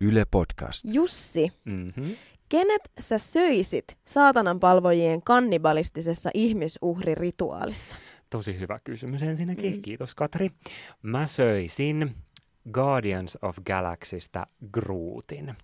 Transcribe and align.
Yle 0.00 0.24
Podcast. 0.30 0.84
Jussi, 0.84 1.52
Mm-hmm. 1.64 2.16
kenet 2.48 2.82
sä 2.98 3.18
söisit 3.18 3.84
saatanan 4.04 4.60
palvojien 4.60 5.22
kannibalistisessa 5.22 6.30
ihmisuhrirituaalissa? 6.34 7.96
Tosi 8.30 8.60
hyvä 8.60 8.78
kysymys 8.84 9.22
ensinnäkin. 9.22 9.74
Mm. 9.74 9.82
Kiitos 9.82 10.14
Katri. 10.14 10.50
Mä 11.02 11.26
söisin 11.26 12.14
Guardians 12.72 13.38
of 13.42 13.58
Galaxystä 13.66 14.46
Grootin, 14.72 15.54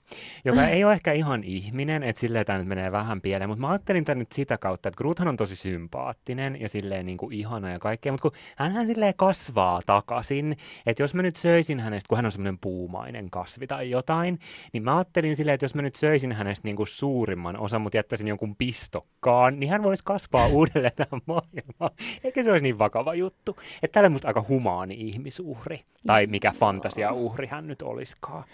joka 0.45 0.69
ei 0.69 0.85
ole 0.85 0.93
ehkä 0.93 1.13
ihan 1.13 1.45
ihminen, 1.45 2.03
että 2.03 2.21
silleen 2.21 2.47
tämä 2.47 2.59
nyt 2.59 2.69
menee 2.69 2.93
vähän 2.93 3.21
pieleen, 3.21 3.51
mutta 3.51 3.61
mä 3.61 3.71
ajattelin 3.71 4.05
tämän 4.05 4.19
nyt 4.19 4.33
sitä 4.33 4.59
kautta, 4.59 4.89
että 4.89 4.99
Groothan 4.99 5.29
on 5.29 5.37
tosi 5.37 5.57
sympaattinen 5.57 6.61
ja 6.61 6.69
silleen 6.69 7.07
niin 7.07 7.19
kuin 7.19 7.33
ihana 7.33 7.71
ja 7.71 7.79
kaikkea, 7.79 8.13
mutta 8.13 8.31
kun 8.31 8.39
hänhän 8.57 8.87
silleen 8.87 9.15
kasvaa 9.17 9.81
takaisin, 9.87 10.57
että 10.87 11.03
jos 11.03 11.15
mä 11.15 11.23
nyt 11.23 11.37
söisin 11.37 11.81
hänestä, 11.81 12.09
kun 12.09 12.17
hän 12.19 12.25
on 12.25 12.33
semmoinen 12.33 12.59
puumainen 12.59 13.31
kasvi 13.31 13.67
tai 13.67 13.91
jotain, 13.91 14.39
niin 14.73 14.83
mä 14.83 14.97
ajattelin 14.97 15.37
silleen, 15.37 15.55
että 15.55 15.65
jos 15.65 15.75
mä 15.75 15.83
nyt 15.83 15.97
söisin 15.97 16.33
hänestä 16.33 16.69
niin 16.69 16.77
kuin 16.77 16.87
suurimman 16.87 17.59
osan, 17.59 17.81
mutta 17.81 17.97
jättäisin 17.97 18.29
jonkun 18.29 18.57
pistokkaan, 18.57 19.61
niin 19.61 19.71
hän 19.71 19.83
voisi 19.83 20.05
kasvaa 20.05 20.47
uudelleen 20.57 20.93
tähän 20.97 21.23
maailmaan. 21.27 21.91
Eikä 22.25 22.43
se 22.43 22.53
olisi 22.53 22.63
niin 22.63 22.79
vakava 22.79 23.15
juttu. 23.15 23.57
Että 23.83 23.95
tällä 23.95 24.09
musta 24.09 24.29
aika 24.29 24.45
humaani 24.49 24.95
ihmisuhri, 24.95 25.81
tai 26.07 26.27
mikä 26.27 26.53
fantasiauhri 27.01 27.47
hän 27.47 27.67
nyt 27.67 27.83
olisikaan. 27.83 28.45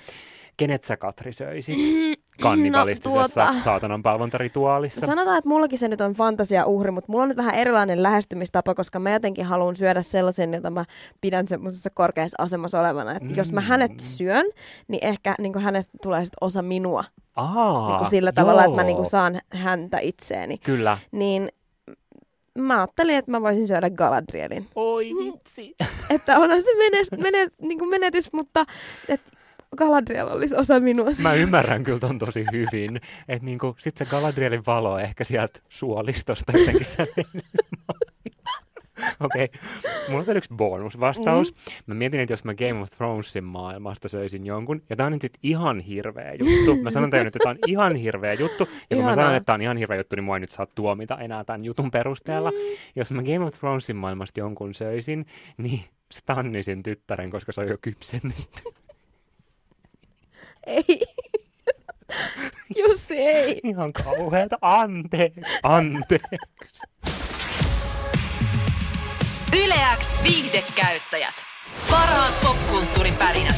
Kenet 0.56 0.84
sä 0.84 0.96
Katri 0.96 1.32
söisit 1.32 1.76
kannibalistisessa 2.42 3.44
No, 3.44 3.50
tuota- 3.52 3.64
saatanan 3.64 4.02
palvontarituaalissa? 4.02 5.06
Sanotaan, 5.06 5.38
että 5.38 5.48
mullakin 5.48 5.78
se 5.78 5.88
nyt 5.88 6.00
on 6.00 6.12
fantasiauhri, 6.14 6.90
mutta 6.90 7.12
mulla 7.12 7.22
on 7.22 7.28
nyt 7.28 7.36
vähän 7.36 7.54
erilainen 7.54 8.02
lähestymistapa, 8.02 8.74
koska 8.74 8.98
mä 8.98 9.10
jotenkin 9.12 9.44
haluan 9.44 9.76
syödä 9.76 10.02
sellaisen, 10.02 10.54
jota 10.54 10.70
mä 10.70 10.84
pidän 11.20 11.48
semmoisessa 11.48 11.90
korkeassa 11.94 12.36
asemassa 12.42 12.80
olevana. 12.80 13.12
Että 13.12 13.34
jos 13.36 13.52
mä 13.52 13.60
hänet 13.60 13.90
Mm. 13.92 13.98
syön, 13.98 14.46
niin 14.88 15.04
ehkä 15.06 15.34
niin 15.38 15.58
hänestä 15.58 15.92
tulee 16.02 16.24
sit 16.24 16.34
osa 16.40 16.62
minua. 16.62 17.04
Aa, 17.36 18.00
Niin 18.00 18.10
sillä 18.10 18.32
tavalla, 18.32 18.64
että 18.64 18.76
mä 18.76 18.82
joo. 18.88 18.98
niin 19.00 19.10
saan 19.10 19.40
häntä 19.52 19.98
itseeni. 19.98 20.58
Kyllä. 20.58 20.98
Niin 21.12 21.48
mä 22.58 22.76
ajattelin, 22.76 23.14
että 23.14 23.30
mä 23.30 23.42
voisin 23.42 23.66
syödä 23.66 23.90
Galadrielin. 23.90 24.68
Oi 24.74 25.10
vitsi. 25.24 25.74
Että 26.10 26.38
onhan 26.38 26.62
se 26.62 26.76
menes, 26.78 27.10
menes, 27.12 27.48
niin 27.60 27.78
kuin 27.78 27.90
menetys, 27.90 28.32
mutta 28.32 28.64
että 29.08 29.30
Galadriel 29.76 30.28
olisi 30.28 30.56
osa 30.56 30.80
minua. 30.80 31.06
Mä 31.22 31.34
ymmärrän 31.34 31.84
kyllä 31.84 31.98
ton 31.98 32.18
tosi 32.18 32.44
hyvin. 32.52 32.96
Että 33.28 33.44
niinku, 33.44 33.76
sit 33.78 33.96
se 33.96 34.04
Galadrielin 34.04 34.62
valo 34.66 34.98
ehkä 34.98 35.24
sieltä 35.24 35.60
suolistosta 35.68 36.52
jotenkin 36.58 36.86
se 36.86 37.08
Okei, 39.26 39.44
okay. 39.44 39.60
mulla 40.08 40.20
on 40.20 40.26
vielä 40.26 40.38
yksi 40.38 40.54
bonusvastaus. 40.54 41.54
Mm. 41.54 41.60
Mä 41.86 41.94
mietin, 41.94 42.20
että 42.20 42.32
jos 42.32 42.44
mä 42.44 42.54
Game 42.54 42.80
of 42.82 42.90
Thronesin 42.90 43.44
maailmasta 43.44 44.08
söisin 44.08 44.46
jonkun, 44.46 44.82
ja 44.90 44.96
tää 44.96 45.06
on 45.06 45.12
nyt 45.12 45.22
sit 45.22 45.38
ihan 45.42 45.80
hirveä 45.80 46.34
juttu. 46.34 46.82
Mä 46.82 46.90
sanon 46.90 47.10
teille 47.10 47.24
nyt, 47.24 47.36
että 47.36 47.44
tää 47.44 47.50
on 47.50 47.58
ihan 47.66 47.94
hirveä 47.94 48.32
juttu, 48.32 48.64
ja 48.64 48.96
kun 48.96 48.96
mä 48.96 49.02
Ihanaa. 49.02 49.14
sanon, 49.14 49.34
että 49.34 49.46
tää 49.46 49.54
on 49.54 49.62
ihan 49.62 49.76
hirveä 49.76 49.96
juttu, 49.96 50.16
niin 50.16 50.24
mua 50.24 50.36
ei 50.36 50.40
nyt 50.40 50.50
saa 50.50 50.66
tuomita 50.66 51.18
enää 51.18 51.44
tämän 51.44 51.64
jutun 51.64 51.90
perusteella. 51.90 52.50
Mm. 52.50 52.56
Jos 52.96 53.12
mä 53.12 53.22
Game 53.22 53.44
of 53.44 53.54
Thronesin 53.58 53.96
maailmasta 53.96 54.40
jonkun 54.40 54.74
söisin, 54.74 55.26
niin 55.58 55.80
Stannisin 56.12 56.82
tyttären, 56.82 57.30
koska 57.30 57.52
se 57.52 57.60
on 57.60 57.68
jo 57.68 57.78
kypsennetty. 57.82 58.62
Ei. 60.66 61.00
Jussi, 62.76 63.16
ei. 63.16 63.60
Ihan 63.64 63.92
kauheeta. 63.92 64.58
Anteeksi. 64.60 65.40
Anteeksi. 65.62 66.36
Yleäks 69.56 70.08
viihdekäyttäjät. 70.22 71.34
Parhaat 71.90 72.34
popkulttuuripärinät. 72.42 73.56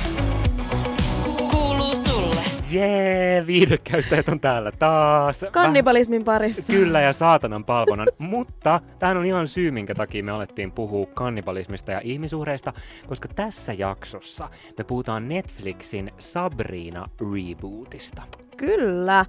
Kuuluu 1.51 1.97
sulle. 1.97 2.40
Jee, 2.71 3.47
viihdekäyttäjät 3.47 4.29
on 4.29 4.41
täällä 4.41 4.73
taas. 4.73 5.45
Kannibalismin 5.53 6.25
parissa. 6.25 6.73
Kyllä 6.73 7.01
ja 7.01 7.13
saatanan 7.13 7.65
palvonnan, 7.65 8.09
mutta 8.19 8.81
tämähän 8.99 9.17
on 9.17 9.25
ihan 9.25 9.49
syy, 9.49 9.71
minkä 9.71 9.95
takia 9.95 10.25
me 10.25 10.31
alettiin 10.31 10.73
puhua 10.73 11.07
kannibalismista 11.07 11.93
ja 11.93 12.01
ihmisuhreista, 12.05 12.73
koska 13.09 13.29
tässä 13.29 13.73
jaksossa 13.73 14.49
me 14.79 14.85
puhutaan 14.85 15.29
Netflixin 15.29 16.13
Sabrina 16.19 17.09
rebootista. 17.21 18.23
Kyllä. 18.57 19.25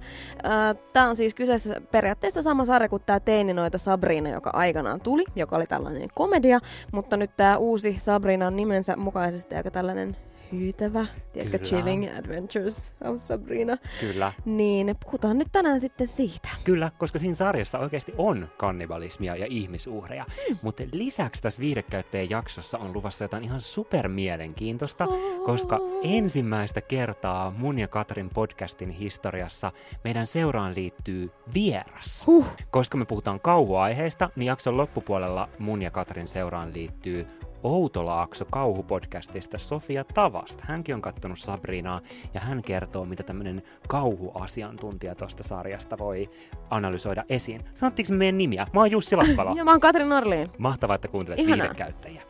Tämä 0.92 1.08
on 1.08 1.16
siis 1.16 1.34
kyseessä 1.34 1.80
periaatteessa 1.92 2.42
sama 2.42 2.64
sarja 2.64 2.88
kuin 2.88 3.02
tämä 3.06 3.20
Teininoita 3.20 3.78
Sabrina, 3.78 4.30
joka 4.30 4.50
aikanaan 4.54 5.00
tuli, 5.00 5.24
joka 5.36 5.56
oli 5.56 5.66
tällainen 5.66 6.08
komedia, 6.14 6.58
mutta 6.92 7.16
nyt 7.16 7.36
tämä 7.36 7.56
uusi 7.56 7.96
Sabrina 7.98 8.46
on 8.46 8.56
nimensä 8.56 8.96
mukaisesti 8.96 9.54
aika 9.54 9.70
tällainen 9.70 10.16
hyytävä, 10.52 11.04
tiedätkö, 11.32 11.58
Kyllä. 11.58 11.70
Chilling 11.70 12.18
Adventures 12.18 12.92
of 13.04 13.20
Sabrina. 13.20 13.76
Kyllä. 14.00 14.32
Niin 14.44 14.96
puhutaan 15.04 15.38
nyt 15.38 15.48
tänään 15.52 15.80
sitten 15.80 16.06
siitä. 16.06 16.48
Kyllä, 16.64 16.90
koska 16.98 17.18
siinä 17.18 17.34
sarjassa 17.34 17.78
oikeasti 17.78 18.12
on 18.18 18.48
kannibalismia 18.56 19.36
ja 19.36 19.46
ihmisuhreja. 19.50 20.24
Hmm. 20.48 20.58
Mutta 20.62 20.82
lisäksi 20.92 21.42
tässä 21.42 21.60
viihdekäyttäjän 21.60 22.30
jaksossa 22.30 22.78
on 22.78 22.92
luvassa 22.92 23.24
jotain 23.24 23.44
ihan 23.44 23.60
supermielenkiintoista, 23.60 25.08
koska 25.44 25.78
ensimmäistä 26.02 26.80
kertaa 26.80 27.50
mun 27.50 27.78
ja 27.78 27.88
Katrin 27.88 28.30
podcastin 28.30 28.90
historiassa 28.90 29.72
meidän 30.04 30.26
seuraan 30.26 30.74
liittyy 30.74 31.30
vieras. 31.54 32.26
Huh. 32.26 32.46
Koska 32.70 32.96
me 32.98 33.04
puhutaan 33.04 33.40
kauhuaiheesta, 33.40 34.30
niin 34.36 34.46
jakson 34.46 34.76
loppupuolella 34.76 35.48
mun 35.58 35.82
ja 35.82 35.90
Katrin 35.90 36.28
seuraan 36.28 36.74
liittyy 36.74 37.26
Outolaakso 37.62 38.44
kauhupodcastista 38.44 39.58
Sofia 39.58 40.04
Tavast. 40.04 40.60
Hänkin 40.60 40.94
on 40.94 41.02
kattonut 41.02 41.38
Sabrinaa 41.38 42.00
ja 42.34 42.40
hän 42.40 42.62
kertoo, 42.62 43.04
mitä 43.04 43.22
tämmöinen 43.22 43.62
kauhuasiantuntija 43.88 45.14
tuosta 45.14 45.42
sarjasta 45.42 45.98
voi 45.98 46.30
analysoida 46.70 47.24
esiin. 47.28 47.64
Sanottiinko 47.74 48.12
me 48.12 48.16
meidän 48.18 48.38
nimiä? 48.38 48.66
Mä 48.72 48.80
oon 48.80 48.90
Jussi 48.90 49.16
Lappala. 49.16 49.52
Ja 49.62 49.64
mä 49.64 49.70
oon 49.70 49.80
Katrin 49.80 50.08
Norliin. 50.08 50.48
Mahtavaa, 50.58 50.94
että 50.94 51.08
kuuntelet 51.08 51.38
Ihanaa. 51.38 51.58
viihdekäyttäjiä. 51.58 52.22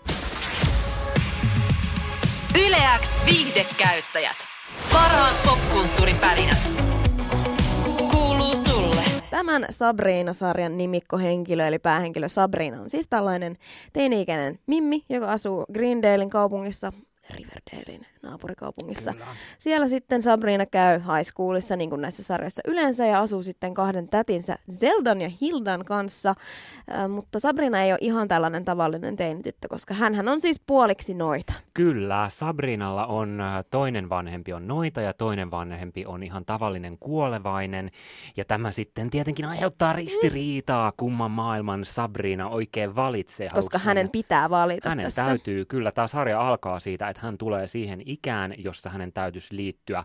Yleäks 2.67 3.11
viihdekäyttäjät. 3.27 4.37
Parhaat 4.93 5.37
popkulttuuripärinät. 5.45 6.82
Tämän 9.33 9.67
Sabrina-sarjan 9.71 10.79
nimikkohenkilö, 10.79 11.67
eli 11.67 11.79
päähenkilö 11.79 12.29
Sabrina, 12.29 12.81
on 12.81 12.91
siis 12.91 13.07
tällainen 13.07 13.57
teini-ikäinen 13.93 14.59
mimmi, 14.67 15.05
joka 15.09 15.33
asuu 15.33 15.65
Greendalein 15.73 16.31
kaupungissa, 16.31 16.93
Riverdalein 17.33 18.07
naapurikaupungissa. 18.23 19.13
Kyllä. 19.13 19.27
Siellä 19.59 19.89
sitten 19.89 20.23
Sabrina 20.23 20.67
käy 20.67 20.99
high 20.99 21.25
schoolissa, 21.33 21.77
niin 21.77 21.91
kuin 21.91 22.01
näissä 22.01 22.23
sarjoissa 22.23 22.63
yleensä, 22.67 23.07
ja 23.07 23.21
asuu 23.21 23.43
sitten 23.43 23.75
kahden 23.75 24.09
tätinsä 24.09 24.57
Zeldan 24.73 25.21
ja 25.21 25.31
Hildan 25.41 25.85
kanssa. 25.85 26.35
Äh, 26.95 27.09
mutta 27.09 27.41
Sabrina 27.41 27.83
ei 27.83 27.93
ole 27.93 27.99
ihan 28.01 28.29
tällainen 28.29 28.65
tavallinen 28.65 29.17
teinityttö, 29.17 29.69
koska 29.69 29.95
hän 29.95 30.29
on 30.29 30.41
siis 30.41 30.61
puoliksi 30.67 31.15
noita. 31.15 31.53
Kyllä, 31.75 32.27
Sabrinalla 32.31 33.07
on 33.07 33.43
toinen 33.71 34.09
vanhempi 34.09 34.53
on 34.53 34.69
noita 34.69 35.01
ja 35.01 35.13
toinen 35.15 35.51
vanhempi 35.51 36.07
on 36.07 36.23
ihan 36.23 36.45
tavallinen 36.45 36.99
kuolevainen. 36.99 37.91
Ja 38.37 38.45
tämä 38.45 38.71
sitten 38.71 39.11
tietenkin 39.11 39.45
aiheuttaa 39.45 39.93
ristiriitaa, 39.93 40.93
kumman 40.97 41.31
maailman 41.31 41.85
Sabrina 41.85 42.49
oikein 42.49 42.97
valitsee. 42.97 43.49
Koska 43.49 43.79
hänen 43.79 44.11
pitää 44.11 44.51
valita 44.51 44.89
Hänen 44.89 45.05
tässä. 45.05 45.25
täytyy, 45.25 45.65
kyllä 45.65 45.93
tämä 45.93 46.07
sarja 46.07 46.49
alkaa 46.49 46.81
siitä, 46.81 47.09
että 47.09 47.22
hän 47.23 47.39
tulee 47.39 47.69
siihen 47.69 48.03
ikään, 48.07 48.55
jossa 48.59 48.91
hänen 48.91 49.13
täytyisi 49.13 49.57
liittyä 49.57 50.05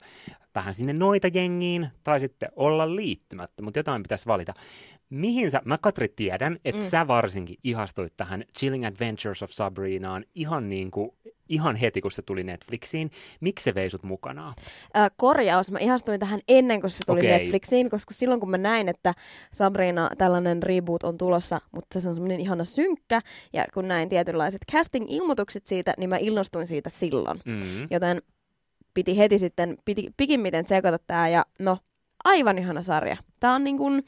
vähän 0.56 0.74
sinne 0.74 0.94
noita 0.94 1.28
jengiin 1.34 1.88
tai 2.04 2.20
sitten 2.20 2.50
olla 2.56 2.96
liittymättä, 2.96 3.64
mutta 3.64 3.80
jotain 3.80 4.04
pitäisi 4.04 4.26
valita. 4.26 4.54
Mihin 5.10 5.52
sä, 5.52 5.62
mä 5.66 5.78
Katri 5.78 6.08
tiedän, 6.08 6.60
että 6.66 6.82
Mm. 6.82 6.88
sä 6.90 7.08
varsinkin 7.08 7.58
ihastuit 7.64 8.14
tähän 8.18 8.44
Chilling 8.60 8.86
Adventures 8.86 9.44
of 9.44 9.50
Sabrinaan 9.50 10.26
ihan 10.36 10.70
niin 10.70 10.92
kuin, 10.92 11.12
ihan 11.50 11.76
heti 11.76 12.02
kun 12.02 12.12
se 12.12 12.22
tuli 12.22 12.44
Netflixiin. 12.44 13.12
Miksi 13.40 13.64
se 13.64 13.76
vei 13.76 13.90
sut 13.90 14.04
mukanaan? 14.04 14.54
Äh, 14.98 15.12
korjaus. 15.16 15.72
Mä 15.72 15.80
ihastuin 15.80 16.20
tähän 16.20 16.40
ennen 16.48 16.82
kuin 16.82 16.92
se 16.92 17.04
tuli 17.06 17.20
Okei. 17.20 17.32
Netflixiin, 17.32 17.90
koska 17.90 18.14
silloin 18.14 18.40
kun 18.40 18.50
mä 18.50 18.58
näin, 18.58 18.90
että 18.90 19.14
Sabrina 19.52 20.10
tällainen 20.18 20.64
reboot 20.64 21.04
on 21.04 21.18
tulossa, 21.18 21.62
mutta 21.72 22.02
se 22.02 22.10
on 22.10 22.16
semmoinen 22.16 22.40
ihana 22.40 22.64
synkkä, 22.64 23.22
ja 23.54 23.66
kun 23.74 23.88
näin 23.88 24.10
tietynlaiset 24.10 24.62
casting-ilmoitukset 24.72 25.66
siitä, 25.66 25.94
niin 25.98 26.10
mä 26.10 26.18
innostuin 26.18 26.68
siitä 26.68 26.90
silloin. 26.90 27.40
Mm. 27.46 27.88
Joten 27.92 28.22
piti 28.94 29.18
heti 29.18 29.40
sitten, 29.40 29.78
piti 29.86 30.10
pikimmiten 30.18 30.66
tsekata 30.66 31.00
tää, 31.08 31.30
ja 31.30 31.46
no, 31.60 31.78
aivan 32.24 32.58
ihana 32.58 32.82
sarja. 32.82 33.18
Tää 33.40 33.54
on 33.54 33.64
niin 33.64 33.78
kuin, 33.78 34.04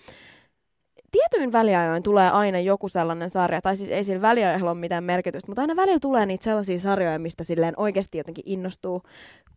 tietyin 1.12 1.52
väliajoin 1.52 2.04
tulee 2.04 2.30
aina 2.30 2.60
joku 2.60 2.88
sellainen 2.88 3.30
sarja, 3.30 3.62
tai 3.62 3.78
siis 3.78 3.90
ei 3.90 4.04
sillä 4.04 4.22
väliajoilla 4.22 4.72
ole 4.72 4.80
mitään 4.80 5.04
merkitystä, 5.04 5.48
mutta 5.48 5.62
aina 5.62 5.76
välillä 5.76 6.00
tulee 6.00 6.26
niitä 6.26 6.44
sellaisia 6.44 6.80
sarjoja, 6.80 7.20
mistä 7.20 7.44
silleen 7.44 7.74
oikeasti 7.78 8.18
jotenkin 8.18 8.44
innostuu 8.48 9.02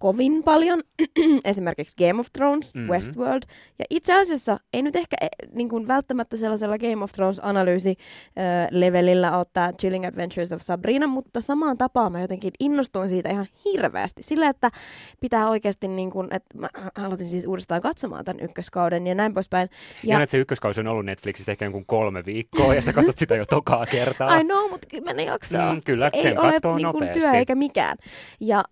kovin 0.02 0.42
paljon. 0.42 0.82
Esimerkiksi 1.44 2.06
Game 2.06 2.20
of 2.20 2.26
Thrones, 2.32 2.74
mm-hmm. 2.74 2.90
Westworld. 2.90 3.42
Ja 3.78 3.84
itse 3.90 4.20
asiassa 4.20 4.60
ei 4.72 4.82
nyt 4.82 4.96
ehkä 4.96 5.16
niin 5.52 5.68
kuin 5.68 5.88
välttämättä 5.88 6.36
sellaisella 6.36 6.78
Game 6.78 7.04
of 7.04 7.12
Thrones-analyysi-levelillä 7.12 9.36
ole 9.36 9.44
tämä 9.52 9.72
Chilling 9.72 10.06
Adventures 10.06 10.52
of 10.52 10.62
Sabrina, 10.62 11.06
mutta 11.06 11.40
samaan 11.40 11.78
tapaan 11.78 12.12
mä 12.12 12.20
jotenkin 12.20 12.52
innostuin 12.60 13.08
siitä 13.08 13.30
ihan 13.30 13.46
hirveästi. 13.64 14.22
Sillä, 14.22 14.48
että 14.48 14.70
pitää 15.20 15.48
oikeasti, 15.48 15.88
niin 15.88 16.10
kuin, 16.10 16.28
että 16.30 16.58
mä 16.58 16.68
aloitin 17.06 17.28
siis 17.28 17.46
uudestaan 17.46 17.80
katsomaan 17.80 18.24
tämän 18.24 18.44
ykköskauden 18.44 19.06
ja 19.06 19.14
näin 19.14 19.34
poispäin. 19.34 19.68
Ja, 20.02 20.16
ja 20.16 20.22
että 20.22 20.30
se 20.30 20.38
ykköskausi 20.38 20.80
on 20.80 20.86
ollut 20.86 21.06
Netflixissä 21.06 21.41
ehkä 21.48 21.64
jonkun 21.64 21.86
kolme 21.86 22.24
viikkoa 22.24 22.74
ja 22.74 22.82
sä 22.82 22.92
katsot 22.92 23.18
sitä 23.18 23.36
jo 23.36 23.44
tokaa 23.46 23.86
kertaa. 23.86 24.28
Ai 24.28 24.44
no, 24.44 24.68
mutta 24.68 24.88
kymmenen 24.90 25.26
jaksoa. 25.26 25.72
Mm, 25.72 25.82
kyllä, 25.84 26.10
se 26.14 26.28
ei 26.28 26.36
ole 26.36 26.76
niin 26.76 26.92
kuin, 26.92 27.08
työ 27.12 27.32
eikä 27.32 27.54
mikään. 27.54 27.96
Ja 28.40 28.64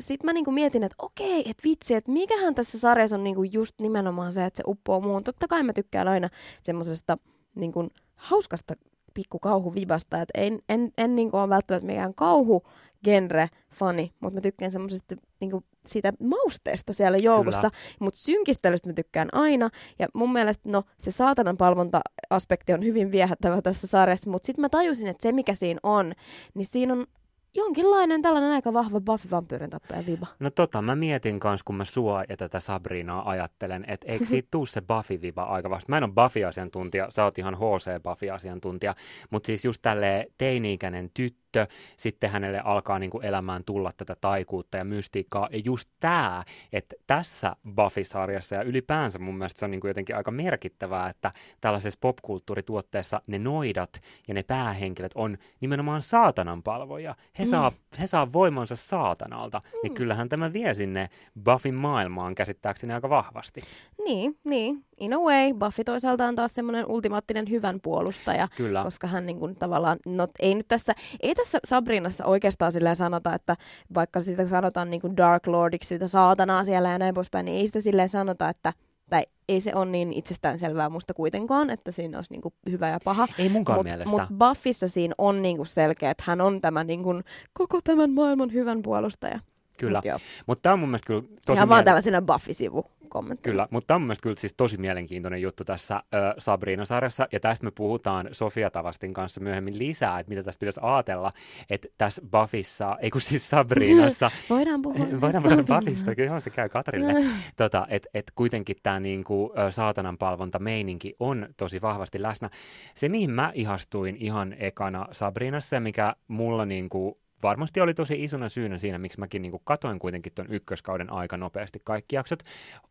sitten 0.00 0.28
mä 0.28 0.32
niinku 0.32 0.52
mietin, 0.52 0.82
että 0.82 0.96
okei, 0.98 1.40
että 1.40 1.62
vitsi, 1.64 1.94
että 1.94 2.12
mikähän 2.12 2.54
tässä 2.54 2.78
sarjassa 2.78 3.16
on 3.16 3.24
niinku 3.24 3.42
just 3.42 3.80
nimenomaan 3.80 4.32
se, 4.32 4.44
että 4.44 4.56
se 4.56 4.62
uppoo 4.66 5.00
muun. 5.00 5.24
Totta 5.24 5.48
kai 5.48 5.62
mä 5.62 5.72
tykkään 5.72 6.08
aina 6.08 6.28
semmoisesta 6.62 7.18
niinku 7.54 7.88
hauskasta 8.14 8.74
pikku 9.16 9.38
kauhuvibasta, 9.38 10.20
että 10.20 10.40
en, 10.40 10.58
en, 10.68 10.92
en 10.98 11.16
niinku 11.16 11.36
ole 11.36 11.48
välttämättä 11.48 11.86
mikään 11.86 12.14
kauhu 12.14 12.62
genre 13.04 13.48
fani, 13.74 14.12
mutta 14.20 14.34
mä 14.34 14.40
tykkään 14.40 14.72
semmoisesta 14.72 15.14
niinku 15.40 15.62
siitä 15.86 16.12
mausteesta 16.20 16.92
siellä 16.92 17.18
joukossa, 17.18 17.70
mutta 18.00 18.18
synkistelystä 18.20 18.88
mä 18.88 18.92
tykkään 18.92 19.28
aina, 19.32 19.70
ja 19.98 20.06
mun 20.14 20.32
mielestä 20.32 20.68
no, 20.68 20.82
se 20.98 21.10
saatanan 21.10 21.56
palvonta-aspekti 21.56 22.72
on 22.72 22.84
hyvin 22.84 23.12
viehättävä 23.12 23.62
tässä 23.62 23.86
sarjassa, 23.86 24.30
mutta 24.30 24.46
sitten 24.46 24.62
mä 24.62 24.68
tajusin, 24.68 25.06
että 25.06 25.22
se 25.22 25.32
mikä 25.32 25.54
siinä 25.54 25.80
on, 25.82 26.12
niin 26.54 26.64
siinä 26.64 26.92
on 26.92 27.06
jonkinlainen 27.56 28.22
tällainen 28.22 28.52
aika 28.52 28.72
vahva 28.72 29.00
Buffy-vampyyrin 29.00 29.70
tappaja 29.70 30.06
viba. 30.06 30.26
No 30.38 30.50
tota, 30.50 30.82
mä 30.82 30.96
mietin 30.96 31.40
kans, 31.40 31.62
kun 31.62 31.76
mä 31.76 31.84
sua 31.84 32.24
ja 32.28 32.36
tätä 32.36 32.60
Sabrinaa 32.60 33.30
ajattelen, 33.30 33.84
että 33.88 34.12
eikö 34.12 34.24
siitä 34.34 34.48
tuu 34.50 34.66
se 34.66 34.80
Buffy-viba 34.80 35.42
aika 35.42 35.70
vasta. 35.70 35.90
Mä 35.90 35.96
en 35.96 36.04
ole 36.04 36.12
Buffy-asiantuntija, 36.12 37.10
sä 37.10 37.24
oot 37.24 37.38
ihan 37.38 37.54
HC-Buffy-asiantuntija, 37.54 38.94
mutta 39.30 39.46
siis 39.46 39.64
just 39.64 39.82
tälleen 39.82 40.26
teini-ikäinen 40.38 41.10
tyttö, 41.14 41.45
tyttö, 41.46 41.66
sitten 41.96 42.30
hänelle 42.30 42.60
alkaa 42.64 42.98
niin 42.98 43.10
kuin 43.10 43.24
elämään 43.24 43.64
tulla 43.64 43.90
tätä 43.96 44.16
taikuutta 44.20 44.76
ja 44.76 44.84
mystiikkaa. 44.84 45.48
Ja 45.52 45.58
just 45.64 45.88
tämä, 46.00 46.44
että 46.72 46.96
tässä 47.06 47.56
Buffy-sarjassa 47.74 48.54
ja 48.54 48.62
ylipäänsä 48.62 49.18
mun 49.18 49.38
mielestä 49.38 49.58
se 49.58 49.64
on 49.64 49.70
niin 49.70 49.80
kuin 49.80 49.88
jotenkin 49.88 50.16
aika 50.16 50.30
merkittävää, 50.30 51.08
että 51.08 51.32
tällaisessa 51.60 51.98
popkulttuurituotteessa 52.00 53.22
ne 53.26 53.38
noidat 53.38 54.00
ja 54.28 54.34
ne 54.34 54.42
päähenkilöt 54.42 55.12
on 55.14 55.38
nimenomaan 55.60 56.02
saatanan 56.02 56.62
palvoja. 56.62 57.14
He, 57.38 57.44
mm. 57.44 57.50
saa, 57.50 57.72
he 58.00 58.06
saa 58.06 58.32
voimansa 58.32 58.76
saatanalta, 58.76 59.58
mm. 59.58 59.78
niin 59.82 59.94
kyllähän 59.94 60.28
tämä 60.28 60.52
vie 60.52 60.74
sinne 60.74 61.08
Buffin 61.44 61.74
maailmaan 61.74 62.34
käsittääkseni 62.34 62.92
aika 62.92 63.10
vahvasti. 63.10 63.60
Niin, 64.04 64.38
niin 64.44 64.84
in 64.98 65.12
a 65.12 65.18
way, 65.18 65.54
Buffy 65.54 65.84
toisaalta 65.84 66.26
on 66.26 66.36
taas 66.36 66.54
semmoinen 66.54 66.86
ultimaattinen 66.86 67.50
hyvän 67.50 67.80
puolustaja, 67.80 68.48
Kyllä. 68.56 68.82
koska 68.82 69.06
hän 69.06 69.26
niin 69.26 69.38
kuin, 69.38 69.56
tavallaan, 69.56 69.98
no, 70.06 70.28
ei 70.38 70.54
nyt 70.54 70.68
tässä, 70.68 70.92
ei 71.20 71.34
tässä 71.36 71.58
Sabrinassa 71.64 72.24
oikeastaan 72.24 72.72
silleen 72.72 72.96
sanota, 72.96 73.34
että 73.34 73.56
vaikka 73.94 74.20
sitä 74.20 74.48
sanotaan 74.48 74.90
niin 74.90 75.00
kuin 75.00 75.16
Dark 75.16 75.46
Lordiksi, 75.46 75.88
sitä 75.88 76.08
saatanaa 76.08 76.64
siellä 76.64 76.88
ja 76.88 76.98
näin 76.98 77.14
poispäin, 77.14 77.44
niin 77.44 77.58
ei 77.58 77.66
sitä 77.66 77.80
silleen 77.80 78.08
sanota, 78.08 78.48
että 78.48 78.72
tai 79.10 79.22
ei 79.48 79.60
se 79.60 79.74
ole 79.74 79.86
niin 79.86 80.12
itsestään 80.12 80.58
selvää 80.58 80.88
musta 80.88 81.14
kuitenkaan, 81.14 81.70
että 81.70 81.92
siinä 81.92 82.18
olisi 82.18 82.32
niinku 82.32 82.52
hyvä 82.70 82.88
ja 82.88 82.98
paha. 83.04 83.26
Ei 83.38 83.48
munkaan 83.48 83.78
mut, 83.78 83.84
mielestä. 83.84 84.10
Mutta 84.10 84.28
Buffissa 84.38 84.88
siinä 84.88 85.14
on 85.18 85.42
niinku 85.42 85.64
selkeä, 85.64 86.10
että 86.10 86.24
hän 86.26 86.40
on 86.40 86.60
tämä 86.60 86.84
niinku 86.84 87.20
koko 87.52 87.80
tämän 87.84 88.10
maailman 88.10 88.52
hyvän 88.52 88.82
puolustaja. 88.82 89.40
Kyllä, 89.78 90.02
mutta 90.04 90.20
mut 90.46 90.62
tämä 90.62 90.72
on 90.72 90.78
mun 90.78 90.88
mielestä 90.88 91.06
kyllä 91.06 91.22
tosi... 91.46 91.56
Ihan 91.56 91.68
vaan 91.68 91.84
tällaisena 91.84 92.22
Buffy-sivu 92.22 92.84
kommentti. 93.16 93.50
Kyllä, 93.50 93.68
mutta 93.70 93.86
tämä 93.86 93.96
on 93.96 94.02
mielestäni 94.02 94.22
kyllä 94.22 94.40
siis 94.40 94.54
tosi 94.56 94.78
mielenkiintoinen 94.78 95.42
juttu 95.42 95.64
tässä 95.64 95.94
äh, 95.96 96.02
Sabrina-sarjassa, 96.38 97.28
ja 97.32 97.40
tästä 97.40 97.64
me 97.64 97.70
puhutaan 97.70 98.28
Sofia 98.32 98.70
Tavastin 98.70 99.14
kanssa 99.14 99.40
myöhemmin 99.40 99.78
lisää, 99.78 100.18
että 100.18 100.30
mitä 100.30 100.42
tästä 100.42 100.60
pitäisi 100.60 100.80
ajatella, 100.82 101.32
että 101.70 101.88
tässä 101.98 102.22
Buffissa, 102.30 102.96
ei 103.00 103.10
kun 103.10 103.20
siis 103.20 103.50
Sabrinassa... 103.50 104.30
voidaan 104.50 104.82
puhua. 104.82 105.06
voidaan 105.20 105.42
puhua 105.42 105.80
Buffista, 105.80 106.14
kyllä 106.14 106.40
se 106.40 106.50
käy 106.50 106.68
Katrille. 106.68 107.14
tota, 107.56 107.86
että 107.90 108.08
et 108.14 108.32
kuitenkin 108.34 108.76
tämä 108.82 109.00
niinku, 109.00 109.52
saatanan 109.70 110.18
palvonta 110.18 110.58
meininki 110.58 111.14
on 111.20 111.48
tosi 111.56 111.82
vahvasti 111.82 112.22
läsnä. 112.22 112.50
Se, 112.94 113.08
mihin 113.08 113.30
mä 113.30 113.52
ihastuin 113.54 114.16
ihan 114.20 114.56
ekana 114.58 115.06
Sabrinassa, 115.12 115.80
mikä 115.80 116.16
mulla 116.28 116.66
niinku 116.66 117.25
varmasti 117.46 117.80
oli 117.80 117.94
tosi 117.94 118.24
isona 118.24 118.48
syynä 118.48 118.78
siinä, 118.78 118.98
miksi 118.98 119.20
mäkin 119.20 119.42
niin 119.42 119.60
katoin 119.64 119.98
kuitenkin 119.98 120.32
tuon 120.34 120.48
ykköskauden 120.50 121.12
aika 121.12 121.36
nopeasti 121.36 121.80
kaikki 121.84 122.16
jaksot, 122.16 122.42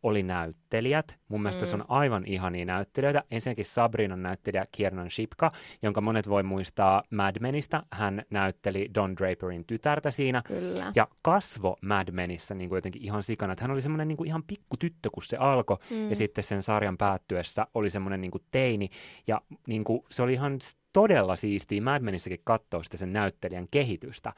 oli 0.04 0.24
näyttelijät. 0.24 1.19
Mun 1.28 1.42
mielestä 1.42 1.66
mm. 1.66 1.69
se 1.69 1.75
on 1.75 1.86
aivan 1.88 2.24
ihania 2.25 2.66
näyttelijöitä. 2.66 3.24
Ensinnäkin 3.31 3.66
Sabrinan 3.66 4.24
näyttelijä 4.24 4.66
Kiernan 4.72 5.12
Shipka, 5.12 5.52
jonka 5.81 6.02
monet 6.02 6.30
voi 6.30 6.44
muistaa 6.44 7.04
Mad 7.12 7.36
Menistä. 7.40 7.84
Hän 7.92 8.24
näytteli 8.30 8.90
Don 8.96 9.16
Draperin 9.16 9.66
tytärtä 9.66 10.12
siinä. 10.12 10.42
Kyllä. 10.46 10.92
Ja 10.96 11.07
kasvo 11.22 11.78
Mad 11.81 12.12
Menissä 12.12 12.56
niin 12.56 12.69
kuin 12.69 12.78
jotenkin 12.78 13.02
ihan 13.02 13.24
sikana. 13.24 13.54
Että 13.54 13.63
hän 13.63 13.72
oli 13.72 13.81
semmoinen 13.81 14.07
niin 14.07 14.28
ihan 14.28 14.44
pikku 14.44 14.78
tyttö, 14.78 15.10
kun 15.10 15.24
se 15.24 15.38
alkoi. 15.38 15.78
Mm. 15.90 16.10
Ja 16.10 16.16
sitten 16.16 16.44
sen 16.44 16.63
sarjan 16.63 16.98
päättyessä 16.98 17.68
oli 17.74 17.90
semmoinen 17.90 18.22
niin 18.22 18.31
teini. 18.52 18.90
Ja 19.28 19.42
niin 19.68 19.84
kuin, 19.84 20.04
se 20.12 20.24
oli 20.24 20.34
ihan 20.34 20.60
todella 20.95 21.36
siistiä 21.36 21.81
Mad 21.81 22.01
Menissäkin 22.01 22.39
katsoa 22.44 22.83
sitä 22.83 22.97
sen 22.97 23.13
näyttelijän 23.13 23.68
kehitystä. 23.71 24.33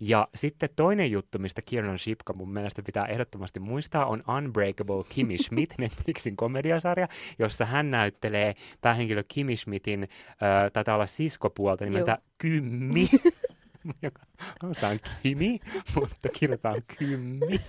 Ja 0.00 0.28
sitten 0.34 0.68
toinen 0.76 1.10
juttu, 1.10 1.38
mistä 1.38 1.62
Kieran 1.62 1.98
Shipka 1.98 2.32
mun 2.32 2.52
mielestä 2.52 2.82
pitää 2.82 3.06
ehdottomasti 3.06 3.60
muistaa, 3.60 4.06
on 4.06 4.22
Unbreakable 4.36 5.04
Kimi 5.08 5.38
Schmidt, 5.44 5.74
Netflixin 5.78 6.36
komediasarja, 6.36 7.08
jossa 7.38 7.64
hän 7.64 7.90
näyttelee 7.90 8.54
päähenkilö 8.80 9.24
Kimi 9.28 9.56
Schmidtin, 9.56 10.02
äh, 10.02 10.72
taitaa 10.72 10.94
olla 10.94 11.06
siskopuolta 11.06 11.84
nimeltä 11.84 12.10
Joo. 12.10 12.30
Kymmi. 12.38 13.08
joka 14.02 14.22
on 14.62 14.98
Kimi, 15.22 15.58
mutta 15.94 16.28
kirjoitetaan 16.28 16.82
Kymmi. 16.98 17.60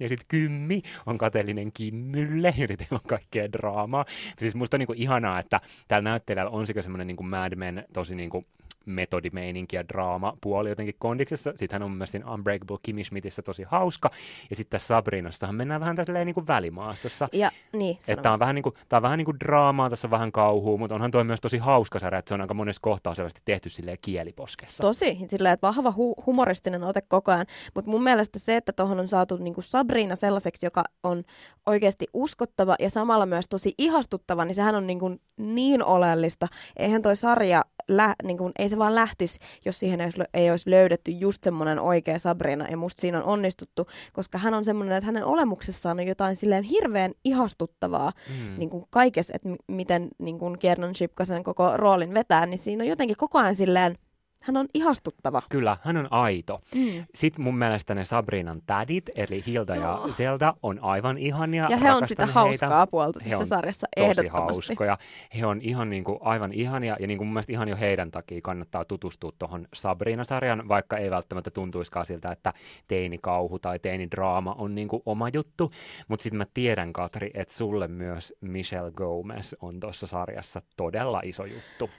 Ja 0.00 0.08
sitten 0.08 0.28
Kymmi 0.28 0.82
on 1.06 1.18
kateellinen 1.18 1.72
Kimmylle, 1.72 2.54
ja 2.58 2.68
sitten 2.68 2.86
on 2.90 3.00
kaikkea 3.06 3.52
draamaa. 3.52 4.04
Siis 4.38 4.54
musta 4.54 4.76
on 4.76 4.78
niinku 4.78 4.94
ihanaa, 4.96 5.38
että 5.38 5.60
täällä 5.88 6.10
näyttelijällä 6.10 6.50
on 6.50 6.66
sekä 6.66 6.82
semmoinen 6.82 7.06
niinku 7.06 7.22
Mad 7.22 7.56
Men, 7.56 7.84
tosi 7.92 8.14
niinku 8.14 8.44
metodimeininki 8.90 9.76
ja 9.76 9.88
draama-puoli 9.88 10.68
jotenkin 10.68 10.94
kondiksessa. 10.98 11.50
Sitten 11.50 11.68
hän 11.72 11.82
on 11.82 11.90
myös 11.90 12.10
siinä 12.10 12.32
Unbreakable 12.32 12.78
Kimmy 12.82 13.04
Smithissä 13.04 13.42
tosi 13.42 13.62
hauska. 13.62 14.10
Ja 14.50 14.56
sitten 14.56 14.70
tässä 14.70 14.86
Sabrinassahan 14.86 15.54
mennään 15.54 15.80
vähän 15.80 15.96
tässä 15.96 16.24
niin 16.24 16.34
kuin 16.34 16.46
välimaastossa. 16.46 17.28
Ja, 17.32 17.50
niin, 17.72 17.98
että 18.08 18.22
tämä 18.22 18.32
on 18.32 18.38
vähän 18.38 18.54
niin 18.54 18.62
kuin, 18.62 18.74
tää 18.88 18.96
on 18.96 19.02
vähän 19.02 19.18
niin 19.18 19.24
kuin 19.24 19.40
draamaa, 19.40 19.90
tässä 19.90 20.06
on 20.06 20.10
vähän 20.10 20.32
kauhua, 20.32 20.78
mutta 20.78 20.94
onhan 20.94 21.10
toi 21.10 21.24
myös 21.24 21.40
tosi 21.40 21.58
hauska 21.58 21.98
sarja, 21.98 22.18
että 22.18 22.28
se 22.28 22.34
on 22.34 22.40
aika 22.40 22.54
monessa 22.54 22.82
kohtaa 22.82 23.14
selvästi 23.14 23.40
tehty 23.44 23.70
silleen 23.70 23.98
kieliposkessa. 24.02 24.82
Tosi, 24.82 25.18
silleen, 25.28 25.52
että 25.52 25.66
vahva 25.66 25.90
hu- 25.90 26.22
humoristinen 26.26 26.84
ote 26.84 27.00
koko 27.00 27.32
ajan. 27.32 27.46
Mutta 27.74 27.90
mun 27.90 28.02
mielestä 28.02 28.38
se, 28.38 28.56
että 28.56 28.72
tuohon 28.72 29.00
on 29.00 29.08
saatu 29.08 29.36
niin 29.36 29.54
kuin 29.54 29.64
Sabrina 29.64 30.16
sellaiseksi, 30.16 30.66
joka 30.66 30.84
on 31.02 31.22
oikeasti 31.66 32.06
uskottava 32.14 32.76
ja 32.80 32.90
samalla 32.90 33.26
myös 33.26 33.48
tosi 33.48 33.74
ihastuttava, 33.78 34.44
niin 34.44 34.54
sehän 34.54 34.74
on 34.74 34.86
niin, 34.86 34.98
kuin 34.98 35.20
niin 35.36 35.84
oleellista. 35.84 36.46
Eihän 36.76 37.02
toi 37.02 37.16
sarja 37.16 37.62
lä, 37.88 38.14
niin 38.22 38.38
kuin, 38.38 38.52
ei 38.58 38.68
se 38.68 38.77
vaan 38.78 38.94
lähtisi, 38.94 39.38
jos 39.64 39.78
siihen 39.78 40.00
ei 40.00 40.06
olisi, 40.06 40.20
ei 40.34 40.50
olisi 40.50 40.70
löydetty 40.70 41.10
just 41.10 41.44
semmoinen 41.44 41.80
oikea 41.80 42.18
Sabrina. 42.18 42.68
Ja 42.70 42.76
musta 42.76 43.00
siinä 43.00 43.18
on 43.18 43.24
onnistuttu, 43.24 43.86
koska 44.12 44.38
hän 44.38 44.54
on 44.54 44.64
semmoinen, 44.64 44.96
että 44.96 45.06
hänen 45.06 45.24
olemuksessaan 45.24 45.98
on 46.00 46.06
jotain 46.06 46.36
silleen 46.36 46.64
hirveän 46.64 47.12
ihastuttavaa 47.24 48.12
mm. 48.28 48.58
niin 48.58 48.70
kuin 48.70 48.84
kaikessa, 48.90 49.32
että 49.36 49.48
m- 49.48 49.74
miten 49.74 50.08
niin 50.18 50.38
kuin 50.38 50.58
Kiernan 50.58 50.94
Shipkasen 50.94 51.44
koko 51.44 51.76
roolin 51.76 52.14
vetää, 52.14 52.46
niin 52.46 52.58
siinä 52.58 52.82
on 52.84 52.88
jotenkin 52.88 53.16
koko 53.16 53.38
ajan 53.38 53.56
silleen 53.56 53.98
hän 54.42 54.56
on 54.56 54.66
ihastuttava. 54.74 55.42
Kyllä, 55.48 55.76
hän 55.82 55.96
on 55.96 56.08
aito. 56.10 56.60
Mm. 56.74 57.04
Sitten 57.14 57.44
mun 57.44 57.58
mielestä 57.58 57.94
ne 57.94 58.04
Sabrinan 58.04 58.62
tädit, 58.66 59.10
eli 59.16 59.42
Hilda 59.46 59.74
no. 59.74 59.82
ja 59.82 60.00
Zelda, 60.12 60.54
on 60.62 60.78
aivan 60.82 61.18
ihania. 61.18 61.66
Ja 61.70 61.76
he 61.76 61.92
on 61.92 62.06
sitä 62.06 62.26
heitä. 62.26 62.40
hauskaa 62.40 62.86
puolta 62.86 63.20
tässä 63.20 63.44
sarjassa 63.44 63.86
tosi 63.96 64.28
hauskoja. 64.28 64.98
He 65.38 65.46
on 65.46 65.60
ihan 65.62 65.90
niin 65.90 66.04
kuin, 66.04 66.18
aivan 66.20 66.52
ihania, 66.52 66.96
ja 67.00 67.06
niin 67.06 67.18
kuin 67.18 67.26
mun 67.26 67.34
mielestä 67.34 67.52
ihan 67.52 67.68
jo 67.68 67.76
heidän 67.76 68.10
takia 68.10 68.40
kannattaa 68.42 68.84
tutustua 68.84 69.32
tuohon 69.38 69.68
Sabrina-sarjan, 69.74 70.68
vaikka 70.68 70.96
ei 70.96 71.10
välttämättä 71.10 71.50
tuntuiskaan 71.50 72.06
siltä, 72.06 72.32
että 72.32 72.52
teinikauhu 72.88 73.58
tai 73.58 73.78
teinidraama 73.78 74.54
on 74.58 74.74
niin 74.74 74.88
kuin 74.88 75.02
oma 75.06 75.28
juttu. 75.32 75.72
Mutta 76.08 76.22
sitten 76.22 76.38
mä 76.38 76.46
tiedän, 76.54 76.92
Katri, 76.92 77.30
että 77.34 77.54
sulle 77.54 77.88
myös 77.88 78.34
Michelle 78.40 78.90
Gomez 78.90 79.54
on 79.62 79.80
tuossa 79.80 80.06
sarjassa 80.06 80.62
todella 80.76 81.20
iso 81.24 81.44
juttu 81.44 81.90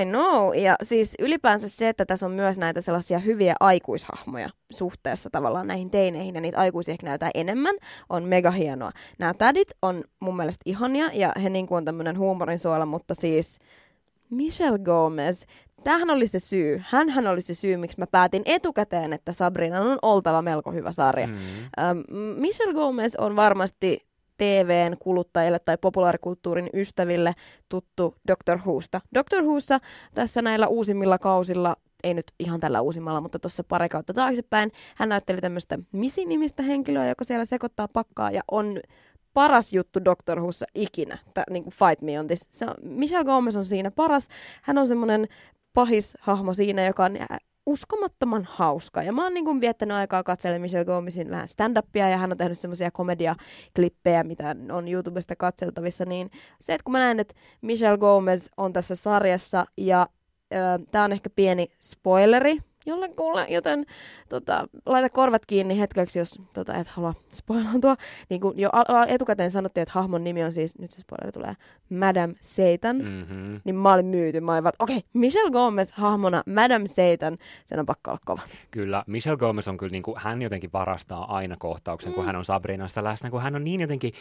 I 0.00 0.04
know. 0.04 0.54
Ja 0.54 0.76
siis 0.82 1.14
ylipäänsä 1.18 1.68
se, 1.68 1.88
että 1.88 2.06
tässä 2.06 2.26
on 2.26 2.32
myös 2.32 2.58
näitä 2.58 2.80
sellaisia 2.80 3.18
hyviä 3.18 3.54
aikuishahmoja 3.60 4.50
suhteessa 4.72 5.30
tavallaan 5.30 5.66
näihin 5.66 5.90
teineihin, 5.90 6.34
ja 6.34 6.40
niitä 6.40 6.58
aikuisia 6.58 6.92
ehkä 6.92 7.06
näytetään 7.06 7.30
enemmän, 7.34 7.74
on 8.08 8.24
mega 8.24 8.50
hienoa. 8.50 8.90
Nämä 9.18 9.34
tädit 9.34 9.68
on 9.82 10.04
mun 10.20 10.36
mielestä 10.36 10.62
ihania, 10.64 11.10
ja 11.12 11.32
he 11.42 11.50
niin 11.50 11.66
kuin 11.66 11.76
on 11.76 11.84
tämmöinen 11.84 12.18
huumorin 12.18 12.58
suola, 12.58 12.86
mutta 12.86 13.14
siis 13.14 13.58
Michelle 14.30 14.78
Gomez, 14.78 15.44
tämähän 15.84 16.10
oli 16.10 16.26
se 16.26 16.38
syy. 16.38 16.82
Hänhän 16.88 17.26
oli 17.26 17.42
se 17.42 17.54
syy, 17.54 17.76
miksi 17.76 17.98
mä 17.98 18.06
päätin 18.06 18.42
etukäteen, 18.44 19.12
että 19.12 19.32
Sabrina 19.32 19.80
on 19.80 19.98
oltava 20.02 20.42
melko 20.42 20.72
hyvä 20.72 20.92
sarja. 20.92 21.26
Mm. 21.26 21.34
Ähm, 21.78 21.98
Michelle 22.40 22.74
Gomez 22.74 23.14
on 23.18 23.36
varmasti 23.36 24.05
TVn 24.36 24.96
kuluttajille 24.98 25.58
tai 25.58 25.78
populaarikulttuurin 25.78 26.70
ystäville 26.74 27.34
tuttu 27.68 28.14
Doctor 28.28 28.58
Whosta. 28.66 29.00
Doctor 29.14 29.42
Whossa 29.42 29.80
tässä 30.14 30.42
näillä 30.42 30.66
uusimmilla 30.66 31.18
kausilla 31.18 31.76
ei 32.04 32.14
nyt 32.14 32.26
ihan 32.40 32.60
tällä 32.60 32.80
uusimmalla, 32.80 33.20
mutta 33.20 33.38
tuossa 33.38 33.64
pari 33.64 33.88
kautta 33.88 34.14
taaksepäin. 34.14 34.72
Hän 34.96 35.08
näytteli 35.08 35.40
tämmöistä 35.40 35.78
Misi-nimistä 35.92 36.62
henkilöä, 36.62 37.08
joka 37.08 37.24
siellä 37.24 37.44
sekoittaa 37.44 37.88
pakkaa 37.88 38.30
ja 38.30 38.40
on 38.50 38.80
paras 39.34 39.72
juttu 39.72 40.04
Doctor 40.04 40.40
Whossa 40.40 40.66
ikinä, 40.74 41.18
Tää, 41.34 41.44
niin 41.50 41.62
kuin 41.62 41.74
Fight 41.74 42.02
Me 42.02 42.20
on 42.20 42.26
this. 42.26 42.48
Se 42.50 42.64
on, 42.64 42.74
Michelle 42.82 43.24
Gomez 43.24 43.56
on 43.56 43.64
siinä 43.64 43.90
paras. 43.90 44.28
Hän 44.62 44.78
on 44.78 44.88
semmoinen 44.88 45.28
pahis 45.74 46.16
hahmo 46.20 46.54
siinä, 46.54 46.86
joka 46.86 47.04
on 47.04 47.16
uskomattoman 47.66 48.48
hauska. 48.50 49.02
Ja 49.02 49.12
mä 49.12 49.22
oon 49.22 49.34
niin 49.34 49.44
kuin 49.44 49.60
viettänyt 49.60 49.96
aikaa 49.96 50.22
katselemaan 50.22 50.60
Michelle 50.60 50.84
Gomezin 50.84 51.30
vähän 51.30 51.48
stand-upia 51.48 52.08
ja 52.08 52.16
hän 52.16 52.32
on 52.32 52.38
tehnyt 52.38 52.58
semmoisia 52.58 52.90
komediaklippejä, 52.90 54.24
mitä 54.24 54.56
on 54.72 54.88
YouTubesta 54.88 55.36
katseltavissa. 55.36 56.04
Niin 56.04 56.30
se, 56.60 56.74
että 56.74 56.84
kun 56.84 56.92
mä 56.92 56.98
näen, 56.98 57.20
että 57.20 57.34
Michelle 57.60 57.98
Gomez 57.98 58.48
on 58.56 58.72
tässä 58.72 58.94
sarjassa 58.94 59.64
ja 59.76 60.06
Tämä 60.90 61.04
on 61.04 61.12
ehkä 61.12 61.30
pieni 61.30 61.68
spoileri 61.80 62.58
jollekulle, 62.86 63.46
joten 63.48 63.86
tota, 64.28 64.68
laita 64.86 65.10
korvat 65.10 65.46
kiinni 65.46 65.78
hetkeksi, 65.78 66.18
jos 66.18 66.40
tota, 66.54 66.74
et 66.74 66.86
halua 66.88 67.14
spoilantua. 67.32 67.96
Niin 68.28 68.40
kuin 68.40 68.58
jo 68.58 68.70
etukäteen 69.08 69.50
sanottiin, 69.50 69.82
että 69.82 69.92
hahmon 69.94 70.24
nimi 70.24 70.44
on 70.44 70.52
siis, 70.52 70.78
nyt 70.78 70.90
se 70.90 71.00
spoileri 71.00 71.32
tulee, 71.32 71.54
Madame 71.90 72.34
Satan. 72.40 72.96
Mm. 72.96 73.04
Mm-hmm. 73.04 73.60
Niin 73.64 73.76
mä 73.76 73.92
olin 73.92 74.06
myyty. 74.06 74.40
Mä 74.40 74.52
olin 74.52 74.64
vaan, 74.64 74.72
okei, 74.78 74.96
okay, 74.96 75.08
Michelle 75.12 75.50
Gomez 75.50 75.92
hahmona 75.92 76.42
Madame 76.46 76.86
Satan, 76.86 77.38
sen 77.66 77.80
on 77.80 77.86
pakko 77.86 78.10
olla 78.10 78.20
kova. 78.24 78.42
Kyllä, 78.70 79.04
Michelle 79.06 79.36
Gomez 79.38 79.68
on 79.68 79.76
kyllä, 79.76 79.90
niin 79.92 80.02
kuin, 80.02 80.16
hän 80.20 80.42
jotenkin 80.42 80.70
varastaa 80.72 81.36
aina 81.36 81.56
kohtauksen, 81.58 82.12
kun 82.12 82.22
Mm. 82.22 82.26
hän 82.26 82.36
on 82.36 82.44
Sabrinassa 82.44 83.04
läsnä, 83.04 83.30
kun 83.30 83.42
hän 83.42 83.54
on 83.54 83.64
niin 83.64 83.80
jotenkin 83.80 84.12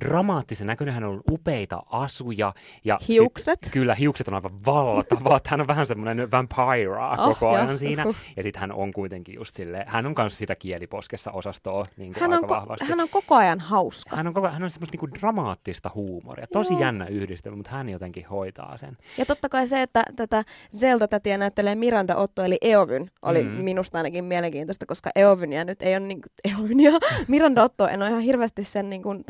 dramaattisen 0.00 0.66
näköinen, 0.66 0.94
hän 0.94 1.04
on 1.04 1.20
upeita 1.30 1.82
asuja. 1.90 2.52
Ja 2.84 2.98
Hiukset. 3.08 3.58
Sit, 3.64 3.72
kyllä, 3.72 3.94
hiukset 3.94 4.28
on 4.28 4.34
aivan 4.34 4.64
valtavat, 4.66 5.46
hän 5.46 5.60
on 5.60 5.66
vähän 5.66 5.86
semmoinen 5.86 6.30
vampire 6.30 6.88
Oh, 7.18 7.24
koko 7.28 7.48
ajan 7.50 7.68
joo. 7.68 7.76
siinä. 7.76 7.97
Ja 8.36 8.42
sitten 8.42 8.60
hän 8.60 8.72
on 8.72 8.92
kuitenkin 8.92 9.34
just 9.34 9.56
silleen, 9.56 9.84
hän 9.88 10.06
on 10.06 10.14
kanssa 10.14 10.38
sitä 10.38 10.56
kieliposkessa 10.56 11.32
osastoa 11.32 11.82
niin 11.96 12.12
kuin 12.12 12.20
Hän 12.20 12.32
aika 12.32 12.46
on, 12.46 12.50
ko- 12.50 12.54
vahvasti. 12.60 12.84
hän 12.88 13.00
on 13.00 13.08
koko 13.08 13.34
ajan 13.34 13.60
hauska. 13.60 14.16
hän 14.16 14.26
on, 14.26 14.34
koko, 14.34 14.48
hän 14.48 14.62
on 14.62 14.70
semmoista 14.70 14.94
niinku 14.94 15.10
dramaattista 15.20 15.90
huumoria. 15.94 16.46
Tosi 16.52 16.72
Joo. 16.72 16.80
jännä 16.80 17.06
yhdistelmä, 17.06 17.56
mutta 17.56 17.70
hän 17.70 17.88
jotenkin 17.88 18.26
hoitaa 18.26 18.76
sen. 18.76 18.96
Ja 19.18 19.26
totta 19.26 19.48
kai 19.48 19.66
se, 19.66 19.82
että 19.82 20.02
tätä 20.16 20.44
Zelda-tätiä 20.76 21.38
näyttelee 21.38 21.74
Miranda 21.74 22.16
Otto, 22.16 22.42
eli 22.44 22.58
Eovyn, 22.60 23.10
oli 23.22 23.42
Mm. 23.44 23.50
minusta 23.50 23.98
ainakin 23.98 24.24
mielenkiintoista, 24.24 24.86
koska 24.86 25.10
Eovynia 25.14 25.64
nyt 25.64 25.82
ei 25.82 25.96
ole 25.96 26.06
niin 26.06 26.20
kuin, 26.22 26.32
Eovynia, 26.58 26.90
Miranda 27.28 27.62
Otto 27.64 27.86
en 27.88 28.02
ole 28.02 28.10
ihan 28.10 28.20
hirveästi 28.22 28.64
sen 28.64 28.90
niin 28.90 29.02
kuin 29.02 29.24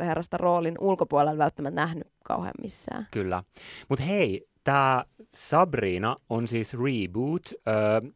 herrasta 0.00 0.36
roolin 0.36 0.74
ulkopuolella 0.80 1.38
välttämättä 1.38 1.80
nähnyt 1.80 2.08
kauhean 2.24 2.54
missään. 2.62 3.06
Kyllä. 3.10 3.42
Mutta 3.88 4.04
hei, 4.04 4.46
tämä 4.64 5.04
Sabrina 5.30 6.16
on 6.28 6.48
siis 6.48 6.74
reboot. 6.74 7.42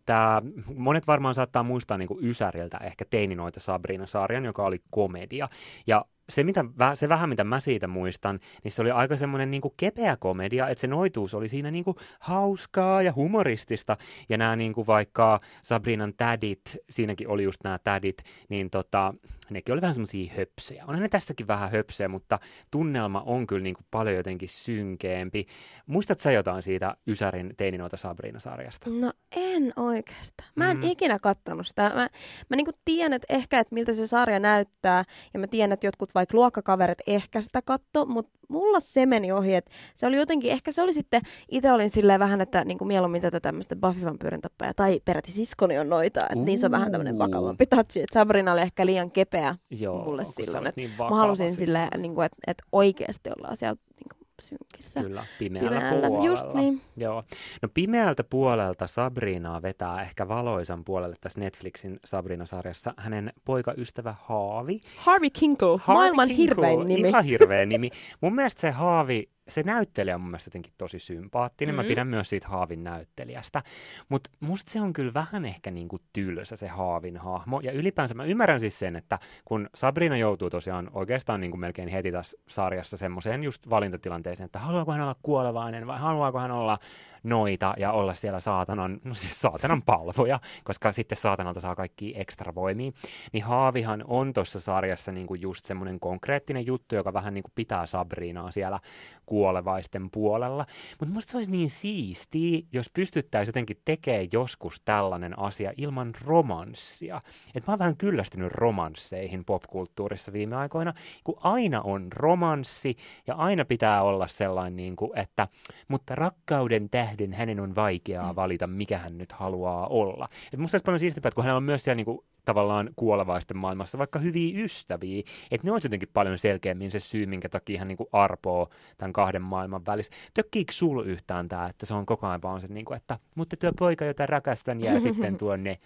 Tää, 0.07 0.43
monet 0.75 1.07
varmaan 1.07 1.35
saattaa 1.35 1.63
muistaa 1.63 1.99
niinku 1.99 2.19
Ysäriltä 2.23 2.79
ehkä 2.79 3.05
Teininoita 3.11 3.61
Sabrina-sarjan, 3.61 4.45
joka 4.45 4.65
oli 4.65 4.83
komedia. 4.91 5.49
Ja 5.87 6.05
se, 6.29 6.45
mitä, 6.45 6.65
se 6.95 7.09
vähän, 7.09 7.29
mitä 7.29 7.45
mä 7.45 7.61
siitä 7.61 7.87
muistan, 7.87 8.41
niin 8.65 8.73
se 8.73 8.83
oli 8.83 8.91
aika 8.91 9.17
semmoinen 9.17 9.51
niinku 9.51 9.75
kepeä 9.77 10.17
komedia, 10.17 10.69
että 10.69 10.81
se 10.81 10.87
noituus 10.87 11.35
oli 11.35 11.49
siinä 11.49 11.71
niinku 11.71 11.97
hauskaa 12.21 13.03
ja 13.03 13.13
humoristista. 13.13 13.97
Ja 14.29 14.39
nämä 14.39 14.57
niinku 14.57 14.87
vaikka 14.87 15.41
Sabrinan 15.63 16.15
tädit, 16.17 16.61
siinäkin 16.91 17.29
oli 17.29 17.43
just 17.43 17.61
nämä 17.65 17.79
tädit, 17.79 18.23
niin 18.49 18.71
tota, 18.71 19.15
nekin 19.51 19.73
oli 19.73 19.81
vähän 19.81 19.95
semmoisia 19.95 20.33
höpsejä. 20.37 20.85
Onhan 20.87 21.03
ne 21.03 21.09
tässäkin 21.09 21.47
vähän 21.47 21.71
höpsejä, 21.71 22.09
mutta 22.09 22.39
tunnelma 22.71 23.23
on 23.27 23.47
kyllä 23.47 23.63
niinku 23.63 23.81
paljon 23.91 24.17
jotenkin 24.17 24.49
synkeämpi. 24.49 25.47
Muistat 25.87 26.21
sä 26.21 26.33
jotain 26.33 26.63
siitä 26.63 26.97
Ysärin 27.07 27.55
Teininoita 27.57 27.97
Sabrina-sarjasta? 27.97 28.91
No 28.91 29.13
en 29.37 29.73
oikeastaan. 29.77 30.49
Mä 30.55 30.71
en 30.71 30.77
Mm. 30.77 30.83
ikinä 30.83 31.19
kattonut 31.19 31.67
sitä. 31.67 31.83
Mä, 31.95 32.09
mä 32.51 32.57
niinku 32.57 32.73
tiedän, 32.85 33.13
että 33.13 33.35
ehkä, 33.35 33.59
että 33.61 33.75
miltä 33.75 33.93
se 33.93 34.07
sarja 34.07 34.41
näyttää, 34.41 35.05
ja 35.35 35.41
mä 35.41 35.47
tiedän, 35.47 35.73
että 35.73 35.87
jotkut 35.87 36.15
vaikka 36.17 36.37
luokkakaverit 36.37 36.99
ehkä 37.07 37.41
sitä 37.41 37.63
katto, 37.63 38.07
mutta 38.07 38.39
mulla 38.49 38.81
se 38.81 39.07
meni 39.07 39.33
ohi, 39.33 39.55
että 39.55 39.71
se 39.95 40.07
oli 40.07 40.17
jotenkin, 40.17 40.51
ehkä 40.51 40.73
se 40.73 40.83
oli 40.83 40.93
sitten, 40.93 41.23
itse 41.51 41.73
olin 41.73 41.91
silleen 41.91 42.21
vähän, 42.21 42.41
että 42.41 42.65
niinku 42.65 42.85
mieluummin 42.85 43.23
tätä 43.23 43.41
tämmöistä 43.41 43.77
Buffy 43.77 44.05
vampyyrin 44.05 44.41
tappaja, 44.41 44.75
tai 44.75 45.01
peräti 45.05 45.33
siskoni 45.33 45.79
on 45.79 45.89
noita, 45.89 46.23
että 46.23 46.35
niin 46.35 46.59
se 46.59 46.67
on 46.67 46.73
vähän 46.73 46.91
tämmöinen 46.93 47.19
vakavampi 47.19 47.67
touchi, 47.67 48.01
että 48.01 48.15
Sabrina 48.15 48.53
oli 48.53 48.61
ehkä 48.61 48.87
liian 48.87 49.11
kepeä 49.11 49.55
Joo, 49.71 50.05
mulle 50.05 50.25
silloin, 50.25 50.67
että 50.67 50.81
niin 50.81 50.91
mä 50.99 51.17
halusin 51.17 51.55
silleen, 51.55 51.89
niinku, 51.99 52.21
että, 52.21 52.37
että 52.47 52.65
oikeasti 52.73 53.31
ollaan 53.39 53.57
siellä 53.57 53.77
niinku, 53.97 54.16
synkissä. 54.43 55.01
Kyllä, 55.03 55.25
pimeällä, 55.39 55.71
Pimeällä, 55.71 56.01
puolella. 56.09 56.25
just 56.27 56.47
niin. 56.55 56.81
Joo. 56.97 57.25
No 57.63 57.69
pimeältä 57.75 58.25
puolelta 58.25 58.87
Sabrinaa 58.87 59.63
vetää 59.63 60.03
ehkä 60.03 60.29
valoisan 60.29 60.85
puolelle 60.85 61.17
tässä 61.21 61.41
Netflixin 61.41 62.01
Sabrina-sarjassa 62.05 62.95
hänen 62.97 63.33
poikaystävä 63.45 64.15
Haavi. 64.23 64.81
Harvey 64.97 65.31
Kinkle, 65.31 65.69
Harvey 65.81 65.95
maailman 66.03 66.29
Kinkle, 66.29 66.45
hirvein 66.45 66.89
nimi. 66.89 67.09
Ihan 67.09 67.25
hirveä 67.25 67.67
nimi. 67.67 67.91
Mun 68.21 68.35
mielestä 68.35 68.61
se 68.61 68.71
Haavi, 68.71 69.29
se 69.49 69.63
näyttelijä 69.63 70.15
on 70.15 70.21
mun 70.21 70.31
mielestä 70.31 70.49
jotenkin 70.49 70.73
tosi 70.79 70.99
sympaattinen. 70.99 71.75
Mm. 71.75 71.77
Mä 71.77 71.85
pidän 71.85 72.07
myös 72.07 72.31
siitä 72.31 72.49
Haavin 72.49 72.85
näyttelijästä. 72.85 73.63
Mutta 74.09 74.31
musta 74.41 74.73
se 74.73 74.81
on 74.81 74.93
kyllä 74.93 75.15
vähän 75.15 75.45
ehkä 75.45 75.71
niinku 75.71 75.97
tylsä 76.13 76.57
se 76.57 76.69
Haavin 76.69 77.17
hahmo. 77.17 77.61
Ja 77.61 77.73
ylipäänsä 77.73 78.15
mä 78.15 78.25
ymmärrän 78.25 78.61
siis 78.61 78.79
sen, 78.79 78.97
että 78.97 79.19
kun 79.45 79.71
Sabrina 79.75 80.17
joutuu 80.17 80.51
tosiaan 80.51 80.91
oikeastaan 80.93 81.41
niinku 81.41 81.57
melkein 81.57 81.89
heti 81.89 82.13
tässä 82.13 82.39
sarjassa 82.49 82.97
semmoiseen 82.97 83.45
just 83.45 83.71
valintatilanteeseen, 83.71 84.45
että 84.45 84.59
haluaako 84.59 84.93
hän 84.93 85.01
olla 85.01 85.17
kuolevainen 85.23 85.87
vai 85.87 85.99
haluaako 85.99 86.39
hän 86.39 86.51
olla 86.51 86.79
noita 87.27 87.75
ja 87.79 87.93
olla 87.93 88.15
siellä 88.15 88.41
saatanan, 88.41 89.01
no 89.05 89.15
siis 89.15 89.41
saatanan 89.41 89.83
palvoja, 89.83 90.41
koska 90.65 90.93
sitten 90.93 91.19
saatanalta 91.19 91.61
saa 91.61 91.77
kaikki 91.77 92.15
ekstra 92.17 92.55
voimia. 92.55 92.93
Niin 93.33 93.45
Haavihan 93.45 94.05
on 94.07 94.33
tuossa 94.33 94.61
sarjassa 94.61 95.13
niinku 95.13 95.35
just 95.35 95.65
semmoinen 95.65 96.01
konkreettinen 96.01 96.67
juttu, 96.67 96.95
joka 96.95 97.13
vähän 97.13 97.35
niinku 97.35 97.51
pitää 97.55 97.87
Sabrinaa 97.87 98.51
siellä 98.51 98.81
kuolevaisten 99.27 100.11
puolella. 100.11 100.67
Mutta 101.01 101.15
musta 101.15 101.31
se 101.31 101.37
olisi 101.37 101.51
niin 101.51 101.71
siistiä, 101.71 102.63
jos 102.73 102.91
pystyttäisiin 102.91 103.49
jotenkin 103.49 103.81
tekemään 103.85 104.29
joskus 104.33 104.81
tällainen 104.85 105.39
asia 105.39 105.73
ilman 105.77 106.13
romanssia. 106.25 107.23
Et 107.55 107.67
mä 107.67 107.73
oon 107.73 107.79
vähän 107.79 107.97
kyllästynyt 107.97 108.53
romansseihin 108.53 109.45
popkulttuurissa 109.45 110.33
viime 110.33 110.57
aikoina, 110.57 110.95
kun 111.25 111.39
aina 111.43 111.81
on 111.83 112.13
romanssi 112.13 112.97
ja 113.27 113.35
aina 113.35 113.65
pitää 113.65 114.03
olla 114.03 114.27
sellainen, 114.27 114.77
niin 114.77 114.97
kuin, 114.97 115.19
että 115.19 115.49
mutta 115.89 116.15
rakkauden 116.15 116.91
tähden 116.91 117.16
hänen 117.33 117.61
on 117.61 117.75
vaikeaa 117.75 118.37
valita, 118.37 118.67
mikä 118.67 118.99
hän 118.99 119.19
nyt 119.19 119.33
haluaa 119.33 119.87
olla. 119.87 120.29
Et 120.53 120.59
musta 120.59 120.77
olisi 120.77 120.85
paljon 120.85 121.01
että 121.17 121.31
kun 121.35 121.45
hänellä 121.45 121.57
on 121.57 121.63
myös 121.63 121.85
siellä 121.85 121.97
niin 121.97 122.05
kuin, 122.05 122.21
tavallaan 122.47 122.91
kuolevaisten 122.97 123.57
maailmassa 123.57 123.99
vaikka 123.99 124.19
hyviä 124.19 124.65
ystäviä, 124.65 125.23
että 125.51 125.67
ne 125.67 125.73
olisi 125.73 125.87
jotenkin 125.87 126.09
paljon 126.15 126.39
selkeämmin 126.39 126.91
se 126.91 127.01
syy, 127.01 127.27
minkä 127.27 127.49
takia 127.49 127.79
hän 127.79 127.89
niin 127.89 127.97
kuin 127.97 128.09
arpoo 128.13 128.69
tämän 128.97 129.13
kahden 129.13 129.43
maailman 129.43 129.87
välissä. 129.87 130.13
Tökkiikö 130.35 130.73
sul 130.73 131.05
yhtään 131.07 131.49
tämä, 131.49 131.67
että 131.67 131.87
se 131.87 131.95
on 131.95 132.07
koko 132.07 132.27
ajan 132.27 132.43
vaan 132.43 132.61
se, 132.61 132.67
niin 132.67 132.85
kuin, 132.85 132.97
että 132.97 133.19
mutta 133.35 133.57
tuo 133.57 133.73
poika, 133.79 134.05
jota 134.05 134.27
rakastan, 134.27 134.81
jää 134.81 135.01
sitten 135.01 135.37
tuonne 135.47 135.79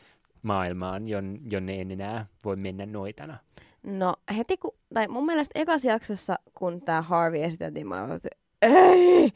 maailmaan, 0.42 1.08
jon, 1.08 1.38
jonne 1.50 1.80
en 1.80 1.90
enää 1.90 2.26
voi 2.44 2.56
mennä 2.56 2.86
noitana. 2.86 3.38
No 3.82 4.14
heti 4.36 4.56
kun, 4.56 4.74
tai 4.94 5.08
mun 5.08 5.26
mielestä 5.26 5.60
ekas 5.60 5.84
jaksossa, 5.84 6.38
kun 6.54 6.82
tämä 6.82 7.02
Harvey 7.02 7.42
esiteltiin, 7.42 7.88
mä 7.88 8.02
olin, 8.04 8.16
että 8.16 8.28
ei, 8.62 9.32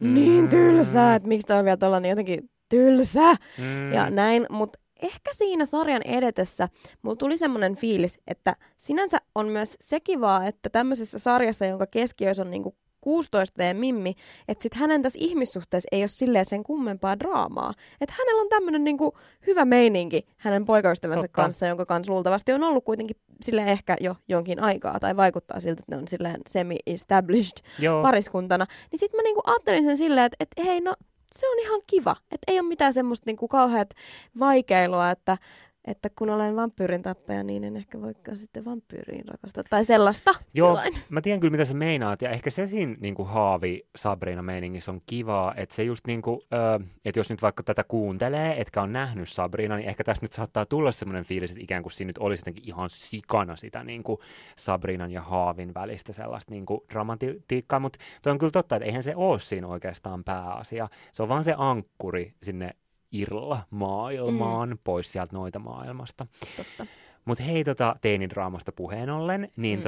niin 0.00 0.44
Mm. 0.44 0.48
tylsää, 0.48 1.14
että 1.14 1.28
miksi 1.28 1.46
toi 1.46 1.58
on 1.58 1.64
vielä 1.64 1.76
tollanen 1.76 2.08
jotenkin 2.08 2.50
tylsä 2.68 3.34
Mm. 3.58 3.92
ja 3.92 4.10
näin, 4.10 4.46
mutta 4.50 4.78
ehkä 5.02 5.30
siinä 5.32 5.64
sarjan 5.64 6.02
edetessä 6.04 6.68
mulla 7.02 7.16
tuli 7.16 7.36
semmoinen 7.38 7.76
fiilis, 7.76 8.18
että 8.26 8.56
sinänsä 8.76 9.18
on 9.34 9.48
myös 9.48 9.76
se 9.80 10.00
kivaa, 10.00 10.46
että 10.46 10.70
tämmöisessä 10.70 11.18
sarjassa, 11.18 11.66
jonka 11.66 11.86
keskiössä 11.86 12.42
on 12.42 12.50
niinku 12.50 12.76
16V 13.08 13.74
Mimmi, 13.74 14.14
että 14.48 14.62
sit 14.62 14.74
hänen 14.74 15.02
tässä 15.02 15.18
ihmissuhteessa 15.22 15.88
ei 15.92 16.02
ole 16.02 16.08
silleen 16.08 16.44
sen 16.44 16.62
kummempaa 16.62 17.18
draamaa. 17.18 17.74
Että 18.00 18.14
hänellä 18.18 18.42
on 18.42 18.48
tämmöinen 18.48 18.84
niinku 18.84 19.18
hyvä 19.46 19.64
meininki 19.64 20.26
hänen 20.36 20.64
poikaystävänsä 20.64 21.22
Totta. 21.22 21.42
kanssa, 21.42 21.66
jonka 21.66 21.86
kanssa 21.86 22.12
luultavasti 22.12 22.52
on 22.52 22.62
ollut 22.62 22.84
kuitenkin 22.84 23.16
sille 23.40 23.62
ehkä 23.62 23.96
jo 24.00 24.16
jonkin 24.28 24.60
aikaa, 24.60 25.00
tai 25.00 25.16
vaikuttaa 25.16 25.60
siltä, 25.60 25.80
että 25.80 25.94
ne 25.94 26.00
on 26.02 26.08
silleen 26.08 26.40
semi-established 26.48 27.64
Joo. 27.78 28.02
pariskuntana. 28.02 28.66
Niin 28.90 28.98
sitten 28.98 29.18
mä 29.18 29.22
niinku 29.22 29.42
ajattelin 29.46 29.84
sen 29.84 29.96
silleen, 29.96 30.26
että, 30.26 30.36
että 30.40 30.62
hei 30.64 30.80
no, 30.80 30.94
se 31.34 31.48
on 31.48 31.58
ihan 31.58 31.80
kiva. 31.86 32.16
Että 32.22 32.52
ei 32.52 32.60
ole 32.60 32.68
mitään 32.68 32.92
semmoista 32.92 33.26
niinku 33.26 33.48
kauheat 33.48 33.90
vaikeilua, 34.38 35.10
että 35.10 35.38
että 35.84 36.10
kun 36.18 36.30
olen 36.30 36.56
vampyyrin 36.56 37.02
tappaja, 37.02 37.42
niin 37.42 37.64
en 37.64 37.76
ehkä 37.76 38.00
voikaan 38.00 38.36
sitten 38.36 38.64
vampyyriin 38.64 39.28
rakastaa. 39.28 39.64
Tai 39.70 39.84
sellaista. 39.84 40.34
Joo, 40.54 40.68
jotain. 40.68 40.94
mä 41.08 41.20
tiedän 41.20 41.40
kyllä 41.40 41.50
mitä 41.50 41.64
sä 41.64 41.74
meinaat, 41.74 42.22
ja 42.22 42.30
ehkä 42.30 42.50
se 42.50 42.66
siinä 42.66 42.96
niin 43.00 43.14
kuin 43.14 43.28
haavi 43.28 43.86
Sabrina 43.96 44.42
meiningissä 44.42 44.90
on 44.90 45.00
kivaa, 45.06 45.54
että 45.56 45.74
se 45.74 45.82
just 45.82 46.06
niin 46.06 46.22
kuin, 46.22 46.40
ö, 46.52 46.84
että 47.04 47.20
jos 47.20 47.30
nyt 47.30 47.42
vaikka 47.42 47.62
tätä 47.62 47.84
kuuntelee, 47.84 48.60
etkä 48.60 48.82
on 48.82 48.92
nähnyt 48.92 49.28
Sabrina, 49.28 49.76
niin 49.76 49.88
ehkä 49.88 50.04
tässä 50.04 50.24
nyt 50.24 50.32
saattaa 50.32 50.66
tulla 50.66 50.92
semmoinen 50.92 51.24
fiilis, 51.24 51.50
että 51.50 51.64
ikään 51.64 51.82
kuin 51.82 51.92
siinä 51.92 52.08
nyt 52.08 52.18
olisi 52.18 52.40
jotenkin 52.40 52.68
ihan 52.68 52.90
sikana 52.90 53.56
sitä 53.56 53.84
niin 53.84 54.02
kuin 54.02 54.18
Sabrinan 54.56 55.10
ja 55.10 55.22
haavin 55.22 55.74
välistä 55.74 56.12
sellaista 56.12 56.50
niin 56.52 56.66
kuin 56.66 56.80
dramatiikkaa, 56.92 57.80
mutta 57.80 57.98
toi 58.22 58.30
on 58.30 58.38
kyllä 58.38 58.50
totta, 58.50 58.76
että 58.76 58.86
eihän 58.86 59.02
se 59.02 59.16
ole 59.16 59.40
siinä 59.40 59.66
oikeastaan 59.66 60.24
pääasia. 60.24 60.88
Se 61.12 61.22
on 61.22 61.28
vaan 61.28 61.44
se 61.44 61.54
ankkuri 61.58 62.34
sinne 62.42 62.70
irla 63.14 63.60
maailmaan, 63.70 64.68
mm. 64.68 64.78
pois 64.84 65.12
sieltä 65.12 65.36
noita 65.36 65.58
maailmasta. 65.58 66.26
Totta. 66.56 66.86
Mutta 67.24 67.44
hei, 67.44 67.64
tota, 67.64 67.96
teinidraamasta 68.00 68.72
puheen 68.72 69.10
ollen, 69.10 69.48
niin 69.56 69.78
Mm. 69.78 69.80
mm. 69.80 69.84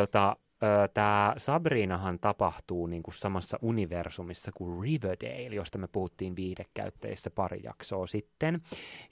Tämä 0.94 1.34
Sabrinahan 1.36 2.18
tapahtuu 2.18 2.86
niinku 2.86 3.12
samassa 3.12 3.58
universumissa 3.62 4.50
kuin 4.54 4.82
Riverdale, 4.82 5.54
josta 5.54 5.78
me 5.78 5.88
puhuttiin 5.88 6.36
viihdekäyttäjissä 6.36 7.30
pari 7.30 7.60
jaksoa 7.62 8.06
sitten. 8.06 8.60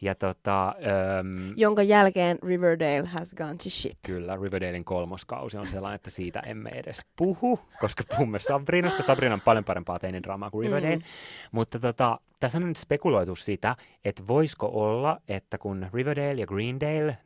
Ja 0.00 0.14
tota, 0.14 0.68
öm, 0.68 1.52
Jonka 1.56 1.82
jälkeen 1.82 2.38
Riverdale 2.42 3.06
has 3.06 3.34
gone 3.34 3.54
to 3.54 3.70
shit. 3.70 3.98
Kyllä, 4.02 4.36
Riverdalein 4.42 4.84
kolmoskausi 4.84 5.56
on 5.56 5.66
sellainen, 5.66 5.94
että 5.96 6.10
siitä 6.10 6.40
emme 6.40 6.70
edes 6.70 7.00
puhu, 7.16 7.60
koska 7.80 8.04
puhumme 8.08 8.38
Sabrinasta. 8.38 9.02
Sabrina 9.02 9.34
on 9.34 9.40
paljon 9.40 9.64
parempaa 9.64 9.98
teinidraamaa 9.98 10.50
kuin 10.50 10.66
Riverdale. 10.66 10.96
Mm. 10.96 11.02
Mutta 11.52 11.78
tota, 11.80 12.20
tässä 12.40 12.58
on 12.58 12.68
nyt 12.68 12.76
spekuloitu 12.76 13.36
sitä, 13.36 13.76
että 14.04 14.22
voisiko 14.28 14.70
olla, 14.72 15.20
että 15.28 15.58
kun 15.58 15.86
Riverdale 15.92 16.32
ja 16.32 16.46
Greendale 16.46 17.18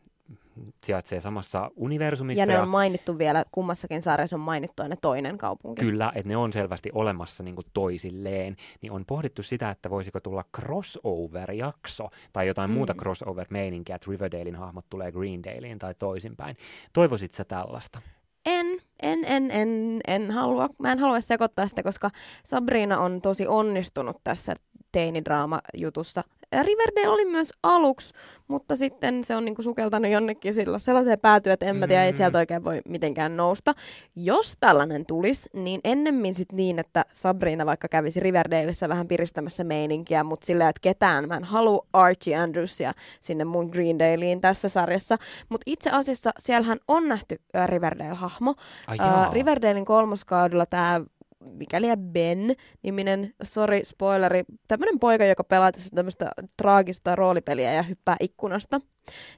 sijaitsee 0.84 1.20
samassa 1.20 1.70
universumissa. 1.76 2.42
Ja 2.42 2.46
ne 2.46 2.60
on 2.60 2.68
mainittu 2.68 3.18
vielä, 3.18 3.44
kummassakin 3.52 4.02
sarjassa 4.02 4.36
on 4.36 4.40
mainittu 4.40 4.82
aina 4.82 4.96
toinen 4.96 5.38
kaupunki. 5.38 5.82
Kyllä, 5.82 6.12
että 6.14 6.28
ne 6.28 6.36
on 6.36 6.52
selvästi 6.52 6.90
olemassa 6.94 7.44
niin 7.44 7.54
kuin 7.54 7.66
toisilleen, 7.72 8.56
niin 8.82 8.92
on 8.92 9.04
pohdittu 9.06 9.42
sitä, 9.42 9.70
että 9.70 9.90
voisiko 9.90 10.20
tulla 10.20 10.44
crossover-jakso 10.56 12.08
tai 12.32 12.46
jotain 12.46 12.70
mm. 12.70 12.74
muuta 12.74 12.94
crossover-meininkiä, 12.94 13.94
että 13.94 14.10
Riverdalein 14.10 14.56
hahmot 14.56 14.84
tulee 14.90 15.12
Greendaleen 15.12 15.78
tai 15.78 15.94
toisinpäin. 15.94 16.56
Toivoisit 16.92 17.34
sä 17.34 17.44
tällaista? 17.44 18.00
En, 18.46 18.66
en, 19.02 19.24
en, 19.24 19.50
en, 19.50 20.00
en 20.06 20.30
halua. 20.30 20.68
Mä 20.78 20.92
en 20.92 20.98
halua 20.98 21.20
sekoittaa 21.20 21.68
sitä, 21.68 21.82
koska 21.82 22.10
Sabrina 22.44 22.98
on 22.98 23.20
tosi 23.20 23.46
onnistunut 23.46 24.16
tässä 24.24 24.54
teinidraama-jutussa. 24.92 26.22
Riverdale 26.62 27.08
oli 27.08 27.24
myös 27.24 27.52
aluksi, 27.62 28.14
mutta 28.48 28.76
sitten 28.76 29.24
se 29.24 29.36
on 29.36 29.44
niinku 29.44 29.62
sukeltanut 29.62 30.10
jonnekin 30.10 30.54
sillä 30.54 30.78
sellaiseen 30.78 31.20
päätyä, 31.20 31.52
että 31.52 31.66
en 31.66 31.76
mä 31.76 31.86
tiedä, 31.86 32.04
ei 32.04 32.12
Mm. 32.12 32.16
sieltä 32.16 32.38
oikein 32.38 32.64
voi 32.64 32.80
mitenkään 32.88 33.36
nousta. 33.36 33.74
Jos 34.16 34.56
tällainen 34.60 35.06
tulisi, 35.06 35.50
niin 35.52 35.80
ennemmin 35.84 36.34
sit 36.34 36.52
niin, 36.52 36.78
että 36.78 37.04
Sabrina 37.12 37.66
vaikka 37.66 37.88
kävisi 37.88 38.20
Riverdaleissa 38.20 38.88
vähän 38.88 39.08
piristämässä 39.08 39.64
meininkiä, 39.64 40.24
mutta 40.24 40.46
sillä, 40.46 40.68
että 40.68 40.80
ketään, 40.80 41.28
mä 41.28 41.36
en 41.36 41.44
halua 41.44 41.86
Archie 41.92 42.36
Andrewsia 42.36 42.92
sinne 43.20 43.44
mun 43.44 43.68
Greendaleen 43.72 44.40
tässä 44.40 44.68
sarjassa. 44.68 45.16
Mutta 45.48 45.62
itse 45.66 45.90
asiassa 45.90 46.30
siellähän 46.38 46.78
on 46.88 47.08
nähty 47.08 47.36
ä, 47.56 47.66
Riverdale-hahmo. 47.66 48.54
Ai 48.86 48.96
Ä, 49.00 49.04
jaa. 49.04 49.30
Riverdalein 49.32 49.84
kolmoskaudella 49.84 50.66
tämä 50.66 51.00
mikäli 51.44 51.86
Ben 51.96 52.54
niminen, 52.82 53.34
sorry 53.42 53.80
spoileri, 53.84 54.44
tämmöinen 54.68 54.98
poika, 54.98 55.24
joka 55.24 55.44
pelaa 55.44 55.72
tässä 55.72 55.90
tämmöistä 55.94 56.30
traagista 56.56 57.16
roolipeliä 57.16 57.72
ja 57.72 57.82
hyppää 57.82 58.16
ikkunasta, 58.20 58.80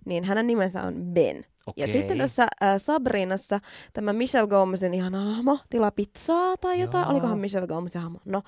niin 0.04 0.24
hänen 0.24 0.46
nimensä 0.46 0.82
on 0.82 0.94
Ben. 0.94 1.36
Ja 1.76 1.84
Okei. 1.84 1.92
sitten 1.92 2.18
tässä 2.18 2.42
äh, 2.42 2.74
Sabrinassa 2.78 3.60
tämä 3.92 4.12
Michelle 4.12 4.48
Gomezin 4.48 4.94
ihan 4.94 5.14
hahmo 5.14 5.58
tilaa 5.70 5.90
pizzaa 5.90 6.56
tai 6.56 6.80
jotain. 6.80 7.02
Joo. 7.02 7.10
Olikohan 7.10 7.38
Michelle 7.38 7.66
Gomezin 7.66 8.00
hahmo? 8.00 8.18
No, 8.24 8.42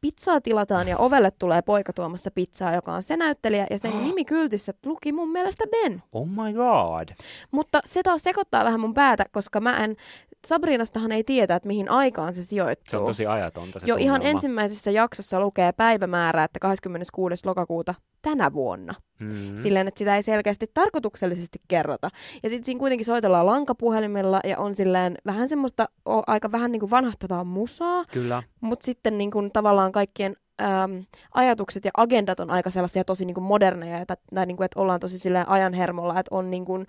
pizzaa 0.00 0.40
tilataan 0.40 0.88
ja 0.88 0.98
ovelle 0.98 1.30
tulee 1.30 1.62
poika 1.62 1.92
tuomassa 1.92 2.30
pizzaa, 2.30 2.74
joka 2.74 2.92
on 2.92 3.02
se 3.02 3.16
näyttelijä 3.16 3.66
ja 3.70 3.78
sen 3.78 3.98
nimi 4.04 4.24
kyltissä 4.24 4.72
luki 4.86 5.12
mun 5.12 5.32
mielestä 5.32 5.64
Ben. 5.70 6.02
Oh 6.12 6.28
my 6.28 6.52
god. 6.52 7.08
Mutta 7.50 7.80
se 7.84 8.02
taas 8.02 8.22
sekoittaa 8.22 8.64
vähän 8.64 8.80
mun 8.80 8.94
päätä, 8.94 9.24
koska 9.32 9.60
mä 9.60 9.84
en, 9.84 9.96
Sabrinastahan 10.46 11.12
ei 11.12 11.24
tiedä, 11.24 11.54
että 11.54 11.66
mihin 11.66 11.90
aikaan 11.90 12.34
se 12.34 12.42
sijoittuu. 12.42 12.90
Se 12.90 12.96
on 12.96 13.06
tosi 13.06 13.26
ajatonta 13.26 13.78
se 13.80 13.86
Jo 13.86 13.96
ihan 13.96 14.20
tunnelma. 14.20 14.36
ensimmäisessä 14.36 14.90
jaksossa 14.90 15.40
lukee 15.40 15.72
päivämäärä, 15.72 16.44
että 16.44 16.60
26. 16.60 17.46
lokakuuta 17.46 17.94
tänä 18.22 18.52
vuonna. 18.52 18.94
Mm. 19.18 19.56
Silleen, 19.56 19.88
että 19.88 19.98
sitä 19.98 20.16
ei 20.16 20.22
selkeästi 20.22 20.66
tarkoituksellisesti 20.74 21.58
kerrota. 21.68 22.08
Ja 22.42 22.50
sitten 22.50 22.64
siinä 22.64 22.78
kuitenkin 22.78 23.04
soitellaan 23.04 23.46
lankapuhelimella 23.46 24.40
ja 24.44 24.58
on 24.58 24.74
silleen 24.74 25.16
vähän 25.26 25.48
semmoista 25.48 25.88
o, 26.08 26.22
aika 26.26 26.52
vähän 26.52 26.72
niin 26.72 26.80
kuin 26.80 26.90
vanhahtavaa 26.90 27.44
musaa, 27.44 28.04
Kyllä. 28.12 28.42
mutta 28.60 28.84
sitten 28.84 29.18
niin 29.18 29.30
kuin 29.30 29.50
tavallaan 29.52 29.92
kaikkien 29.92 30.36
äm, 30.62 31.04
ajatukset 31.34 31.84
ja 31.84 31.90
agendat 31.96 32.40
on 32.40 32.50
aika 32.50 32.70
sellaisia 32.70 33.04
tosi 33.04 33.24
niin 33.24 33.34
kuin 33.34 33.44
moderneja, 33.44 33.98
että, 33.98 34.16
tai 34.34 34.46
niin 34.46 34.56
kuin, 34.56 34.64
että 34.64 34.80
ollaan 34.80 35.00
tosi 35.00 35.18
silleen 35.18 35.48
ajan 35.48 35.72
hermolla, 35.72 36.20
että 36.20 36.34
on 36.34 36.50
niin 36.50 36.64
kuin, 36.64 36.86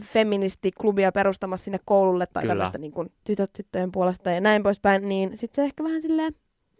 feministiklubia 0.00 1.12
perustamassa 1.12 1.64
sinne 1.64 1.78
koululle 1.84 2.26
tai 2.26 2.42
Kyllä. 2.42 2.50
tämmöistä 2.52 2.78
niin 2.78 2.92
kuin 2.92 3.12
tytöt 3.24 3.52
tyttöjen 3.52 3.92
puolesta 3.92 4.30
ja 4.30 4.40
näin 4.40 4.62
poispäin, 4.62 5.08
niin 5.08 5.36
sitten 5.36 5.54
se 5.54 5.62
ehkä 5.62 5.84
vähän 5.84 6.02
silleen, 6.02 6.34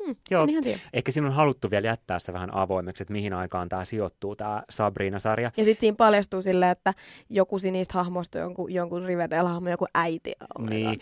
hmm, 0.07 0.17
Joo. 0.31 0.47
Ehkä 0.93 1.12
siinä 1.12 1.29
on 1.29 1.35
haluttu 1.35 1.71
vielä 1.71 1.87
jättää 1.87 2.19
se 2.19 2.33
vähän 2.33 2.55
avoimeksi, 2.55 3.03
että 3.03 3.12
mihin 3.12 3.33
aikaan 3.33 3.69
tämä 3.69 3.85
sijoittuu, 3.85 4.37
tämä 4.37 4.62
Sabrina-sarja. 4.71 5.51
Ja 5.57 5.64
sitten 5.64 5.81
siinä 5.81 5.97
paljastuu 5.97 6.43
silleen, 6.43 6.71
että 6.73 6.95
joku 7.31 7.59
niistä 7.73 7.95
hahmoista 7.95 8.38
on 8.38 8.43
jonkun, 8.43 8.75
jonkun 8.75 9.05
Riverdale-hahmo, 9.05 9.71
joku 9.71 9.87
äiti. 9.95 10.33
Oh 10.59 10.67
Niin. 10.69 11.01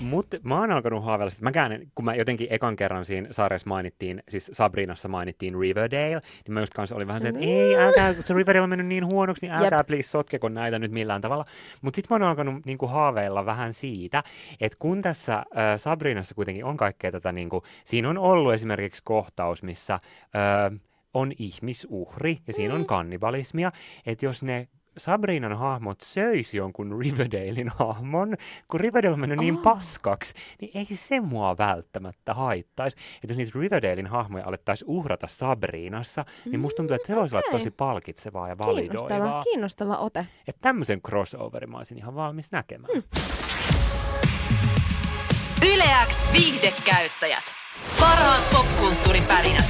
Mutta 0.00 0.36
mä 0.42 0.60
oon 0.60 0.70
alkanut 0.70 1.04
haaveilla, 1.04 1.32
että 1.32 1.42
mäkään, 1.44 1.80
kun 1.94 2.04
mä 2.04 2.14
jotenkin 2.14 2.46
ekan 2.50 2.76
kerran 2.76 3.04
siinä 3.04 3.28
sarjassa 3.30 3.68
mainittiin, 3.68 4.22
siis 4.28 4.50
Sabrinassa 4.52 5.08
mainittiin 5.08 5.58
Riverdale, 5.60 6.20
niin 6.46 6.54
mä 6.54 6.60
just 6.60 6.74
kanssa 6.74 6.96
olin 6.96 7.06
vähän 7.06 7.22
se, 7.22 7.28
että 7.28 7.40
ei, 7.40 7.76
älkää, 7.76 8.14
kun 8.14 8.22
se 8.22 8.34
Riverdale 8.34 8.62
on 8.62 8.68
mennyt 8.68 8.86
niin 8.86 9.06
huonoksi, 9.06 9.46
niin 9.46 9.54
älkää 9.54 9.78
Jep. 9.78 9.86
please 9.86 10.08
sotkeko 10.08 10.48
näitä 10.48 10.78
nyt 10.78 10.92
millään 10.92 11.20
tavalla. 11.20 11.44
Mutta 11.82 11.96
sitten 11.96 12.18
mä 12.18 12.24
oon 12.24 12.30
alkanut 12.30 12.66
niinku 12.66 12.86
haaveilla 12.86 13.46
vähän 13.46 13.74
siitä, 13.74 14.24
että 14.60 14.76
kun 14.78 15.02
tässä 15.02 15.34
äh, 15.36 15.44
Sabrinassa 15.76 16.34
kuitenkin 16.34 16.64
on 16.64 16.76
kaikkea 16.76 17.12
tätä, 17.12 17.32
niinku, 17.32 17.62
siinä 17.84 18.10
on 18.10 18.18
ollut 18.30 18.54
esimerkiksi 18.54 19.02
kohtaus, 19.04 19.62
missä 19.62 19.94
äh, 19.94 20.00
on 21.14 21.32
ihmisuhri 21.38 22.38
ja 22.46 22.52
siinä 22.52 22.74
on 22.74 22.86
kannibalismia, 22.86 23.72
että 24.06 24.26
jos 24.26 24.42
ne 24.42 24.68
Sabrinan 24.98 25.56
hahmot 25.58 26.00
söisi 26.00 26.56
jonkun 26.56 27.00
Riverdalein 27.02 27.68
hahmon, 27.78 28.36
kun 28.68 28.80
Riverdale 28.80 29.12
on 29.14 29.20
mennyt 29.20 29.38
niin 29.38 29.54
Oh. 29.56 29.62
paskaksi, 29.62 30.34
niin 30.60 30.70
ei 30.74 30.84
se 30.96 31.20
mua 31.20 31.58
välttämättä 31.58 32.34
haittaisi. 32.34 32.96
Että 33.14 33.26
jos 33.28 33.36
niitä 33.36 33.52
Riverdalein 33.58 34.06
hahmoja 34.06 34.44
alettaisiin 34.46 34.88
uhrata 34.90 35.26
Sabrinassa, 35.26 36.24
niin 36.44 36.60
musta 36.60 36.76
tuntuu, 36.76 36.94
että 36.94 37.08
se 37.08 37.16
voisi 37.16 37.36
olla 37.36 37.44
okei. 37.48 37.58
tosi 37.58 37.70
palkitsevaa 37.70 38.48
ja 38.48 38.56
Kiinnostava, 38.56 39.08
validoivaa. 39.08 39.42
kiinnostava 39.42 39.96
ote. 39.96 40.26
Että 40.48 40.60
tämmöisen 40.62 41.02
crossoverin 41.02 41.70
mä 41.70 41.76
olisin 41.76 41.98
ihan 41.98 42.14
valmis 42.14 42.52
näkemään. 42.52 42.92
Hmm. 42.92 43.02
Yleäks 45.74 46.26
viihdekäyttäjät. 46.32 47.44
Parhaat 48.00 48.50
popkulttuuripärinät. 48.52 49.66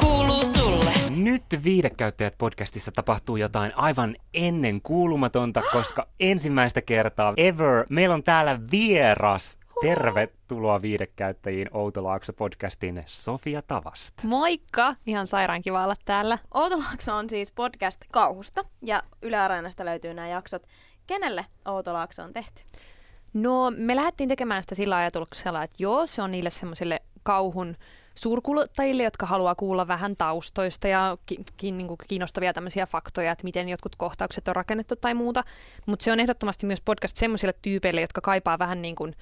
Kuuluu 0.00 0.44
sulle. 0.44 0.90
Nyt 1.10 1.44
Viihdekäyttäjät 1.64 2.34
podcastissa 2.38 2.92
tapahtuu 2.92 3.36
jotain 3.36 3.72
aivan 3.76 4.16
ennen 4.34 4.82
kuulumatonta, 4.82 5.62
koska 5.72 6.08
ensimmäistä 6.20 6.82
kertaa 6.82 7.34
ever 7.36 7.86
meillä 7.88 8.14
on 8.14 8.22
täällä 8.22 8.60
vieras. 8.70 9.58
Tervetuloa 9.82 10.82
Viihdekäyttäjiin 10.82 11.68
Outolaakso 11.72 12.32
podcastiin 12.32 13.02
Sofia 13.06 13.62
Tavast. 13.62 14.14
Moikka! 14.24 14.96
Ihan 15.06 15.26
sairaan 15.26 15.62
kiva 15.62 15.84
olla 15.84 15.94
täällä. 16.04 16.38
Outolaakso 16.54 17.14
on 17.14 17.30
siis 17.30 17.52
podcast 17.52 18.00
kauhusta 18.12 18.64
ja 18.82 19.02
Yle 19.22 19.36
Areenasta 19.36 19.84
löytyy 19.84 20.14
nämä 20.14 20.28
jaksot. 20.28 20.62
Kenelle 21.06 21.46
Outolaakso 21.64 22.22
on 22.22 22.32
tehty? 22.32 22.62
No, 23.32 23.72
me 23.76 23.96
lähdettiin 23.96 24.28
tekemään 24.28 24.62
sitä 24.62 24.74
sillä 24.74 24.96
ajatuksella, 24.96 25.62
että 25.62 25.76
joo, 25.78 26.06
se 26.06 26.22
on 26.22 26.30
niille 26.30 26.50
semmoisille 26.50 27.00
kauhun 27.22 27.76
suurkuluttajille, 28.14 29.02
jotka 29.02 29.26
haluaa 29.26 29.54
kuulla 29.54 29.88
vähän 29.88 30.16
taustoista 30.16 30.88
ja 30.88 31.18
ki- 31.26 31.44
ki- 31.56 31.72
niin 31.72 31.88
kiinnostavia 32.08 32.52
tämmöisiä 32.52 32.86
faktoja, 32.86 33.32
että 33.32 33.44
miten 33.44 33.68
jotkut 33.68 33.96
kohtaukset 33.96 34.48
on 34.48 34.56
rakennettu 34.56 34.96
tai 34.96 35.14
muuta. 35.14 35.44
Mutta 35.86 36.04
se 36.04 36.12
on 36.12 36.20
ehdottomasti 36.20 36.66
myös 36.66 36.80
podcast 36.80 37.16
semmoisille 37.16 37.54
tyypeille, 37.62 38.00
jotka 38.00 38.20
kaipaa 38.20 38.58
vähän 38.58 38.82
niin 38.82 38.96
kuin 38.96 39.14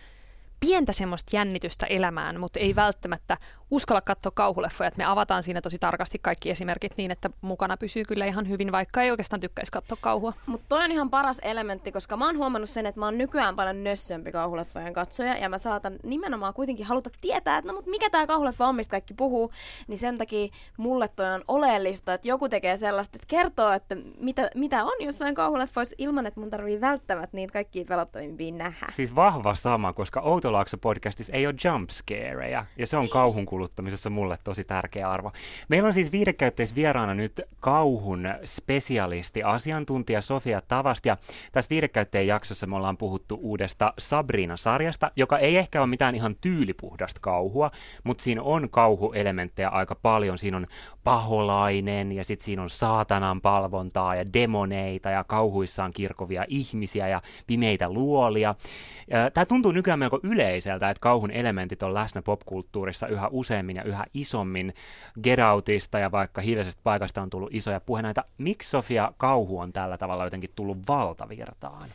pientä 0.61 0.93
semmoista 0.93 1.37
jännitystä 1.37 1.87
elämään, 1.87 2.41
mutta 2.41 2.61
ei 2.61 2.77
välttämättä 2.77 3.37
uskalla 3.71 4.01
katsoa 4.01 4.33
kauhuleffoja, 4.35 4.89
että 4.89 4.99
me 4.99 5.05
avataan 5.05 5.43
siinä 5.43 5.61
tosi 5.61 5.79
tarkasti 5.79 6.19
kaikki 6.19 6.51
esimerkit 6.51 6.93
niin, 6.97 7.11
että 7.11 7.31
mukana 7.41 7.77
pysyy 7.77 8.05
kyllä 8.05 8.27
ihan 8.27 8.49
hyvin, 8.49 8.73
vaikka 8.73 9.03
ei 9.03 9.11
oikeastaan 9.11 9.41
tykkäisi 9.41 9.73
katsoa 9.73 9.99
kauhua. 10.01 10.33
Mutta 10.47 10.67
toi 10.69 10.85
on 10.85 10.93
ihan 10.93 11.11
paras 11.11 11.39
elementti, 11.43 11.93
koska 11.93 12.17
mä 12.17 12.27
oon 12.27 12.37
huomannut 12.37 12.71
sen, 12.71 12.87
että 12.87 13.01
mä 13.01 13.07
oon 13.07 13.19
nykyään 13.19 13.57
paljon 13.57 13.85
nössömpi 13.85 14.33
kauhuleffojen 14.33 14.93
katsoja, 14.93 15.37
ja 15.37 15.49
mä 15.49 15.59
saatan 15.59 15.99
nimenomaan 16.03 16.55
kuitenkin 16.55 16.87
haluta 16.87 17.11
tietää, 17.21 17.59
että 17.59 17.73
no 17.73 17.77
mut 17.77 17.87
mikä 17.87 18.11
tää 18.11 18.27
kauhuleffa 18.27 18.67
on, 18.67 18.75
mistä 18.75 18.91
kaikki 18.91 19.15
puhuu, 19.15 19.53
niin 19.89 19.99
sen 19.99 20.19
takia 20.19 20.49
mulle 20.77 21.09
toi 21.09 21.35
on 21.35 21.45
oleellista, 21.49 22.15
että 22.15 22.29
joku 22.29 22.49
tekee 22.49 22.77
sellaista, 22.77 23.17
että 23.17 23.27
kertoo, 23.29 23.73
että 23.73 23.97
mitä, 24.19 24.51
mitä 24.55 24.85
on 24.85 24.97
jossain 25.01 25.35
kauhuleffoissa 25.35 25.95
ilman, 25.99 26.27
että 26.27 26.41
mun 26.41 26.51
tarvii 26.51 26.81
välttämättä 26.81 27.37
niitä 27.37 27.53
kaikkia 27.53 27.85
pelottavimpia 27.85 28.53
nähdä. 28.53 28.87
Siis 28.93 29.15
vahva 29.15 29.55
sama, 29.55 29.93
koska 29.93 30.21
Outolaakso 30.21 30.79
podcastissa 30.79 31.33
ei 31.33 31.47
ole 31.47 31.55
jumpscareja, 31.65 32.65
ja 32.79 32.87
se 32.87 32.97
on 32.97 33.09
kauhun 33.09 33.47
kuluttamisessa 33.61 34.11
mulle 34.11 34.39
tosi 34.45 34.65
tärkeä 34.65 35.11
arvo. 35.11 35.33
Meillä 35.69 35.87
on 35.87 35.93
siis 35.93 36.13
viidekäytteis 36.13 36.75
vieraana 36.75 37.15
nyt 37.15 37.41
kauhun 37.61 38.29
spesialisti, 38.45 39.43
asiantuntija 39.43 40.23
Sofia 40.23 40.61
Tavast, 40.61 41.07
ja 41.07 41.17
tässä 41.53 41.69
viidekäytteen 41.71 42.27
jaksossa 42.27 42.67
me 42.67 42.77
ollaan 42.77 42.97
puhuttu 42.97 43.39
uudesta 43.43 43.93
Sabrina-sarjasta, 43.99 45.11
joka 45.17 45.39
ei 45.39 45.57
ehkä 45.57 45.81
ole 45.81 45.87
mitään 45.87 46.15
ihan 46.15 46.37
tyylipuhdasta 46.41 47.21
kauhua, 47.21 47.71
mutta 48.05 48.25
siinä 48.25 48.43
on 48.43 48.71
kauhuelementtejä 48.71 49.69
aika 49.69 49.95
paljon. 49.95 50.39
Siinä 50.39 50.57
on 50.57 50.67
paholainen, 51.05 52.13
ja 52.13 52.25
sitten 52.25 52.45
siinä 52.45 52.63
on 52.63 52.71
saatanan 52.71 53.41
palvontaa, 53.41 54.15
ja 54.15 54.25
demoneita, 54.33 55.11
ja 55.11 55.25
kauhuissaan 55.25 55.93
kirkovia 55.93 56.45
ihmisiä, 56.49 57.09
ja 57.09 57.23
pimeitä 57.47 57.91
luolia. 57.91 58.55
Tämä 59.35 59.45
tuntuu 59.45 59.73
nykyään 59.73 59.99
melko 59.99 60.21
yleiseltä, 60.23 60.91
että 60.91 61.01
kauhun 61.01 61.31
elementit 61.31 61.83
on 61.83 61.95
läsnä 61.95 62.23
popkulttuurissa 62.23 63.07
yhä 63.07 63.29
useammin 63.29 63.50
ja 63.77 63.83
yhä 63.85 64.05
isommin. 64.15 64.75
Get 65.23 65.39
Outista 65.53 65.99
ja 65.99 66.11
vaikka 66.11 66.41
Hiljaisestä 66.41 66.81
paikasta 66.85 67.23
on 67.23 67.31
tullut 67.31 67.55
isoja 67.55 67.81
puhenaita. 67.81 68.25
Miksi 68.39 68.71
Sofia 68.71 69.13
kauhu 69.17 69.59
on 69.59 69.73
tällä 69.73 69.99
tavalla 69.99 70.25
jotenkin 70.25 70.51
tullut 70.57 70.79
valtavirtaan? 70.89 71.91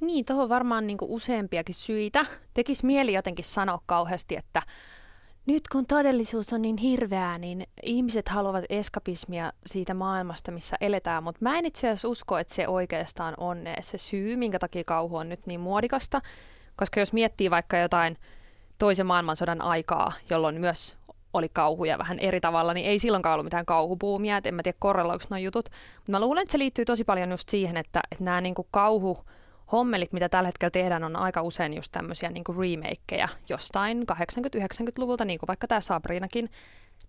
Niin, 0.00 0.24
tuohon 0.24 0.48
varmaan 0.48 0.86
niin 0.86 0.98
useampiakin 1.02 1.74
syitä. 1.74 2.26
Tekisi 2.54 2.86
mieli 2.86 3.12
jotenkin 3.12 3.44
sanoa 3.44 3.80
kauheasti, 3.86 4.36
että 4.36 4.62
nyt 5.46 5.68
kun 5.72 5.86
todellisuus 5.86 6.52
on 6.52 6.62
niin 6.62 6.76
hirveää, 6.76 7.38
niin 7.38 7.66
ihmiset 7.82 8.28
haluavat 8.28 8.64
eskapismia 8.68 9.52
siitä 9.66 9.94
maailmasta, 9.94 10.52
missä 10.52 10.76
eletään, 10.80 11.22
mutta 11.22 11.38
mä 11.42 11.58
en 11.58 11.66
itse 11.66 11.88
asiassa 11.88 12.08
usko, 12.08 12.38
että 12.38 12.54
se 12.54 12.68
oikeastaan 12.68 13.34
on 13.36 13.58
se 13.80 13.98
syy, 13.98 14.36
minkä 14.36 14.58
takia 14.58 14.84
kauhu 14.86 15.16
on 15.16 15.28
nyt 15.28 15.46
niin 15.46 15.60
muodikasta, 15.60 16.20
koska 16.76 17.00
jos 17.00 17.12
miettii 17.12 17.50
vaikka 17.50 17.78
jotain 17.78 18.16
toisen 18.78 19.06
maailmansodan 19.06 19.62
aikaa, 19.62 20.12
jolloin 20.30 20.60
myös 20.60 20.96
oli 21.32 21.48
kauhuja 21.48 21.98
vähän 21.98 22.18
eri 22.18 22.40
tavalla, 22.40 22.74
niin 22.74 22.86
ei 22.86 22.98
silloinkaan 22.98 23.32
ollut 23.32 23.44
mitään 23.44 23.66
kauhupuumia, 23.66 24.36
et 24.36 24.46
en 24.46 24.54
mä 24.54 24.62
tiedä 24.62 24.76
korreloiko 24.80 25.24
nuo 25.30 25.38
jutut. 25.38 25.68
Mutta 25.96 26.12
mä 26.12 26.20
luulen, 26.20 26.42
että 26.42 26.52
se 26.52 26.58
liittyy 26.58 26.84
tosi 26.84 27.04
paljon 27.04 27.30
just 27.30 27.48
siihen, 27.48 27.76
että, 27.76 28.00
että 28.12 28.24
nämä 28.24 28.40
niinku 28.40 28.66
kauhu 28.70 29.24
hommelit, 29.72 30.12
mitä 30.12 30.28
tällä 30.28 30.46
hetkellä 30.48 30.70
tehdään, 30.70 31.04
on 31.04 31.16
aika 31.16 31.42
usein 31.42 31.74
just 31.74 31.92
tämmöisiä 31.92 32.30
niinku 32.30 32.52
remakeja 32.52 33.28
jostain 33.48 34.06
80-90-luvulta, 34.12 35.24
niin 35.24 35.38
kuin 35.38 35.48
vaikka 35.48 35.66
tämä 35.66 35.80
Sabrinakin, 35.80 36.50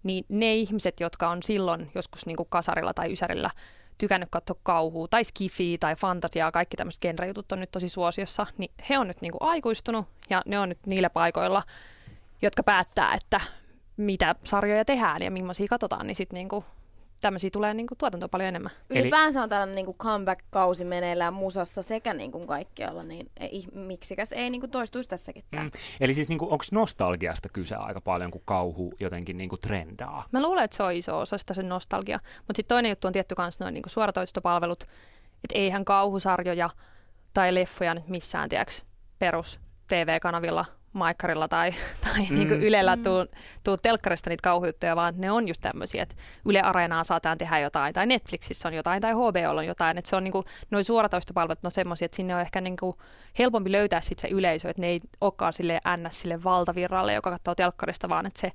niin 0.04 0.26
ne 0.30 0.56
ihmiset, 0.56 1.00
jotka 1.00 1.30
on 1.30 1.44
silloin 1.44 1.92
joskus 1.96 2.26
niinku 2.26 2.46
kasarilla 2.46 2.94
tai 2.94 3.12
ysärillä 3.12 3.50
tykännyt 3.98 4.30
katsoa 4.32 4.60
kauhua 4.64 5.08
tai 5.08 5.24
skifiä 5.24 5.78
tai 5.80 5.96
fantasiaa, 5.96 6.52
kaikki 6.52 6.78
tämmöiset 6.78 7.02
genrejutut 7.02 7.52
on 7.52 7.60
nyt 7.60 7.72
tosi 7.72 7.90
suosiossa, 7.90 8.48
niin 8.58 8.72
he 8.90 9.00
on 9.00 9.08
nyt 9.08 9.22
niinku 9.22 9.38
aikuistunut 9.42 10.06
ja 10.30 10.42
ne 10.46 10.60
on 10.60 10.70
nyt 10.70 10.80
niillä 10.86 11.10
paikoilla, 11.10 11.64
jotka 12.42 12.64
päättää, 12.64 13.14
että 13.14 13.42
mitä 13.98 14.36
sarjoja 14.44 14.86
tehdään 14.86 15.22
ja 15.22 15.32
millaisia 15.32 15.68
katsotaan, 15.70 16.08
niin 16.08 16.16
sitten 16.16 16.36
niinku 16.38 16.66
tämmöisiä 17.20 17.50
tulee 17.50 17.74
niinku 17.74 17.96
tuotantoa 17.96 18.30
paljon 18.30 18.48
enemmän. 18.48 18.72
Ylipäänsä 18.90 19.44
on 19.44 19.50
tällainen 19.50 19.76
niinku 19.76 19.94
comeback-kausi 19.94 20.86
meneillään 20.86 21.34
musassa 21.34 21.82
sekä 21.82 22.14
niinku 22.14 22.48
kaikkialla, 22.48 23.04
niin 23.04 23.32
ei, 23.38 23.66
miksikäs 23.74 24.32
ei 24.32 24.50
niinku 24.50 24.68
toistuisi 24.68 25.10
tässäkin 25.10 25.44
tämä. 25.52 25.64
Mm. 25.64 25.72
Eli 26.00 26.14
siis 26.14 26.30
niinku, 26.30 26.46
onko 26.52 26.66
nostalgiasta 26.72 27.50
kyse 27.50 27.76
aika 27.76 28.02
paljon, 28.02 28.32
kun 28.32 28.42
kauhu 28.46 28.94
jotenkin 29.00 29.38
niinku 29.38 29.58
trendaa? 29.58 30.26
Mä 30.32 30.42
luulen, 30.42 30.64
että 30.64 30.78
se 30.78 30.84
on 30.84 30.94
iso 30.94 31.20
osa 31.20 31.38
sitä 31.38 31.54
sen 31.54 31.70
nostalgia. 31.70 32.20
Mutta 32.38 32.58
sitten 32.58 32.76
toinen 32.76 32.90
juttu 32.90 33.08
on 33.08 33.14
tietty 33.14 33.36
myös 33.38 33.60
noin 33.60 33.74
niinku 33.74 33.90
suoratoistopalvelut, 33.90 34.84
että 35.44 35.56
eihän 35.56 35.86
kauhusarjoja 35.86 36.70
tai 37.34 37.54
leffoja 37.54 37.94
nyt 37.94 38.08
missään, 38.08 38.50
tiedäks, 38.50 38.86
perus 39.20 39.60
TV-kanavilla 39.88 40.66
Maikkarilla 40.94 41.48
tai, 41.48 41.72
tai 42.06 42.26
mm. 42.30 42.36
niin 42.36 42.48
kuin 42.48 42.64
Ylellä 42.64 42.96
mm. 42.96 43.04
tuu, 43.04 43.26
tuu 43.64 43.78
telkkarista 43.78 44.30
niitä 44.30 44.42
kauhujuttuja, 44.42 44.96
vaan 44.96 45.14
ne 45.18 45.32
on 45.32 45.48
just 45.48 45.62
tämmöisiä, 45.62 46.04
että 46.04 46.16
Yle 46.46 46.62
Areenaa 46.62 47.04
saataan 47.04 47.38
tehdä 47.38 47.60
jotain, 47.60 47.94
tai 47.94 48.06
Netflixissä 48.06 48.68
on 48.68 48.74
jotain, 48.74 49.02
tai 49.02 49.14
HBO 49.14 49.58
on 49.58 49.66
jotain, 49.66 49.98
että 49.98 50.10
se 50.10 50.16
on 50.16 50.24
niin 50.24 50.32
kuin, 50.32 50.46
noin 50.72 50.86
suoratoistopalvelut 50.86 51.64
no 51.64 51.70
semmoisia, 51.70 52.06
että 52.06 52.16
sinne 52.16 52.36
on 52.36 52.42
ehkä 52.42 52.62
niin 52.62 52.78
kuin 52.78 52.98
helpompi 53.40 53.72
löytää 53.72 54.02
sit 54.02 54.20
se 54.20 54.28
yleisö, 54.28 54.70
että 54.70 54.82
ne 54.82 54.88
ei 54.88 55.02
olekaan 55.22 55.54
sille 55.54 55.80
ns. 55.98 56.20
sille 56.20 56.44
valtavirralle, 56.44 57.14
joka 57.14 57.32
katsoo 57.32 57.56
telkkarista, 57.56 58.10
vaan 58.10 58.26
että 58.26 58.40
se 58.40 58.52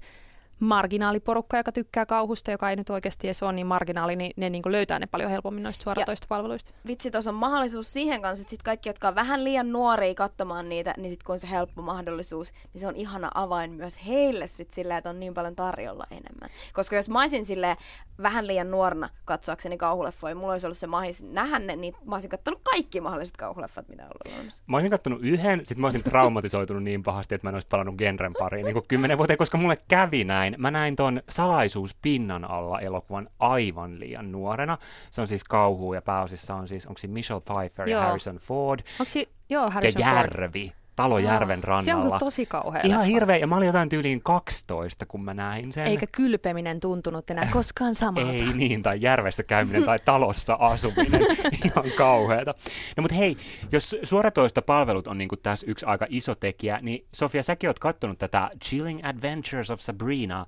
marginaaliporukka, 0.63 1.57
joka 1.57 1.73
tykkää 1.73 2.07
kauhusta, 2.07 2.51
joka 2.51 2.71
ei 2.71 2.77
nyt 2.77 2.91
oikeasti 2.91 3.27
edes 3.27 3.43
ole 3.43 3.53
niin 3.53 3.67
marginaali, 3.67 4.17
niin 4.17 4.33
ne 4.37 4.51
niin 4.51 4.63
löytää 4.67 4.99
ne 4.99 5.07
paljon 5.07 5.31
helpommin 5.31 5.63
noista 5.63 5.83
suoratoistopalveluista. 5.83 6.73
Vitsi, 6.87 7.11
tuossa 7.11 7.31
on 7.31 7.37
mahdollisuus 7.37 7.93
siihen 7.93 8.23
kanssa, 8.23 8.43
että 8.43 8.51
sit 8.51 8.63
kaikki, 8.63 8.89
jotka 8.89 9.09
on 9.09 9.15
vähän 9.15 9.45
liian 9.45 9.73
nuoria 9.73 10.15
katsomaan 10.15 10.69
niitä, 10.69 10.95
niin 10.97 11.11
sitten 11.11 11.27
kun 11.27 11.33
on 11.33 11.41
se 11.41 11.51
helppo 11.51 11.83
mahdollisuus, 11.83 12.53
niin 12.73 12.81
se 12.81 12.87
on 12.87 12.97
ihana 12.97 13.31
avain 13.35 13.73
myös 13.73 14.07
heille 14.07 14.47
sit 14.47 14.71
sillä, 14.71 14.97
että 14.97 15.11
on 15.11 15.21
niin 15.21 15.35
paljon 15.35 15.57
tarjolla 15.57 16.05
enemmän. 16.11 16.51
Koska 16.73 16.97
jos 16.97 17.09
mä 17.09 17.21
olisin 17.21 17.45
sille 17.45 17.77
vähän 18.23 18.47
liian 18.47 18.71
nuorena 18.71 19.09
katsoakseni 19.25 19.79
kauhuleffoja, 19.79 20.35
mulla 20.35 20.53
olisi 20.53 20.67
ollut 20.67 20.79
se 20.79 20.87
mahis 20.87 21.23
nähdä 21.23 21.59
ne, 21.59 21.77
niin 21.77 21.95
mä 22.05 22.15
olisin 22.15 22.31
katsonut 22.31 22.61
kaikki 22.63 23.01
mahdolliset 23.01 23.37
kauhuleffat, 23.37 23.89
mitä 23.89 24.03
on 24.03 24.09
ollut 24.09 24.39
olemassa. 24.39 24.63
Mä 24.67 24.77
olisin 24.77 24.91
katsonut 24.91 25.23
yhden, 25.23 25.63
sit 25.67 25.79
mä 25.79 25.87
olisin 25.87 26.03
traumatisoitunut 26.03 26.83
niin 26.83 27.03
pahasti, 27.03 27.35
että 27.35 27.47
mä 27.47 27.49
en 27.49 27.55
olisi 27.55 27.69
palannut 27.69 27.97
genren 27.97 28.33
pariin 28.39 28.65
niin 28.65 28.75
kuin 28.75 28.89
kymmenen 28.89 29.19
vuoteen, 29.19 29.39
koska 29.39 29.59
mulle 29.59 29.79
kävi 29.89 30.25
näin. 30.25 30.52
Mä 30.59 30.71
näin 30.71 30.97
ton 30.97 31.23
Salaisuus 31.29 31.95
pinnan 32.03 32.51
alla 32.51 32.81
elokuvan 32.81 33.29
aivan 33.39 34.01
liian 34.01 34.33
nuorena. 34.33 34.79
Se 35.11 35.21
on 35.21 35.29
siis 35.29 35.45
kauhu 35.45 35.95
ja 35.95 36.03
pääosissa 36.03 36.55
on 36.55 36.69
siis, 36.69 36.87
onko 36.87 36.99
se 36.99 37.09
Michelle 37.09 37.41
Pfeiffer 37.41 37.89
Joo. 37.89 38.01
ja 38.01 38.07
Harrison 38.07 38.37
Ford. 38.37 38.81
Onko 39.01 39.11
se, 39.11 39.27
joo, 39.49 39.71
Harrison 39.71 40.01
ja 40.01 40.15
Järvi. 40.15 40.73
Ford. 40.97 41.09
Talojärven 41.09 41.65
rannalla. 41.65 42.09
Se 42.09 42.15
on 42.15 42.19
tosi 42.19 42.47
kauhea. 42.47 42.81
Ihan 42.85 43.05
hirveä, 43.05 43.37
ja 43.37 43.47
mä 43.47 43.57
olin 43.57 43.67
jotain 43.67 43.89
tyyliin 43.89 44.23
12, 44.23 45.07
kun 45.07 45.25
mä 45.25 45.35
näin 45.35 45.73
sen. 45.73 45.87
Eikä 45.87 46.07
kylpeminen 46.13 46.81
tuntunut 46.81 47.31
enää 47.31 47.49
koskaan 47.53 47.95
samalta. 47.95 48.31
Ei 48.33 48.53
niin, 48.55 48.83
tai 48.83 48.99
järvessä 49.01 49.43
käyminen 49.43 49.85
tai 49.85 49.99
talossa 50.05 50.57
asuminen. 50.61 51.23
Ihan 51.65 51.85
kauheata. 51.97 52.55
No 52.97 53.01
mutta 53.01 53.15
hei, 53.15 53.37
jos 53.73 53.97
suoratoista 54.03 54.63
palvelut 54.63 55.07
on 55.07 55.19
niin 55.19 55.29
tässä 55.43 55.67
yksi 55.69 55.87
aika 55.87 56.07
iso 56.09 56.35
tekijä, 56.35 56.79
niin 56.83 57.07
Sofia, 57.13 57.43
säkin 57.43 57.69
oot 57.69 57.79
katsonut 57.79 58.19
tätä 58.19 58.51
Chilling 58.65 59.01
Adventures 59.03 59.71
of 59.71 59.81
Sabrina. 59.81 60.47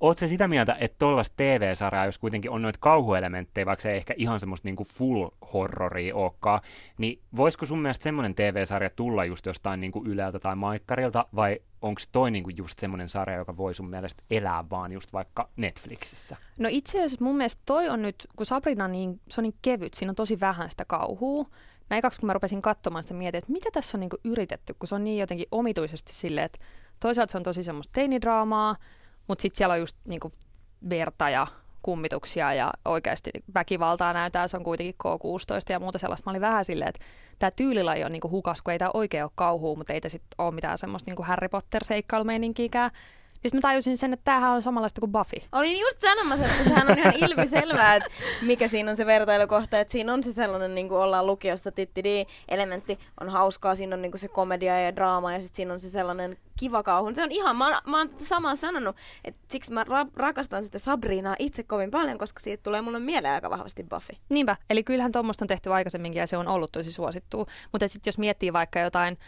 Oletko 0.00 0.20
se 0.20 0.28
sitä 0.28 0.48
mieltä, 0.48 0.76
että 0.80 0.98
tuollaista 0.98 1.34
TV-sarjaa, 1.36 2.06
jos 2.06 2.18
kuitenkin 2.18 2.50
on 2.50 2.62
noita 2.62 2.78
kauhuelementtejä, 2.78 3.66
vaikka 3.66 3.82
se 3.82 3.90
ei 3.90 3.96
ehkä 3.96 4.14
ihan 4.16 4.40
semmoista 4.40 4.68
niinku 4.68 4.84
full 4.84 5.28
horroria 5.52 6.16
olekaan, 6.16 6.60
niin 6.98 7.20
voisiko 7.36 7.66
sun 7.66 7.82
mielestä 7.82 8.02
semmoinen 8.02 8.34
TV-sarja 8.34 8.90
tulla 8.90 9.24
just 9.24 9.46
jostain 9.46 9.80
niinku 9.80 10.04
Yleltä 10.06 10.38
tai 10.38 10.56
Maikkarilta, 10.56 11.26
vai 11.34 11.58
onko 11.82 12.00
toi 12.12 12.30
niinku 12.30 12.50
just 12.50 12.78
semmoinen 12.78 13.08
sarja, 13.08 13.36
joka 13.36 13.56
voi 13.56 13.74
sun 13.74 13.90
mielestä 13.90 14.22
elää 14.30 14.64
vaan 14.70 14.92
just 14.92 15.12
vaikka 15.12 15.48
Netflixissä? 15.56 16.36
No 16.58 16.68
itse 16.72 16.98
asiassa 16.98 17.24
mun 17.24 17.36
mielestä 17.36 17.62
toi 17.64 17.88
on 17.88 18.02
nyt, 18.02 18.26
kun 18.36 18.46
Sabrina 18.46 18.88
niin, 18.88 19.20
se 19.30 19.40
on 19.40 19.42
niin 19.42 19.58
kevyt, 19.62 19.94
siinä 19.94 20.10
on 20.10 20.16
tosi 20.16 20.40
vähän 20.40 20.70
sitä 20.70 20.84
kauhua. 20.84 21.46
Mä 21.90 21.96
ekaksi 21.96 22.20
kun 22.20 22.26
mä 22.26 22.32
rupesin 22.32 22.62
katsomaan 22.62 23.04
sitä 23.04 23.14
mietin, 23.14 23.38
että 23.38 23.52
mitä 23.52 23.70
tässä 23.72 23.96
on 23.96 24.00
niinku 24.00 24.16
yritetty, 24.24 24.74
kun 24.78 24.88
se 24.88 24.94
on 24.94 25.04
niin 25.04 25.18
jotenkin 25.18 25.46
omituisesti 25.50 26.12
silleen, 26.12 26.44
että 26.44 26.58
toisaalta 27.00 27.32
se 27.32 27.38
on 27.38 27.42
tosi 27.44 27.64
semmoista 27.64 27.92
teinidraamaa, 27.92 28.76
mutta 29.28 29.42
sitten 29.42 29.56
siellä 29.56 29.72
on 29.72 29.80
just 29.80 29.96
niinku 30.08 30.32
verta 30.90 31.30
ja 31.30 31.46
kummituksia 31.82 32.54
ja 32.54 32.72
oikeasti 32.84 33.30
väkivaltaa 33.54 34.12
näytää, 34.12 34.48
se 34.48 34.56
on 34.56 34.64
kuitenkin 34.64 34.94
K16 35.04 35.72
ja 35.72 35.80
muuta 35.80 35.98
sellaista. 35.98 36.30
Mä 36.30 36.32
olin 36.32 36.40
vähän 36.40 36.64
silleen, 36.64 36.88
että 36.88 37.04
tämä 37.38 37.50
tyylilaji 37.56 38.04
on 38.04 38.12
niinku 38.12 38.30
hukas, 38.30 38.62
kun 38.62 38.72
ei 38.72 38.78
tämä 38.78 38.90
oikein 38.94 39.24
ole 39.24 39.30
kauhua, 39.34 39.76
mutta 39.76 39.92
ei 39.92 40.00
tämä 40.00 40.10
sitten 40.10 40.34
ole 40.38 40.54
mitään 40.54 40.78
semmoista 40.78 41.10
niinku 41.10 41.22
Harry 41.22 41.48
Potter-seikkailumeininkiäkään. 41.48 42.90
Sitten 43.44 43.58
mä 43.58 43.60
tajusin 43.60 43.98
sen, 43.98 44.12
että 44.12 44.24
tämähän 44.24 44.50
on 44.50 44.62
samanlaista 44.62 45.00
kuin 45.00 45.12
Buffy. 45.12 45.36
Olin 45.52 45.80
just 45.80 46.00
sanomassa, 46.00 46.44
että 46.44 46.64
sehän 46.64 46.90
on 46.90 46.98
ihan 46.98 47.14
ilmiselvää, 47.16 47.94
että 47.96 48.08
mikä 48.42 48.68
siinä 48.68 48.90
on 48.90 48.96
se 48.96 49.06
vertailukohta, 49.06 49.80
että 49.80 49.92
siinä 49.92 50.12
on 50.12 50.22
se 50.22 50.32
sellainen, 50.32 50.74
niin 50.74 50.88
kuin 50.88 50.98
ollaan 50.98 51.26
lukiossa, 51.26 51.72
tittidi, 51.72 52.26
elementti 52.48 52.98
on 53.20 53.28
hauskaa, 53.28 53.74
siinä 53.74 53.96
on 53.96 54.02
niin 54.02 54.12
kuin 54.12 54.20
se 54.20 54.28
komedia 54.28 54.80
ja 54.80 54.96
draama 54.96 55.32
ja 55.32 55.38
sitten 55.38 55.56
siinä 55.56 55.74
on 55.74 55.80
se 55.80 55.88
sellainen 55.88 56.36
kiva 56.58 56.82
kauhu. 56.82 57.14
Se 57.14 57.22
on 57.22 57.32
ihan, 57.32 57.56
mä, 57.56 57.82
mä 57.86 57.98
oon 57.98 58.10
samaa 58.18 58.56
sanonut, 58.56 58.96
että 59.24 59.40
siksi 59.50 59.72
mä 59.72 59.84
ra- 59.84 60.10
rakastan 60.16 60.64
sitä 60.64 60.78
Sabrinaa 60.78 61.36
itse 61.38 61.62
kovin 61.62 61.90
paljon, 61.90 62.18
koska 62.18 62.40
siitä 62.40 62.62
tulee 62.62 62.82
mulle 62.82 62.98
mieleen 62.98 63.34
aika 63.34 63.50
vahvasti 63.50 63.82
Buffy. 63.82 64.16
Niinpä, 64.28 64.56
eli 64.70 64.84
kyllähän 64.84 65.12
tuommoista 65.12 65.44
on 65.44 65.48
tehty 65.48 65.72
aikaisemminkin 65.72 66.20
ja 66.20 66.26
se 66.26 66.36
on 66.36 66.48
ollut 66.48 66.72
tosi 66.72 66.92
suosittua, 66.92 67.46
mutta 67.72 67.88
sitten 67.88 68.08
jos 68.08 68.18
miettii 68.18 68.52
vaikka 68.52 68.80
jotain, 68.80 69.18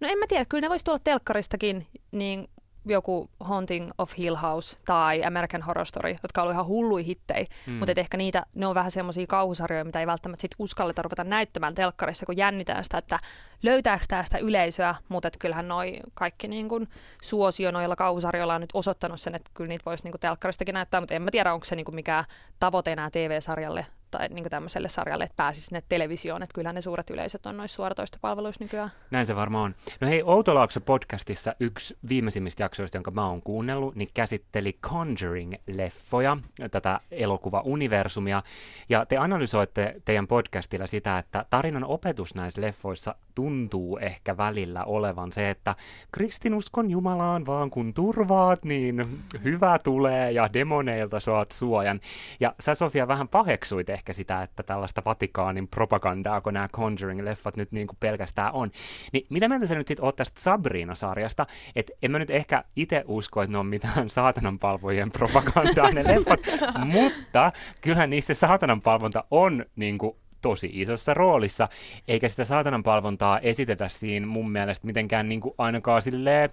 no 0.00 0.08
en 0.08 0.18
mä 0.18 0.26
tiedä, 0.28 0.44
kyllä 0.44 0.60
ne 0.60 0.68
voisi 0.68 0.84
tulla 0.84 0.98
telkkaristakin, 1.04 1.86
niin 2.12 2.48
joku 2.84 3.30
Haunting 3.40 3.90
of 3.98 4.12
Hill 4.18 4.36
House 4.36 4.76
tai 4.84 5.24
American 5.24 5.62
Horror 5.62 5.86
Story, 5.86 6.16
jotka 6.22 6.42
on 6.42 6.52
ihan 6.52 6.66
hulluja 6.66 7.04
hittejä, 7.04 7.46
mm. 7.66 7.72
mutta 7.72 7.92
ehkä 7.96 8.16
niitä, 8.16 8.46
ne 8.54 8.66
on 8.66 8.74
vähän 8.74 8.90
semmoisia 8.90 9.26
kauhusarjoja, 9.26 9.84
mitä 9.84 10.00
ei 10.00 10.06
välttämättä 10.06 10.42
sit 10.42 10.54
uskalleta 10.58 11.02
ruveta 11.02 11.24
näyttämään 11.24 11.74
telkkarissa, 11.74 12.26
kun 12.26 12.36
jännitään 12.36 12.84
sitä, 12.84 12.98
että 12.98 13.18
löytääkö 13.62 14.04
tästä 14.08 14.38
yleisöä, 14.38 14.94
mutta 15.08 15.28
et 15.28 15.36
kyllähän 15.38 15.68
noi 15.68 16.00
kaikki 16.14 16.48
niin 16.48 16.68
kun 16.68 16.88
suosio 17.22 17.70
noilla 17.70 17.96
kauhusarjoilla 17.96 18.54
on 18.54 18.60
nyt 18.60 18.70
osoittanut 18.74 19.20
sen, 19.20 19.34
että 19.34 19.50
kyllä 19.54 19.68
niitä 19.68 19.84
voisi 19.86 20.04
niin 20.04 20.20
telkkaristakin 20.20 20.72
näyttää, 20.72 21.00
mutta 21.00 21.14
en 21.14 21.22
mä 21.22 21.30
tiedä, 21.30 21.54
onko 21.54 21.64
se 21.64 21.76
niin 21.76 21.94
mikään 21.94 22.24
tavoite 22.58 22.92
enää 22.92 23.10
TV-sarjalle 23.10 23.86
tai 24.18 24.28
niin 24.28 24.50
tämmöiselle 24.50 24.88
sarjalle, 24.88 25.24
että 25.24 25.36
pääsisi 25.36 25.66
sinne 25.66 25.82
televisioon, 25.88 26.42
että 26.42 26.54
kyllä 26.54 26.72
ne 26.72 26.80
suuret 26.80 27.10
yleisöt 27.10 27.46
on 27.46 27.56
noissa 27.56 27.76
suoratoistopalveluissa 27.76 28.64
nykyään. 28.64 28.90
Näin 29.10 29.26
se 29.26 29.36
varmaan 29.36 29.64
on. 29.64 29.74
No 30.00 30.08
hei, 30.08 30.22
Outolaakso 30.22 30.80
podcastissa 30.80 31.54
yksi 31.60 31.96
viimeisimmistä 32.08 32.62
jaksoista, 32.62 32.96
jonka 32.96 33.10
mä 33.10 33.28
oon 33.28 33.42
kuunnellut, 33.42 33.94
niin 33.94 34.08
käsitteli 34.14 34.78
Conjuring-leffoja, 34.86 36.38
tätä 36.70 37.00
elokuva-universumia, 37.10 38.42
ja 38.88 39.06
te 39.06 39.16
analysoitte 39.16 39.94
teidän 40.04 40.26
podcastilla 40.26 40.86
sitä, 40.86 41.18
että 41.18 41.44
tarinan 41.50 41.84
opetus 41.84 42.34
näissä 42.34 42.60
leffoissa 42.60 43.14
tuntuu 43.34 43.98
ehkä 43.98 44.36
välillä 44.36 44.84
olevan 44.84 45.32
se, 45.32 45.50
että 45.50 45.74
kristinuskon 46.12 46.90
Jumalaan 46.90 47.46
vaan 47.46 47.70
kun 47.70 47.94
turvaat, 47.94 48.64
niin 48.64 49.24
hyvä 49.44 49.78
tulee 49.78 50.32
ja 50.32 50.52
demoneilta 50.52 51.20
saat 51.20 51.50
suojan. 51.50 52.00
Ja 52.40 52.54
sä 52.60 52.74
Sofia 52.74 53.08
vähän 53.08 53.28
paheksuit 53.28 53.90
ehkä 54.04 54.12
sitä, 54.12 54.42
että 54.42 54.62
tällaista 54.62 55.02
Vatikaanin 55.04 55.68
propagandaa, 55.68 56.40
kun 56.40 56.54
nämä 56.54 56.68
Conjuring-leffat 56.76 57.56
nyt 57.56 57.72
niin 57.72 57.86
kuin 57.86 57.96
pelkästään 58.00 58.52
on. 58.52 58.70
Niin 59.12 59.26
mitä 59.30 59.48
mieltä 59.48 59.66
sä 59.66 59.74
nyt 59.74 59.88
sitten 59.88 60.04
oot 60.04 60.16
tästä 60.16 60.40
Sabrina-sarjasta? 60.40 61.46
Että 61.76 61.92
en 62.02 62.10
mä 62.10 62.18
nyt 62.18 62.30
ehkä 62.30 62.64
itse 62.76 63.04
usko, 63.06 63.42
että 63.42 63.52
ne 63.52 63.58
on 63.58 63.66
mitään 63.66 64.10
saatananpalvojen 64.10 65.10
propagandaa 65.10 65.90
ne 65.90 66.04
leffat, 66.04 66.40
mutta 66.92 67.52
kyllähän 67.80 68.10
niissä 68.10 68.34
saatananpalvonta 68.34 69.24
on 69.30 69.64
niin 69.76 69.98
kuin 69.98 70.16
tosi 70.40 70.70
isossa 70.72 71.14
roolissa, 71.14 71.68
eikä 72.08 72.28
sitä 72.28 72.44
saatanan 72.44 72.82
palvontaa 72.82 73.38
esitetä 73.38 73.88
siinä 73.88 74.26
mun 74.26 74.50
mielestä 74.50 74.86
mitenkään 74.86 75.28
niin 75.28 75.40
kuin 75.40 75.54
ainakaan 75.58 76.02
silleen, 76.02 76.50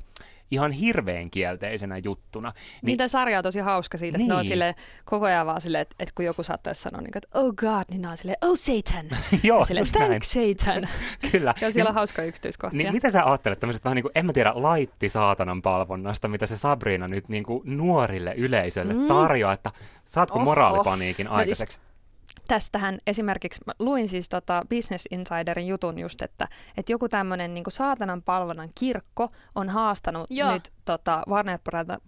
ihan 0.51 0.71
hirveän 0.71 1.29
kielteisenä 1.29 1.97
juttuna. 1.97 2.53
Niin, 2.81 2.97
niin 2.97 3.09
sarja 3.09 3.37
on 3.37 3.43
tosi 3.43 3.59
hauska 3.59 3.97
siitä, 3.97 4.17
niin. 4.17 4.25
että 4.25 4.33
ne 4.33 4.37
on 4.37 4.41
niin. 4.41 4.51
sille 4.51 4.75
koko 5.05 5.25
ajan 5.25 5.45
vaan 5.45 5.61
silleen, 5.61 5.81
että, 5.81 5.95
että 5.99 6.13
kun 6.15 6.25
joku 6.25 6.43
saattaisi 6.43 6.81
sanoa, 6.81 7.01
niin, 7.01 7.17
että 7.17 7.39
oh 7.39 7.53
god, 7.55 7.83
niin 7.89 8.01
ne 8.01 8.07
on 8.09 8.17
silleen, 8.17 8.37
oh 8.41 8.57
Satan. 8.57 9.05
Joo, 9.43 9.65
silleen, 9.65 9.87
thank 9.91 10.23
Satan. 10.23 10.87
Kyllä. 11.31 11.53
Ja 11.61 11.71
siellä 11.71 11.89
on 11.89 11.95
hauska 11.95 12.23
yksityiskohtia. 12.23 12.77
Niin, 12.77 12.93
mitä 12.93 13.09
sä 13.09 13.25
ajattelet 13.25 13.59
tämmöisestä 13.59 13.83
vähän 13.83 13.95
niin 13.95 14.03
kuin, 14.03 14.11
en 14.15 14.25
mä 14.25 14.33
tiedä, 14.33 14.53
laitti 14.55 15.09
saatanan 15.09 15.61
palvonnasta, 15.61 16.27
mitä 16.27 16.47
se 16.47 16.57
Sabrina 16.57 17.07
nyt 17.07 17.29
niin 17.29 17.43
kuin 17.43 17.61
nuorille 17.65 18.33
yleisölle 18.37 18.93
mm. 18.93 19.07
tarjoaa, 19.07 19.53
että 19.53 19.71
saatko 20.05 20.35
Oho. 20.35 20.45
moraalipaniikin 20.45 21.27
aikaiseksi? 21.27 21.77
No 21.77 21.81
siis, 21.81 21.90
tästähän 22.51 22.97
esimerkiksi, 23.07 23.61
mä 23.67 23.73
luin 23.79 24.09
siis 24.09 24.29
tota 24.29 24.65
Business 24.69 25.07
Insiderin 25.11 25.67
jutun 25.67 25.99
just, 25.99 26.21
että, 26.21 26.47
että 26.77 26.91
joku 26.91 27.09
tämmöinen 27.09 27.53
niin 27.53 27.63
saatanan 27.69 28.21
palvonnan 28.21 28.69
kirkko 28.79 29.29
on 29.55 29.69
haastanut 29.69 30.27
Joo. 30.29 30.53
nyt 30.53 30.71
tota 30.85 31.23
Warner 31.29 31.59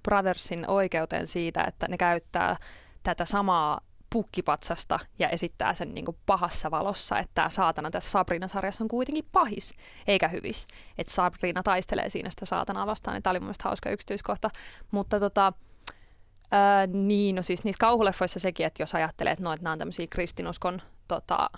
Brothersin 0.04 0.70
oikeuteen 0.70 1.28
siitä, 1.28 1.64
että 1.64 1.88
ne 1.88 1.98
käyttää 1.98 2.58
tätä 3.04 3.26
samaa 3.26 3.82
pukkipatsasta 4.10 5.00
ja 5.20 5.30
esittää 5.30 5.74
sen 5.74 5.94
niin 5.94 6.06
pahassa 6.26 6.72
valossa, 6.72 7.20
että 7.20 7.32
tämä 7.36 7.50
saatana 7.50 7.92
tässä 7.92 8.12
Sabrina-sarjassa 8.12 8.84
on 8.84 8.88
kuitenkin 8.88 9.26
pahis, 9.32 9.74
eikä 10.08 10.28
hyvis. 10.28 10.68
Että 10.98 11.14
Sabrina 11.14 11.64
taistelee 11.64 12.10
siinä 12.10 12.30
sitä 12.30 12.46
saatanaa 12.46 12.88
vastaan, 12.88 13.16
niin 13.16 13.24
tämä 13.24 13.32
oli 13.32 13.40
mun 13.40 13.54
hauska 13.64 13.90
yksityiskohta. 13.90 14.50
Mutta 14.92 15.20
tota, 15.20 15.54
Öö, 16.54 16.88
niin, 16.88 17.36
no 17.36 17.42
siis 17.42 17.64
niissä 17.64 17.80
kauhuleffoissa 17.80 18.40
sekin, 18.40 18.66
että 18.66 18.84
jos 18.84 18.96
ajattelee, 18.96 19.34
että, 19.34 19.44
no, 19.44 19.54
että 19.54 19.64
nämä 19.64 19.72
on 19.72 19.80
tämmöisiä 19.80 20.08
kristinuskon 20.10 20.82
tota, 21.08 21.50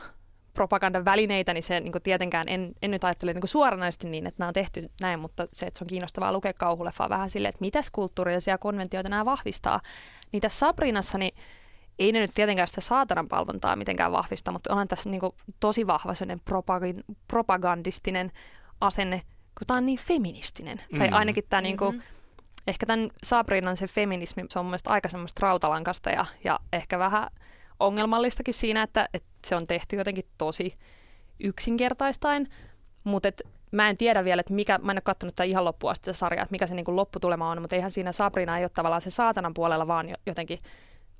propagandan 0.54 1.06
välineitä, 1.06 1.54
niin 1.54 1.64
se 1.64 1.80
niin 1.80 1.94
tietenkään 2.04 2.46
en, 2.48 2.72
en 2.82 2.92
nyt 2.92 3.04
ajattele 3.04 3.34
niin 3.34 3.48
suoranaisesti 3.48 4.10
niin, 4.10 4.28
että 4.28 4.42
nämä 4.42 4.48
on 4.48 4.54
tehty 4.54 4.90
näin, 5.02 5.20
mutta 5.20 5.48
se, 5.54 5.66
että 5.66 5.78
se 5.78 5.84
on 5.84 5.88
kiinnostavaa 5.88 6.32
lukea 6.32 6.54
kauhuleffaa 6.54 7.10
vähän 7.10 7.30
silleen, 7.30 7.50
että 7.50 7.62
mitäs 7.62 7.90
kulttuurillisia 7.90 8.58
konventioita 8.58 9.10
nämä 9.10 9.26
vahvistaa. 9.26 9.82
Niin 10.32 10.42
tässä 10.42 10.60
Sabrinassa, 10.60 11.18
niin 11.18 11.34
ei 12.00 12.12
ne 12.12 12.20
nyt 12.20 12.32
tietenkään 12.34 12.68
sitä 12.68 12.82
saatanan 12.82 13.28
palvontaa 13.28 13.76
mitenkään 13.76 14.12
vahvista, 14.12 14.52
mutta 14.52 14.72
onhan 14.72 14.88
tässä 14.88 15.10
niin 15.10 15.22
tosi 15.60 15.88
vahva 15.88 16.14
sellainen 16.14 16.44
propagandistinen 17.28 18.32
asenne, 18.82 19.22
kun 19.58 19.68
tämä 19.68 19.78
on 19.78 19.86
niin 19.86 20.00
feministinen. 20.00 20.82
Mm. 20.92 21.00
Tai 21.00 21.10
ainakin 21.10 21.44
tämä 21.50 21.62
mm-hmm. 21.62 21.68
niin 21.68 21.78
kuin, 21.78 22.04
ehkä 22.68 22.86
tämän 22.86 23.10
Sabrinan 23.24 23.78
se 23.78 23.88
feminismi, 23.88 24.44
se 24.50 24.60
on 24.60 24.66
mielestäni 24.66 24.94
aika 24.94 25.10
semmoista 25.10 25.40
rautalankasta 25.42 26.10
ja, 26.10 26.26
ja 26.44 26.60
ehkä 26.74 27.00
vähän 27.00 27.28
ongelmallistakin 27.80 28.54
siinä, 28.54 28.84
että, 28.84 29.10
että 29.14 29.30
se 29.48 29.56
on 29.56 29.68
tehty 29.68 29.96
jotenkin 29.96 30.26
tosi 30.38 30.78
yksinkertaistain, 31.40 32.50
mutta 33.04 33.28
et, 33.28 33.42
mä 33.72 33.90
en 33.90 33.98
tiedä 33.98 34.24
vielä, 34.24 34.40
että 34.40 34.54
mikä, 34.54 34.78
mä 34.78 34.92
en 34.92 34.96
ole 34.96 35.02
katsonut 35.02 35.36
tätä 35.36 35.44
ihan 35.44 35.66
loppuun 35.66 35.92
asti 35.92 36.14
sarjaa, 36.14 36.44
että 36.44 36.54
mikä 36.54 36.68
se 36.68 36.76
niin 36.76 36.86
kuin 36.86 36.96
lopputulema 36.96 37.52
on, 37.52 37.62
mutta 37.62 37.76
eihän 37.76 37.92
siinä 37.92 38.12
Sabrina 38.12 38.58
ei 38.58 38.64
ole 38.64 38.70
tavallaan 38.70 39.02
se 39.02 39.10
saatanan 39.10 39.54
puolella, 39.54 39.88
vaan 39.88 40.08
jotenkin 40.26 40.60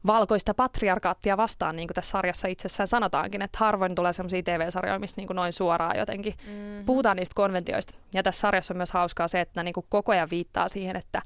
valkoista 0.08 0.54
patriarkaattia 0.54 1.38
vastaan, 1.38 1.76
niin 1.76 1.88
kuin 1.88 1.96
tässä 1.96 2.12
sarjassa 2.12 2.48
itsessään 2.48 2.88
sanotaankin, 2.88 3.42
että 3.42 3.58
harvoin 3.62 3.96
tulee 3.96 4.14
sellaisia 4.14 4.44
TV-sarjoja, 4.44 5.00
missä 5.00 5.18
niin 5.18 5.28
kuin 5.28 5.36
noin 5.36 5.54
suoraan 5.54 5.98
jotenkin 5.98 6.34
mm-hmm. 6.48 6.86
puhutaan 6.86 7.18
niistä 7.18 7.36
konventioista. 7.36 7.98
Ja 8.14 8.24
tässä 8.24 8.40
sarjassa 8.40 8.74
on 8.74 8.78
myös 8.78 8.92
hauskaa 8.92 9.28
se, 9.28 9.42
että 9.42 9.64
niin 9.64 9.74
kuin 9.74 9.86
koko 9.90 10.12
ajan 10.12 10.30
viittaa 10.30 10.70
siihen, 10.70 10.96
että 10.96 11.22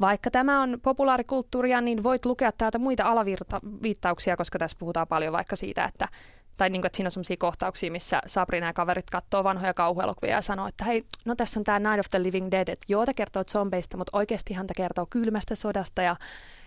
vaikka 0.00 0.30
tämä 0.30 0.62
on 0.62 0.78
populaarikulttuuria, 0.82 1.80
niin 1.80 2.02
voit 2.02 2.24
lukea 2.24 2.52
täältä 2.52 2.78
muita 2.78 3.04
alaviittauksia, 3.04 4.36
koska 4.36 4.58
tässä 4.58 4.76
puhutaan 4.80 5.08
paljon 5.08 5.32
vaikka 5.32 5.56
siitä, 5.56 5.84
että 5.84 6.08
tai 6.56 6.70
niin 6.70 6.82
kuin, 6.82 6.86
että 6.86 6.96
siinä 6.96 7.06
on 7.06 7.12
sellaisia 7.12 7.36
kohtauksia, 7.38 7.90
missä 7.90 8.20
Sabrina 8.26 8.66
ja 8.66 8.72
kaverit 8.72 9.10
katsoo 9.10 9.44
vanhoja 9.44 9.74
kauhuelokuvia 9.74 10.34
ja 10.34 10.42
sanoo, 10.42 10.66
että 10.66 10.84
hei, 10.84 11.04
no 11.24 11.34
tässä 11.34 11.60
on 11.60 11.64
tämä 11.64 11.78
Night 11.78 11.98
of 11.98 12.06
the 12.10 12.22
Living 12.22 12.50
Dead, 12.50 12.68
että 12.68 12.86
joo, 12.88 13.06
tämä 13.06 13.14
kertoo 13.14 13.44
zombeista, 13.44 13.96
mutta 13.96 14.18
oikeasti 14.18 14.54
hän 14.54 14.66
kertoo 14.76 15.06
kylmästä 15.10 15.54
sodasta 15.54 16.02
ja 16.02 16.16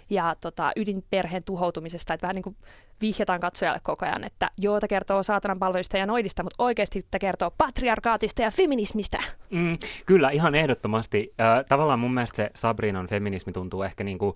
ja 0.10 0.36
tota, 0.42 0.72
ydinperheen 0.76 1.44
tuhoutumisesta, 1.44 2.14
että 2.14 2.28
vähän 2.28 2.36
niin 2.36 2.44
kuin 2.44 2.58
vihjataan 3.02 3.40
katsojalle 3.40 3.80
koko 3.84 4.06
ajan, 4.06 4.24
että 4.24 4.52
joo, 4.58 4.80
tämä 4.80 4.88
kertoo 4.88 5.24
saatanan 5.24 5.60
palveluista 5.60 5.98
ja 5.98 6.06
noidista, 6.06 6.44
mutta 6.44 6.64
oikeasti 6.64 7.06
tämä 7.12 7.20
kertoo 7.20 7.52
patriarkaatista 7.58 8.42
ja 8.42 8.52
feminismistä. 8.52 9.18
Mm, 9.50 9.78
kyllä, 10.06 10.30
ihan 10.30 10.56
ehdottomasti. 10.56 11.34
Tavallaan 11.70 12.00
mun 12.00 12.14
mielestä 12.14 12.36
se 12.36 12.52
Sabrinan 12.56 13.08
feminismi 13.08 13.54
tuntuu 13.54 13.84
ehkä 13.84 14.04
niin 14.04 14.18
kuin 14.18 14.36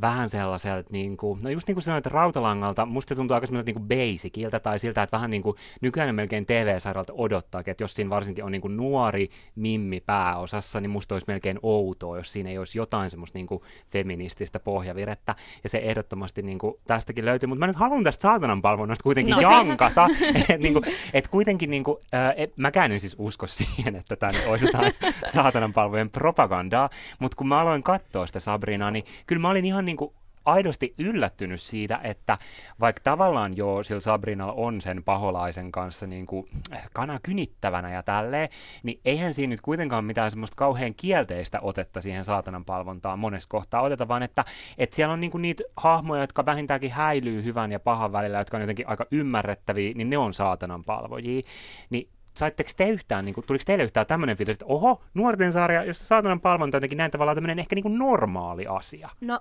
vähän 0.00 0.28
sellaiselta, 0.28 0.88
niin 0.92 1.16
kuin, 1.16 1.42
no 1.42 1.50
just 1.50 1.68
niin 1.68 1.74
kuin 1.74 1.82
sanoit 1.82 2.06
rautalangalta, 2.06 2.86
musta 2.86 3.14
tuntuu 3.14 3.34
aika 3.34 3.46
semmoiselta 3.46 3.80
niin 3.80 3.88
basicilta 3.88 4.60
tai 4.60 4.78
siltä, 4.78 5.02
että 5.02 5.16
vähän 5.16 5.30
niin 5.30 5.42
kuin 5.42 5.56
nykyään 5.80 6.14
melkein 6.14 6.46
TV-sarjalta 6.46 7.12
odottaa, 7.16 7.62
että 7.66 7.84
jos 7.84 7.94
siinä 7.94 8.10
varsinkin 8.10 8.44
on 8.44 8.52
niin 8.52 8.62
kuin 8.62 8.76
nuori 8.76 9.28
mimmi 9.54 10.00
pääosassa, 10.00 10.80
niin 10.80 10.90
musta 10.90 11.14
olisi 11.14 11.24
melkein 11.28 11.58
outoa, 11.62 12.16
jos 12.16 12.32
siinä 12.32 12.50
ei 12.50 12.58
olisi 12.58 12.78
jotain 12.78 13.10
semmoista 13.10 13.38
niin 13.38 13.46
kuin 13.46 13.62
feminististä 13.88 14.60
pohjavirettä, 14.60 15.34
ja 15.62 15.68
se 15.68 15.78
ehdottomasti 15.78 16.42
niin 16.42 16.58
kuin 16.58 16.74
tästäkin 16.86 17.24
löytyy, 17.24 17.46
mutta 17.46 17.60
mä 17.60 17.66
nyt 17.66 17.76
haluan 17.76 17.99
tästä 18.04 18.22
saatanan 18.22 18.62
palvonnasta 18.62 19.02
kuitenkin 19.02 19.34
no. 19.34 19.40
jankata. 19.40 20.08
että 20.34 20.58
niin 20.58 20.74
et 21.12 21.28
kuitenkin, 21.28 21.70
niin 21.70 21.84
kuin, 21.84 21.96
äh, 22.14 22.34
et, 22.36 22.56
mäkään 22.56 22.92
en 22.92 23.00
siis 23.00 23.16
usko 23.18 23.46
siihen, 23.46 23.96
että 23.96 24.16
tämä 24.16 24.32
olisi 24.46 24.66
jotain 24.66 24.92
saatanan 25.34 25.72
palvojen 25.72 26.10
propagandaa, 26.10 26.90
mutta 27.18 27.36
kun 27.36 27.48
mä 27.48 27.60
aloin 27.60 27.82
katsoa 27.82 28.26
sitä 28.26 28.40
Sabrinaa, 28.40 28.90
niin 28.90 29.04
kyllä 29.26 29.42
mä 29.42 29.50
olin 29.50 29.64
ihan 29.64 29.84
niin 29.84 29.96
kuin 29.96 30.14
aidosti 30.44 30.94
yllättynyt 30.98 31.60
siitä, 31.60 32.00
että 32.04 32.38
vaikka 32.80 33.00
tavallaan 33.04 33.56
jo 33.56 33.82
sillä 33.82 34.00
Sabrinalla 34.00 34.52
on 34.52 34.80
sen 34.80 35.04
paholaisen 35.04 35.72
kanssa 35.72 36.06
niin 36.06 36.26
kuin 36.26 36.46
kana 36.92 37.18
kynittävänä 37.22 37.92
ja 37.92 38.02
tälleen, 38.02 38.48
niin 38.82 39.00
eihän 39.04 39.34
siinä 39.34 39.50
nyt 39.50 39.60
kuitenkaan 39.60 40.04
mitään 40.04 40.30
semmoista 40.30 40.56
kauhean 40.56 40.94
kielteistä 40.94 41.58
otetta 41.60 42.00
siihen 42.00 42.24
saatanan 42.24 42.64
palvontaan 42.64 43.18
monessa 43.18 43.48
kohtaa 43.48 43.82
oteta, 43.82 44.08
vaan 44.08 44.22
että, 44.22 44.44
että 44.78 44.96
siellä 44.96 45.12
on 45.12 45.20
niin 45.20 45.30
kuin 45.30 45.42
niitä 45.42 45.62
hahmoja, 45.76 46.22
jotka 46.22 46.46
vähintäänkin 46.46 46.90
häilyy 46.90 47.44
hyvän 47.44 47.72
ja 47.72 47.80
pahan 47.80 48.12
välillä, 48.12 48.38
jotka 48.38 48.56
on 48.56 48.60
jotenkin 48.60 48.88
aika 48.88 49.06
ymmärrettäviä, 49.10 49.92
niin 49.94 50.10
ne 50.10 50.18
on 50.18 50.34
saatanan 50.34 50.84
palvojia. 50.84 51.42
Niin 51.90 52.08
saitteko 52.34 52.70
te 52.76 52.88
yhtään, 52.88 53.24
niin 53.24 53.34
kuin, 53.34 53.46
tuliko 53.46 53.62
teille 53.66 53.84
yhtään 53.84 54.06
tämmöinen 54.06 54.36
fiilis, 54.36 54.54
että 54.54 54.66
oho, 54.66 55.02
nuorten 55.14 55.52
sarja, 55.52 55.84
jossa 55.84 56.04
saatanan 56.04 56.40
palvonta 56.40 56.76
on 56.76 56.78
jotenkin 56.78 56.98
näin 56.98 57.10
tavallaan 57.10 57.36
tämmöinen 57.36 57.58
ehkä 57.58 57.74
niin 57.74 57.82
kuin 57.82 57.98
normaali 57.98 58.66
asia? 58.66 59.08
No 59.20 59.40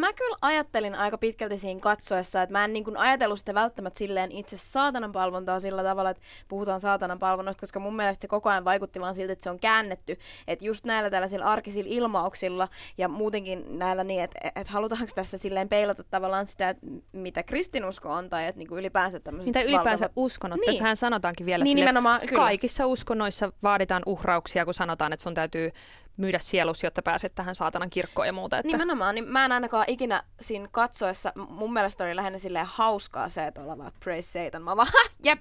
mä 0.00 0.12
kyllä 0.12 0.36
ajattelin 0.40 0.94
aika 0.94 1.18
pitkälti 1.18 1.58
siinä 1.58 1.80
katsoessa, 1.80 2.42
että 2.42 2.52
mä 2.52 2.64
en 2.64 2.72
niin 2.72 2.84
kuin 2.84 2.96
ajatellut 2.96 3.38
sitä 3.38 3.54
välttämättä 3.54 3.98
silleen 3.98 4.32
itse 4.32 4.56
saatanan 4.56 5.12
palvontaa 5.12 5.60
sillä 5.60 5.82
tavalla, 5.82 6.10
että 6.10 6.22
puhutaan 6.48 6.80
saatanan 6.80 7.18
palvonnasta, 7.18 7.60
koska 7.60 7.80
mun 7.80 7.96
mielestä 7.96 8.22
se 8.22 8.28
koko 8.28 8.50
ajan 8.50 8.64
vaikutti 8.64 9.00
vaan 9.00 9.14
siltä, 9.14 9.32
että 9.32 9.42
se 9.42 9.50
on 9.50 9.60
käännetty. 9.60 10.16
Että 10.48 10.64
just 10.64 10.84
näillä 10.84 11.10
tällaisilla 11.10 11.44
arkisilla 11.44 11.90
ilmauksilla 11.92 12.68
ja 12.98 13.08
muutenkin 13.08 13.78
näillä 13.78 14.04
niin, 14.04 14.22
että, 14.22 14.38
että 14.44 14.72
halutaanko 14.72 15.12
tässä 15.14 15.38
silleen 15.38 15.68
peilata 15.68 16.04
tavallaan 16.04 16.46
sitä, 16.46 16.68
että 16.68 16.86
mitä 17.12 17.42
kristinusko 17.42 18.12
on 18.12 18.30
tai 18.30 18.46
että 18.46 18.58
niin 18.58 18.68
kuin 18.68 18.78
ylipäänsä 18.78 19.20
tämmöiset 19.20 19.46
Mitä 19.46 19.62
ylipäänsä 19.62 19.90
valtavat... 19.90 20.12
uskonnot. 20.16 20.60
Niin. 20.60 20.66
Tässähän 20.66 20.96
sanotaankin 20.96 21.46
vielä 21.46 21.64
niin, 21.64 21.76
sille, 21.76 21.84
nimenomaan 21.84 22.20
Kyllä. 22.26 22.42
kaikissa 22.42 22.86
uskonnoissa 22.86 23.52
vaaditaan 23.62 24.02
uhrauksia, 24.06 24.64
kun 24.64 24.74
sanotaan, 24.74 25.12
että 25.12 25.22
sun 25.22 25.34
täytyy 25.34 25.72
myydä 26.16 26.38
sielus, 26.38 26.82
jotta 26.82 27.02
pääset 27.02 27.34
tähän 27.34 27.54
saatanan 27.54 27.90
kirkkoon 27.90 28.26
ja 28.26 28.32
muuta. 28.32 28.58
Että... 28.58 28.72
Nimenomaan, 28.72 29.14
niin 29.14 29.28
mä 29.28 29.44
en 29.44 29.52
ainakaan 29.52 29.84
ikinä 29.88 30.22
siinä 30.40 30.68
katsoessa, 30.70 31.32
mun 31.48 31.72
mielestä 31.72 32.04
oli 32.04 32.16
lähinnä 32.16 32.38
silleen 32.38 32.66
hauskaa 32.68 33.28
se, 33.28 33.46
että 33.46 33.60
ollaan 33.60 33.78
vaan 33.78 33.90
praise 34.04 34.44
Satan. 34.44 34.62
Mä 34.62 34.76
vaan, 34.76 34.88
"Ha, 34.94 35.10
jep, 35.24 35.38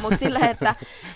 mutta 0.00 0.18
silleen, 0.24 0.50
että 0.50 0.74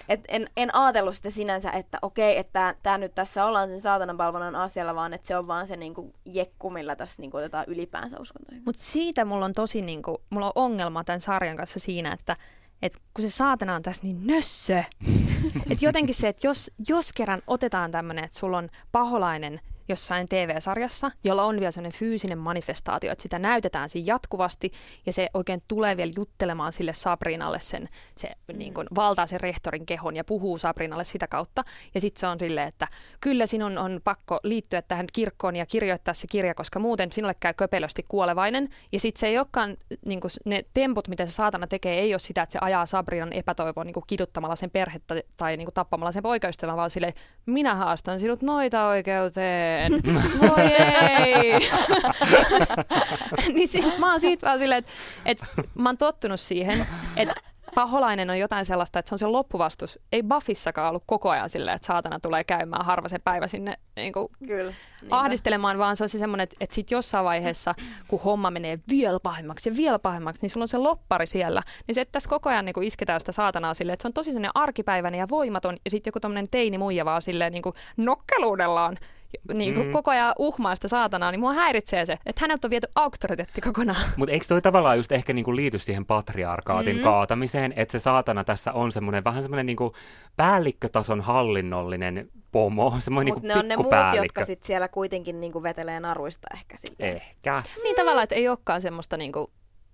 et 0.08 0.20
en, 0.28 0.50
en 0.56 0.74
ajatellut 0.74 1.16
sitä 1.16 1.30
sinänsä, 1.30 1.70
että 1.70 1.98
okei, 2.02 2.38
että 2.38 2.74
tää 2.82 2.98
nyt 2.98 3.14
tässä 3.14 3.44
ollaan 3.44 3.68
sen 3.68 3.80
saatanan 3.80 4.16
palvonnan 4.16 4.56
asialla, 4.56 4.94
vaan 4.94 5.14
että 5.14 5.26
se 5.26 5.36
on 5.36 5.46
vaan 5.46 5.66
se 5.66 5.76
niinku 5.76 6.14
jekku, 6.24 6.70
millä 6.70 6.96
tässä 6.96 7.22
niinku 7.22 7.36
otetaan 7.36 7.64
ylipäänsä 7.68 8.20
uskontoihin. 8.20 8.62
Mutta 8.64 8.82
siitä 8.82 9.24
mulla 9.24 9.44
on 9.44 9.52
tosi 9.52 9.82
niinku, 9.82 10.22
mulla 10.30 10.46
on 10.46 10.52
ongelma 10.54 11.04
tämän 11.04 11.20
sarjan 11.20 11.56
kanssa 11.56 11.80
siinä, 11.80 12.12
että 12.12 12.36
et 12.82 12.96
kun 13.14 13.22
se 13.22 13.30
saatana 13.30 13.74
on 13.74 13.82
tässä 13.82 14.02
niin 14.02 14.26
nössö. 14.26 14.82
että 15.70 15.84
jotenkin 15.84 16.14
se, 16.14 16.28
että 16.28 16.46
jos, 16.46 16.70
jos 16.88 17.12
kerran 17.12 17.42
otetaan 17.46 17.90
tämmöinen, 17.90 18.24
että 18.24 18.38
sulla 18.38 18.58
on 18.58 18.68
paholainen 18.92 19.60
jossain 19.88 20.28
TV-sarjassa, 20.28 21.10
jolla 21.24 21.44
on 21.44 21.60
vielä 21.60 21.70
sellainen 21.70 21.98
fyysinen 21.98 22.38
manifestaatio, 22.38 23.12
että 23.12 23.22
sitä 23.22 23.38
näytetään 23.38 23.88
siinä 23.88 24.06
jatkuvasti, 24.06 24.72
ja 25.06 25.12
se 25.12 25.28
oikein 25.34 25.62
tulee 25.68 25.96
vielä 25.96 26.12
juttelemaan 26.16 26.72
sille 26.72 26.92
Sabrinalle 26.92 27.60
sen, 27.60 27.88
se 28.16 28.30
niin 28.52 28.74
kuin, 28.74 28.86
valtaa 28.94 29.26
sen 29.26 29.40
rehtorin 29.40 29.86
kehon 29.86 30.16
ja 30.16 30.24
puhuu 30.24 30.58
Sabrinalle 30.58 31.04
sitä 31.04 31.26
kautta, 31.26 31.64
ja 31.94 32.00
sitten 32.00 32.20
se 32.20 32.26
on 32.26 32.38
silleen, 32.38 32.68
että 32.68 32.88
kyllä 33.20 33.46
sinun 33.46 33.78
on 33.78 34.00
pakko 34.04 34.40
liittyä 34.42 34.82
tähän 34.82 35.06
kirkkoon 35.12 35.56
ja 35.56 35.66
kirjoittaa 35.66 36.14
se 36.14 36.26
kirja, 36.30 36.54
koska 36.54 36.78
muuten 36.78 37.12
sinulle 37.12 37.34
käy 37.40 37.54
köpelösti 37.54 38.04
kuolevainen, 38.08 38.68
ja 38.92 39.00
sitten 39.00 39.20
se 39.20 39.26
ei 39.26 39.38
olekaan, 39.38 39.76
niin 40.04 40.20
kuin, 40.20 40.30
ne 40.44 40.62
temput, 40.74 41.08
mitä 41.08 41.26
se 41.26 41.32
saatana 41.32 41.66
tekee, 41.66 41.98
ei 41.98 42.14
ole 42.14 42.18
sitä, 42.18 42.42
että 42.42 42.52
se 42.52 42.58
ajaa 42.62 42.86
Sabrinan 42.86 43.32
epätoivoon 43.32 43.86
niin 43.86 43.94
kuin 43.94 44.04
kiduttamalla 44.06 44.56
sen 44.56 44.70
perhettä 44.70 45.22
tai 45.36 45.56
niin 45.56 45.66
kuin, 45.66 45.74
tappamalla 45.74 46.12
sen 46.12 46.22
poikaystävän, 46.22 46.76
vaan 46.76 46.90
silleen, 46.90 47.14
minä 47.46 47.74
haastan 47.74 48.20
sinut 48.20 48.42
noita 48.42 48.88
oikeuteen. 48.88 49.77
Voi 50.40 50.64
ei. 50.64 51.52
niin 53.54 53.68
sit, 53.68 53.98
mä 53.98 54.10
oon 54.10 54.20
siitä 54.20 54.46
vaan 54.46 54.58
silleen, 54.58 54.78
että, 54.78 54.92
että 55.24 55.46
mä 55.74 55.88
oon 55.88 55.98
tottunut 55.98 56.40
siihen, 56.40 56.86
että 57.16 57.34
paholainen 57.74 58.30
on 58.30 58.38
jotain 58.38 58.64
sellaista, 58.64 58.98
että 58.98 59.08
se 59.08 59.14
on 59.14 59.18
se 59.18 59.26
loppuvastus. 59.26 59.98
Ei 60.12 60.22
Buffissakaan 60.22 60.88
ollut 60.88 61.02
koko 61.06 61.30
ajan 61.30 61.50
silleen, 61.50 61.74
että 61.74 61.86
saatana 61.86 62.20
tulee 62.20 62.44
käymään 62.44 62.84
harva 62.84 63.08
se 63.08 63.18
päivä 63.24 63.46
sinne 63.46 63.78
niin 63.96 64.12
kuin 64.12 64.28
Kyllä. 64.46 64.72
ahdistelemaan, 65.10 65.78
vaan 65.78 65.96
se 65.96 66.04
on 66.04 66.08
se 66.08 66.18
semmoinen, 66.18 66.42
että, 66.42 66.56
että 66.60 66.74
sitten 66.74 66.96
jossain 66.96 67.24
vaiheessa, 67.24 67.74
kun 68.08 68.20
homma 68.24 68.50
menee 68.50 68.78
vielä 68.88 69.20
pahemmaksi 69.22 69.68
ja 69.68 69.76
vielä 69.76 69.98
pahemmaksi, 69.98 70.42
niin 70.42 70.50
sulla 70.50 70.64
on 70.64 70.68
se 70.68 70.78
loppari 70.78 71.26
siellä. 71.26 71.62
Niin 71.86 71.94
se, 71.94 72.00
että 72.00 72.12
tässä 72.12 72.28
koko 72.28 72.48
ajan 72.48 72.64
niin 72.64 72.74
kuin 72.74 72.86
isketään 72.86 73.20
sitä 73.20 73.32
saatanaa 73.32 73.74
silleen, 73.74 73.94
että 73.94 74.02
se 74.02 74.08
on 74.08 74.12
tosi 74.12 74.30
sellainen 74.30 74.50
arkipäiväinen 74.54 75.18
ja 75.18 75.28
voimaton, 75.28 75.76
ja 75.84 75.90
sitten 75.90 76.10
joku 76.10 76.20
tämmöinen 76.20 76.48
teini 76.50 76.78
muija 76.78 77.04
vaan 77.04 77.22
silleen 77.22 77.52
niin 77.52 77.62
kuin 77.62 77.74
nokkeluudellaan 77.96 78.98
niin 79.54 79.74
kuin 79.74 79.86
Mm. 79.86 79.92
koko 79.92 80.10
ajan 80.10 80.32
uhmaa 80.38 80.74
sitä 80.74 80.88
saatanaa, 80.88 81.30
niin 81.30 81.40
mua 81.40 81.52
häiritsee 81.52 82.06
se, 82.06 82.18
että 82.26 82.40
häneltä 82.40 82.66
on 82.66 82.70
viety 82.70 82.86
auktoriteetti 82.94 83.60
kokonaan. 83.60 84.02
Mutta 84.16 84.32
eikö 84.32 84.46
toi 84.48 84.62
tavallaan 84.62 84.96
just 84.96 85.12
ehkä 85.12 85.32
niinku 85.32 85.56
liity 85.56 85.78
siihen 85.78 86.06
patriarkaatin 86.06 86.96
mm. 86.96 87.02
kaatamiseen, 87.02 87.72
että 87.76 87.92
se 87.92 87.98
saatana 87.98 88.44
tässä 88.44 88.72
on 88.72 88.92
semmoinen 88.92 89.24
vähän 89.24 89.42
semmoinen 89.42 89.66
niinku 89.66 89.94
päällikkötason 90.36 91.20
hallinnollinen 91.20 92.30
pomo, 92.52 92.94
semmoinen 93.00 93.34
Mutta 93.34 93.54
niinku 93.54 93.60
ne 93.60 93.84
on 93.84 93.90
ne 93.90 94.04
muut, 94.10 94.22
jotka 94.22 94.44
sit 94.44 94.62
siellä 94.62 94.88
kuitenkin 94.88 95.40
niinku 95.40 95.62
vetelee 95.62 96.00
naruista 96.00 96.48
ehkä 96.54 96.76
silleen. 96.78 97.16
Ehkä. 97.16 97.62
Niin 97.82 97.96
tavallaan, 97.96 98.24
että 98.24 98.34
ei 98.34 98.48
olekaan 98.48 98.80
semmoista, 98.80 99.16
niin 99.16 99.32
kuin, 99.32 99.46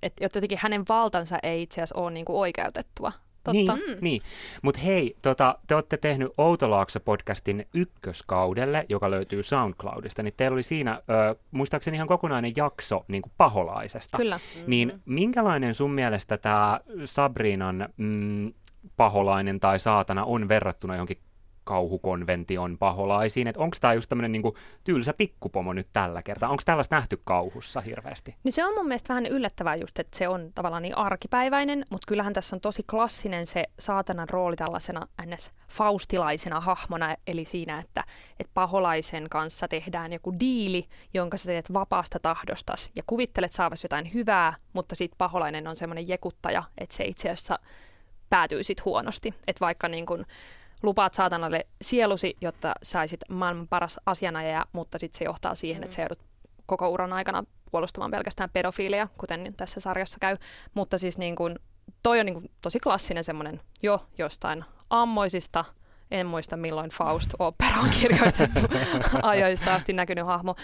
että 0.02 0.24
jotenkin 0.24 0.58
hänen 0.62 0.84
valtansa 0.88 1.38
ei 1.42 1.62
itse 1.62 1.74
asiassa 1.74 2.00
ole 2.00 2.10
niin 2.10 2.24
kuin 2.24 2.38
oikeutettua. 2.38 3.12
Totta. 3.44 3.76
Niin, 3.76 3.98
niin. 4.00 4.22
mutta 4.62 4.80
hei, 4.80 5.16
tota, 5.22 5.58
te 5.66 5.74
olette 5.74 5.96
tehnyt 5.96 6.32
Outolaakso-podcastin 6.38 7.66
ykköskaudelle, 7.74 8.86
joka 8.88 9.10
löytyy 9.10 9.42
SoundCloudista, 9.42 10.22
niin 10.22 10.34
teillä 10.36 10.54
oli 10.54 10.62
siinä, 10.62 11.02
ö, 11.30 11.36
muistaakseni 11.50 11.96
ihan 11.96 12.08
kokonainen 12.08 12.52
jakso 12.56 13.04
niin 13.08 13.22
kuin 13.22 13.32
paholaisesta. 13.36 14.16
Kyllä. 14.16 14.40
Niin 14.66 15.02
minkälainen 15.04 15.74
sun 15.74 15.90
mielestä 15.90 16.36
tämä 16.36 16.80
Sabrinan 17.04 17.88
mm, 17.96 18.52
paholainen 18.96 19.60
tai 19.60 19.80
saatana 19.80 20.24
on 20.24 20.48
verrattuna 20.48 20.94
johonkin 20.94 21.18
kauhukonvention 21.64 22.78
paholaisiin? 22.78 23.46
Että 23.46 23.60
onko 23.60 23.76
tämä 23.80 23.94
just 23.94 24.08
tämmöinen 24.08 24.32
niinku 24.32 24.56
tylsä 24.84 25.12
pikkupomo 25.12 25.72
nyt 25.72 25.88
tällä 25.92 26.22
kertaa? 26.22 26.50
Onko 26.50 26.62
tällaista 26.66 26.96
nähty 26.96 27.20
kauhussa 27.24 27.80
hirveästi? 27.80 28.36
No 28.44 28.50
se 28.50 28.64
on 28.64 28.74
mun 28.74 28.88
mielestä 28.88 29.08
vähän 29.08 29.26
yllättävää 29.26 29.74
just, 29.74 29.98
että 29.98 30.18
se 30.18 30.28
on 30.28 30.50
tavallaan 30.54 30.82
niin 30.82 30.96
arkipäiväinen, 30.96 31.86
mutta 31.90 32.06
kyllähän 32.08 32.32
tässä 32.32 32.56
on 32.56 32.60
tosi 32.60 32.82
klassinen 32.82 33.46
se 33.46 33.64
saatanan 33.78 34.28
rooli 34.28 34.56
tällaisena 34.56 35.06
ns. 35.26 35.50
faustilaisena 35.68 36.60
hahmona, 36.60 37.16
eli 37.26 37.44
siinä, 37.44 37.78
että, 37.78 38.04
että 38.40 38.50
paholaisen 38.54 39.26
kanssa 39.30 39.68
tehdään 39.68 40.12
joku 40.12 40.34
diili, 40.40 40.88
jonka 41.14 41.36
sä 41.36 41.44
teet 41.44 41.72
vapaasta 41.72 42.18
tahdostas 42.18 42.90
ja 42.96 43.02
kuvittelet 43.06 43.52
saavasi 43.52 43.84
jotain 43.84 44.14
hyvää, 44.14 44.54
mutta 44.72 44.94
sitten 44.94 45.18
paholainen 45.18 45.66
on 45.66 45.76
semmoinen 45.76 46.08
jekuttaja, 46.08 46.62
että 46.78 46.96
se 46.96 47.04
itse 47.04 47.30
asiassa 47.30 47.58
päätyy 48.30 48.62
sitten 48.62 48.84
huonosti. 48.84 49.34
Että 49.46 49.60
vaikka 49.60 49.88
niin 49.88 50.06
kun 50.06 50.26
lupaat 50.84 51.14
saatanalle 51.14 51.66
sielusi, 51.82 52.36
jotta 52.40 52.72
saisit 52.82 53.20
maailman 53.28 53.68
paras 53.68 54.00
asianajaja, 54.06 54.64
mutta 54.72 54.98
sitten 54.98 55.18
se 55.18 55.24
johtaa 55.24 55.54
siihen, 55.54 55.82
että 55.82 55.96
se 55.96 56.02
joudut 56.02 56.18
koko 56.66 56.88
uran 56.88 57.12
aikana 57.12 57.44
puolustamaan 57.70 58.10
pelkästään 58.10 58.50
pedofiileja, 58.52 59.08
kuten 59.18 59.54
tässä 59.56 59.80
sarjassa 59.80 60.18
käy. 60.20 60.36
Mutta 60.74 60.98
siis 60.98 61.18
niin 61.18 61.36
kun, 61.36 61.58
toi 62.02 62.20
on 62.20 62.26
niin 62.26 62.34
kun 62.34 62.48
tosi 62.60 62.80
klassinen 62.80 63.24
semmoinen 63.24 63.60
jo 63.82 64.06
jostain 64.18 64.64
ammoisista, 64.90 65.64
en 66.10 66.26
muista 66.26 66.56
milloin 66.56 66.90
Faust-opera 66.90 67.80
on 67.84 67.90
kirjoitettu 68.00 68.60
ajoista 69.22 69.74
asti 69.74 69.92
näkynyt 69.92 70.26
hahmo. 70.26 70.56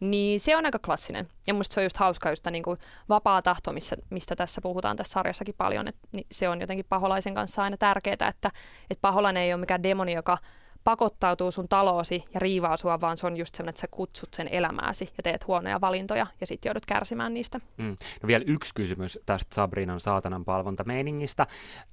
Niin 0.00 0.40
se 0.40 0.56
on 0.56 0.64
aika 0.64 0.78
klassinen. 0.78 1.28
Ja 1.46 1.54
musta 1.54 1.74
se 1.74 1.80
on 1.80 1.84
just 1.84 1.96
hauska 1.96 2.30
just 2.30 2.46
niin 2.50 2.62
kuin 2.62 2.78
vapaa 3.08 3.42
tahto, 3.42 3.72
missä, 3.72 3.96
mistä 4.10 4.36
tässä 4.36 4.60
puhutaan 4.60 4.96
tässä 4.96 5.12
sarjassakin 5.12 5.54
paljon. 5.58 5.88
Et, 5.88 5.96
niin 6.14 6.26
se 6.32 6.48
on 6.48 6.60
jotenkin 6.60 6.86
paholaisen 6.88 7.34
kanssa 7.34 7.62
aina 7.62 7.76
tärkeää, 7.76 8.14
että, 8.14 8.50
että 8.90 9.00
paholainen 9.00 9.42
ei 9.42 9.52
ole 9.52 9.60
mikään 9.60 9.82
demoni, 9.82 10.12
joka 10.12 10.38
pakottautuu 10.84 11.50
sun 11.50 11.68
taloosi 11.68 12.24
ja 12.34 12.40
riivaa 12.40 12.76
sua, 12.76 13.00
vaan 13.00 13.16
se 13.16 13.26
on 13.26 13.36
just 13.36 13.54
semmoinen, 13.54 13.70
että 13.70 13.80
sä 13.80 13.86
kutsut 13.90 14.34
sen 14.34 14.48
elämääsi 14.50 15.04
ja 15.16 15.22
teet 15.22 15.46
huonoja 15.46 15.80
valintoja 15.80 16.26
ja 16.40 16.46
sitten 16.46 16.70
joudut 16.70 16.86
kärsimään 16.86 17.34
niistä. 17.34 17.60
Mm. 17.76 17.96
No 18.22 18.26
vielä 18.26 18.44
yksi 18.46 18.74
kysymys 18.74 19.18
tästä 19.26 19.54
Sabrinan 19.54 20.00
saatanan 20.00 20.44
palvontameiningistä. 20.44 21.46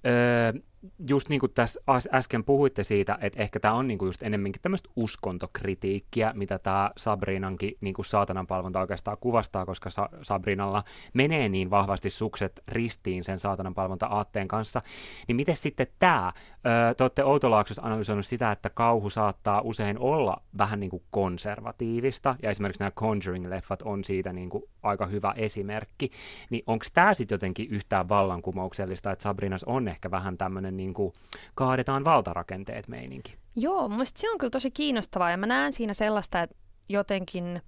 Öö, 0.06 0.62
just 1.10 1.30
niin 1.30 1.40
kuin 1.40 1.52
tässä 1.54 1.80
äs- 1.80 2.16
äsken 2.16 2.44
puhuitte 2.44 2.84
siitä, 2.84 3.18
että 3.22 3.42
ehkä 3.42 3.60
tämä 3.60 3.74
on 3.74 3.88
niin 3.88 3.98
kuin 3.98 4.08
just 4.08 4.24
enemmänkin 4.24 4.62
tämmöistä 4.62 4.90
uskontokritiikkiä, 4.96 6.34
mitä 6.36 6.60
tämä 6.60 6.92
Sabrinankin 6.98 7.78
niin 7.82 7.94
kuin 7.94 8.06
saatanan 8.06 8.48
palvonta 8.48 8.80
oikeastaan 8.80 9.18
kuvastaa, 9.20 9.66
koska 9.66 9.90
Sa- 9.90 10.10
Sabrinalla 10.22 10.84
menee 11.14 11.50
niin 11.50 11.70
vahvasti 11.70 12.10
sukset 12.10 12.64
ristiin 12.68 13.24
sen 13.24 13.40
saatanan 13.40 13.74
palvonta 13.74 14.06
aatteen 14.06 14.48
kanssa. 14.48 14.82
Niin 15.28 15.36
miten 15.36 15.56
sitten 15.56 15.88
tämä? 16.00 16.34
Öö, 16.68 16.94
te 16.94 17.04
olette 17.04 17.24
Outolaaksossa 17.24 17.82
analysoinut 17.82 18.26
sitä, 18.26 18.52
että 18.52 18.70
kauhu 18.70 19.10
saattaa 19.10 19.62
usein 19.62 20.00
olla 20.00 20.42
vähän 20.58 20.80
niin 20.80 20.90
kuin 20.90 21.04
konservatiivista, 21.12 22.36
ja 22.44 22.50
esimerkiksi 22.50 22.80
nämä 22.80 22.92
Conjuring-leffat 23.00 23.82
on 23.84 24.04
siitä 24.04 24.34
niin 24.34 24.50
kuin 24.50 24.64
aika 24.84 25.06
hyvä 25.06 25.34
esimerkki. 25.38 26.10
Niin 26.50 26.64
onko 26.68 26.86
tämä 26.94 27.14
sitten 27.14 27.36
jotenkin 27.36 27.70
yhtään 27.70 28.10
vallankumouksellista, 28.10 29.12
että 29.12 29.24
Sabrinas 29.24 29.64
on 29.64 29.88
ehkä 29.88 30.12
vähän 30.12 30.38
tämmöinen 30.38 30.75
niin 30.78 30.94
kuin 30.94 31.14
kaadetaan 31.56 32.06
valtarakenteet 32.06 32.88
meininki? 32.88 33.36
Joo, 33.56 33.88
mun 33.88 34.06
se 34.06 34.32
on 34.32 34.38
kyllä 34.38 34.52
tosi 34.52 34.72
kiinnostavaa 34.72 35.32
ja 35.32 35.38
mä 35.38 35.46
näen 35.46 35.74
siinä 35.74 35.94
sellaista, 35.94 36.42
että 36.42 36.56
jotenkin 36.90 37.62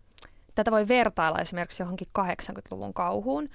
tätä 0.55 0.71
voi 0.71 0.87
vertailla 0.87 1.39
esimerkiksi 1.39 1.83
johonkin 1.83 2.07
80-luvun 2.19 2.93
kauhuun. 2.93 3.49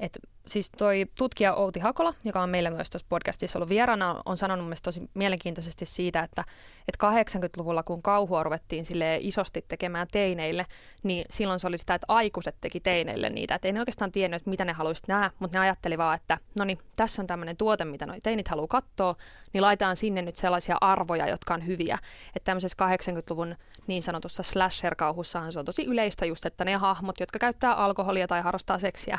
Et 0.00 0.18
siis 0.46 0.70
toi 0.70 1.06
tutkija 1.18 1.54
Outi 1.54 1.80
Hakola, 1.80 2.14
joka 2.24 2.42
on 2.42 2.50
meillä 2.50 2.70
myös 2.70 2.90
tuossa 2.90 3.06
podcastissa 3.08 3.58
ollut 3.58 3.68
vieraana, 3.68 4.22
on 4.24 4.38
sanonut 4.38 4.66
mielestäni 4.66 4.94
tosi 4.94 5.10
mielenkiintoisesti 5.14 5.86
siitä, 5.86 6.20
että, 6.20 6.44
että 6.88 7.06
80-luvulla 7.10 7.82
kun 7.82 8.02
kauhua 8.02 8.42
ruvettiin 8.42 8.84
sille 8.84 9.18
isosti 9.20 9.64
tekemään 9.68 10.06
teineille, 10.12 10.66
niin 11.02 11.24
silloin 11.30 11.60
se 11.60 11.66
oli 11.66 11.78
sitä, 11.78 11.94
että 11.94 12.04
aikuiset 12.08 12.56
teki 12.60 12.80
teineille 12.80 13.30
niitä. 13.30 13.54
Että 13.54 13.68
ei 13.68 13.72
ne 13.72 13.80
oikeastaan 13.80 14.12
tiennyt, 14.12 14.36
että 14.36 14.50
mitä 14.50 14.64
ne 14.64 14.72
haluaisivat 14.72 15.08
nähdä, 15.08 15.30
mutta 15.38 15.58
ne 15.58 15.62
ajatteli 15.62 15.98
vaan, 15.98 16.16
että 16.16 16.38
no 16.58 16.64
niin, 16.64 16.78
tässä 16.96 17.22
on 17.22 17.26
tämmöinen 17.26 17.56
tuote, 17.56 17.84
mitä 17.84 18.06
noi 18.06 18.20
teinit 18.20 18.48
haluaa 18.48 18.68
katsoa, 18.68 19.14
niin 19.52 19.62
laitetaan 19.62 19.96
sinne 19.96 20.22
nyt 20.22 20.36
sellaisia 20.36 20.76
arvoja, 20.80 21.28
jotka 21.28 21.54
on 21.54 21.66
hyviä. 21.66 21.98
Että 22.36 22.44
tämmöisessä 22.44 22.76
80-luvun 22.86 23.56
niin 23.86 24.02
sanotussa 24.02 24.42
slasher-kauhussahan 24.42 25.52
se 25.52 25.58
on 25.58 25.64
tosi 25.64 25.84
yleistä 25.84 26.26
just, 26.26 26.46
että 26.46 26.64
ne 26.64 26.76
hahmot, 26.76 27.20
jotka 27.20 27.38
käyttää 27.38 27.74
alkoholia 27.74 28.26
tai 28.26 28.42
harrastaa 28.42 28.78
seksiä, 28.78 29.18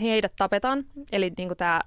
heidät 0.00 0.32
tapetaan. 0.36 0.65
Eli 1.12 1.32
niin 1.38 1.48
kuin 1.48 1.58
tämä 1.58 1.80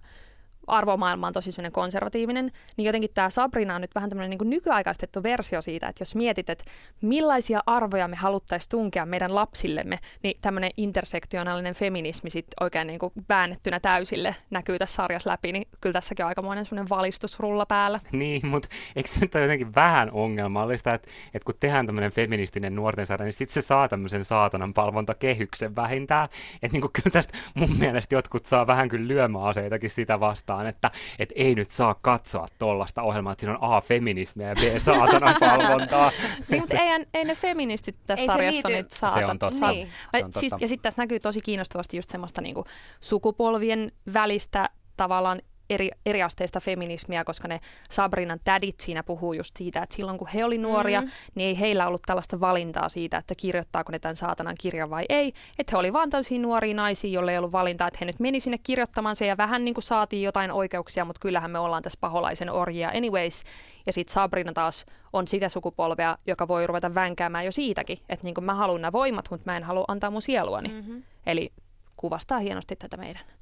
arvomaailma 0.68 1.28
on 1.28 1.34
tosi 1.34 1.52
sellainen 1.52 1.72
konservatiivinen, 1.72 2.52
niin 2.78 2.86
jotenkin 2.86 3.10
tämä 3.14 3.30
Sabrina 3.30 3.76
on 3.76 3.82
nyt 3.82 3.96
vähän 3.96 4.10
tämmöinen 4.10 4.30
niin 4.30 4.50
nykyaikaistettu 4.50 5.24
versio 5.24 5.62
siitä, 5.62 5.88
että 5.88 6.02
jos 6.02 6.16
mietit, 6.16 6.50
että 6.50 6.64
millaisia 7.02 7.60
arvoja 7.66 8.08
me 8.08 8.16
haluttaisiin 8.16 8.70
tunkea 8.70 9.06
meidän 9.06 9.36
lapsillemme, 9.36 10.00
niin 10.24 10.36
tämmöinen 10.42 10.72
intersektionaalinen 10.78 11.74
feminismi 11.74 12.30
sitten 12.30 12.64
oikein 12.64 12.88
niin 12.88 13.00
kuin 13.00 13.14
väännettynä 13.30 13.80
täysille 13.80 14.36
näkyy 14.50 14.80
tässä 14.80 14.96
sarjassa 14.96 15.30
läpi, 15.30 15.52
niin 15.52 15.66
kyllä 15.82 15.94
tässäkin 15.94 16.26
on 16.26 16.28
aikamoinen 16.28 16.66
semmoinen 16.66 16.90
valistusrulla 16.90 17.66
päällä. 17.66 18.00
Niin, 18.20 18.48
mutta 18.48 18.68
eikö 18.96 19.10
se 19.10 19.20
nyt 19.20 19.36
ole 19.36 19.44
jotenkin 19.44 19.76
vähän 19.76 20.12
ongelmallista, 20.12 20.94
että, 20.94 21.08
että 21.34 21.46
kun 21.46 21.56
tehdään 21.60 21.86
tämmöinen 21.86 22.12
feministinen 22.12 22.76
nuorten 22.76 23.08
sarja, 23.08 23.26
niin 23.26 23.34
sitten 23.34 23.54
se 23.64 23.68
saa 23.68 23.88
tämmöisen 23.88 24.26
saatanan 24.26 24.74
palvontakehyksen 24.74 25.76
vähintään. 25.76 26.30
Että 26.54 26.74
niin 26.74 26.82
kuin 26.82 26.94
kyllä 26.94 27.12
tästä 27.12 27.38
mun 27.54 27.76
mielestä 27.78 28.16
jotkut 28.16 28.46
saa 28.46 28.68
vähän 28.68 28.90
kyllä 28.90 29.08
lyömäaseitakin 29.08 29.90
sitä 29.90 30.20
vastaan, 30.20 30.59
että, 30.68 30.92
että 31.20 31.34
ei 31.38 31.56
nyt 31.56 31.72
saa 31.72 31.96
katsoa 32.02 32.48
tuollaista 32.60 33.02
ohjelmaa, 33.02 33.34
että 33.34 33.42
siinä 33.42 33.58
on 33.58 33.76
A, 33.76 33.82
feminismiä 33.82 34.48
ja 34.48 34.56
B, 34.56 34.78
saatanan 34.78 35.36
palvontaa. 35.40 36.12
niin, 36.50 36.62
mutta 36.62 36.78
ei, 36.78 37.06
ei 37.14 37.26
ne 37.26 37.36
feministit 37.36 37.96
tässä 38.08 38.22
Ei 38.22 38.28
se 38.28 38.34
sarjassa 38.34 38.70
nyt 38.70 38.92
saata. 38.92 39.20
Se 39.20 39.26
on 39.26 39.40
totta. 39.40 39.72
Niin. 39.72 39.88
Se 40.18 40.26
on 40.26 40.34
Siis, 40.34 40.50
totta. 40.50 40.64
ja 40.64 40.68
sitten 40.68 40.84
tässä 40.84 41.02
näkyy 41.02 41.20
tosi 41.20 41.42
kiinnostavasti 41.42 41.98
just 41.98 42.10
semmoista 42.10 42.42
niinku 42.42 42.66
sukupolvien 43.00 43.92
välistä 44.14 44.70
tavallaan 44.98 45.42
eri, 45.70 45.92
eriasteista 46.06 46.60
feminismiä, 46.60 47.24
koska 47.24 47.48
ne 47.48 47.60
Sabrinan 47.90 48.40
tädit 48.44 48.80
siinä 48.80 49.04
puhuu 49.04 49.34
just 49.34 49.58
siitä, 49.58 49.82
että 49.82 49.96
silloin 49.96 50.18
kun 50.18 50.28
he 50.28 50.46
oli 50.46 50.58
nuoria, 50.58 51.02
mm-hmm. 51.02 51.14
niin 51.36 51.48
ei 51.48 51.60
heillä 51.60 51.88
ollut 51.88 52.02
tällaista 52.02 52.40
valintaa 52.40 52.90
siitä, 52.90 53.18
että 53.18 53.36
kirjoittaako 53.36 53.92
ne 53.92 54.00
tämän 54.00 54.16
saatanan 54.16 54.54
kirjan 54.60 54.90
vai 54.90 55.06
ei. 55.10 55.34
Että 55.60 55.72
he 55.72 55.78
oli 55.78 55.94
vaan 55.94 56.10
täysin 56.10 56.42
nuoria 56.42 56.76
naisia, 56.76 57.12
joille 57.12 57.32
ei 57.32 57.38
ollut 57.38 57.52
valintaa, 57.52 57.88
että 57.88 57.98
he 58.02 58.06
nyt 58.06 58.20
meni 58.20 58.40
sinne 58.40 58.58
kirjoittamaan 58.58 59.16
se 59.16 59.26
ja 59.26 59.38
vähän 59.38 59.66
niin 59.66 59.74
kuin 59.74 59.84
saatiin 59.84 60.24
jotain 60.24 60.52
oikeuksia, 60.52 61.06
mutta 61.06 61.20
kyllähän 61.20 61.52
me 61.52 61.60
ollaan 61.60 61.84
tässä 61.84 62.00
paholaisen 62.02 62.52
orjia 62.52 62.90
anyways. 62.90 63.44
Ja 63.88 63.94
sitten 63.94 64.14
Sabrina 64.14 64.54
taas 64.54 64.86
on 65.14 65.28
sitä 65.28 65.50
sukupolvea, 65.50 66.18
joka 66.28 66.48
voi 66.48 66.68
ruveta 66.68 66.96
vänkäämään 66.96 67.46
jo 67.46 67.52
siitäkin, 67.52 67.98
että 68.10 68.24
niin 68.24 68.36
kuin 68.36 68.46
mä 68.46 68.54
haluan 68.54 68.82
nämä 68.82 68.92
voimat, 68.92 69.26
mutta 69.32 69.52
mä 69.52 69.58
en 69.58 69.64
halua 69.64 69.86
antaa 69.88 70.12
mun 70.12 70.22
sieluani. 70.22 70.70
Mm-hmm. 70.70 71.04
Eli 71.26 71.52
kuvastaa 71.98 72.40
hienosti 72.40 72.76
tätä 72.76 72.98
meidän 72.98 73.39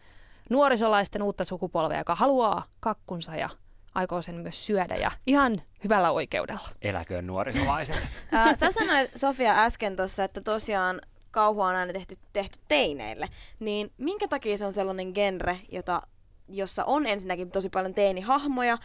nuorisolaisten 0.50 1.24
uutta 1.24 1.46
sukupolvea, 1.46 1.98
joka 1.98 2.16
haluaa 2.16 2.66
kakkunsa 2.80 3.36
ja 3.36 3.50
aikoo 3.96 4.22
sen 4.22 4.36
myös 4.36 4.66
syödä 4.66 4.96
ja 4.96 5.12
ihan 5.28 5.62
hyvällä 5.84 6.12
oikeudella. 6.12 6.70
Eläköön 6.82 7.28
nuorisolaiset. 7.28 8.10
Sä 8.60 8.72
sanoit 8.72 9.12
Sofia 9.16 9.64
äsken 9.64 9.96
tuossa, 9.96 10.24
että 10.24 10.42
tosiaan 10.42 11.02
kauhua 11.32 11.68
on 11.68 11.76
aina 11.76 11.94
tehty, 11.94 12.18
tehty 12.34 12.60
teineille. 12.68 13.30
Niin 13.60 13.94
minkä 13.98 14.28
takia 14.28 14.58
se 14.58 14.66
on 14.66 14.74
sellainen 14.74 15.12
genre, 15.14 15.60
jota, 15.72 16.02
jossa 16.48 16.86
on 16.86 17.06
ensinnäkin 17.06 17.52
tosi 17.52 17.70
paljon 17.70 17.94
teinihahmoja, 17.94 18.78